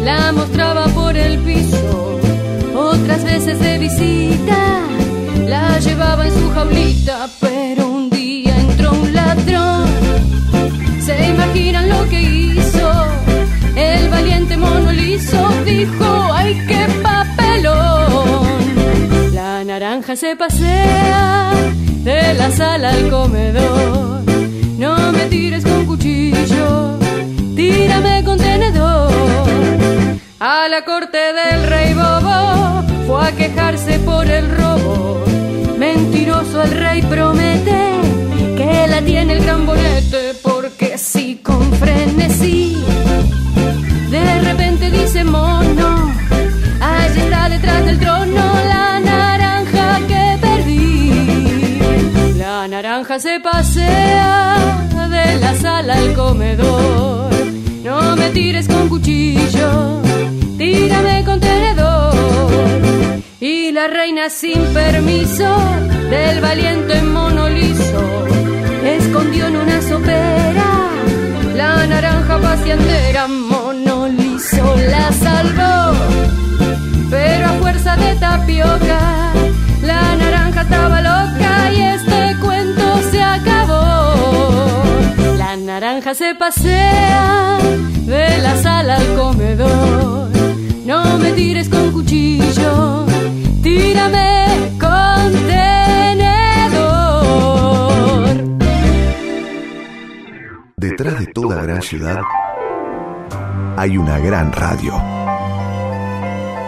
la 0.04 0.32
mostraba 0.32 0.86
por 1.00 1.16
el 1.16 1.38
piso. 1.48 2.20
Otras 2.76 3.24
veces 3.24 3.60
de 3.60 3.78
visita 3.78 4.62
la 5.54 5.80
llevaba 5.80 6.26
en 6.26 6.34
su 6.40 6.50
jaulita, 6.56 7.30
pero 7.40 7.88
un 7.88 8.10
día 8.10 8.54
entró 8.58 8.92
un 8.92 9.14
ladrón. 9.14 9.86
¿Se 11.06 11.16
imaginan 11.34 11.90
lo 11.90 12.10
que 12.10 12.22
hizo? 12.22 12.90
El 13.76 14.10
valiente 14.10 14.58
mono 14.58 14.92
liso 14.92 15.42
dijo, 15.64 16.08
¡ay 16.34 16.54
qué 16.68 16.75
se 20.16 20.36
pasea 20.36 21.52
de 22.04 22.34
la 22.36 22.50
sala 22.52 22.92
al 22.92 23.10
comedor. 23.10 24.24
No 24.78 25.12
me 25.12 25.26
tires 25.26 25.64
con 25.64 25.86
cuchillo, 25.86 26.98
tírame 27.56 28.24
con 28.24 28.38
tenedor. 28.38 29.12
A 30.40 30.68
la 30.70 30.86
corte 30.86 31.18
del 31.18 31.68
rey 31.68 31.94
Bobo 31.94 32.84
fue 33.08 33.28
a 33.28 33.32
quejarse 33.36 34.00
por 34.00 34.26
el 34.30 34.50
robo. 34.56 35.24
Mentiroso 35.78 36.62
el 36.64 36.72
rey 36.72 37.02
promete 37.02 38.15
se 53.20 53.40
pasea 53.40 54.58
de 55.10 55.40
la 55.40 55.56
sala 55.56 55.94
al 55.96 56.14
comedor. 56.14 57.32
No 57.84 58.16
me 58.16 58.30
tires 58.32 58.68
con 58.68 58.90
cuchillo, 58.90 60.02
tírame 60.58 61.24
con 61.24 61.40
tenedor. 61.40 62.14
Y 63.40 63.72
la 63.72 63.88
reina 63.88 64.30
sin 64.30 64.62
permiso 64.74 65.48
del 66.10 66.42
valiente 66.42 67.02
mono 67.04 67.48
liso 67.48 68.26
escondió 68.84 69.48
en 69.48 69.56
una 69.58 69.82
sopera 69.82 70.90
la 71.56 71.88
naranja 71.88 72.38
pacientera 72.40 73.28
mono 73.28 74.08
liso 74.08 74.76
la 74.90 75.12
salvó. 75.14 75.96
Pero 77.10 77.46
a 77.46 77.54
fuerza 77.62 77.96
de 77.96 78.16
tapioca, 78.16 79.00
la 79.84 80.16
naranja 80.18 80.62
estaba 80.62 81.02
loca 81.02 81.35
naranja 85.80 86.16
se 86.16 86.34
pasea 86.36 87.60
de 88.06 88.38
la 88.38 88.56
sala 88.56 88.96
al 88.96 89.14
comedor. 89.18 90.30
No 90.86 91.18
me 91.18 91.34
tires 91.34 91.68
con 91.68 91.92
cuchillo, 91.92 93.06
tírame 93.62 94.72
con 94.80 95.34
tenedor. 95.48 96.76
Detrás 100.78 101.20
de 101.20 101.28
toda 101.28 101.62
gran 101.62 101.82
ciudad 101.82 102.22
hay 103.76 103.98
una 103.98 104.18
gran 104.20 104.54
radio. 104.54 104.94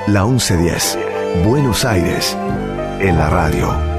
La 0.08 0.26
1110, 0.26 1.00
Buenos 1.46 1.86
Aires, 1.86 2.36
en 3.00 3.18
la 3.18 3.30
radio. 3.30 3.97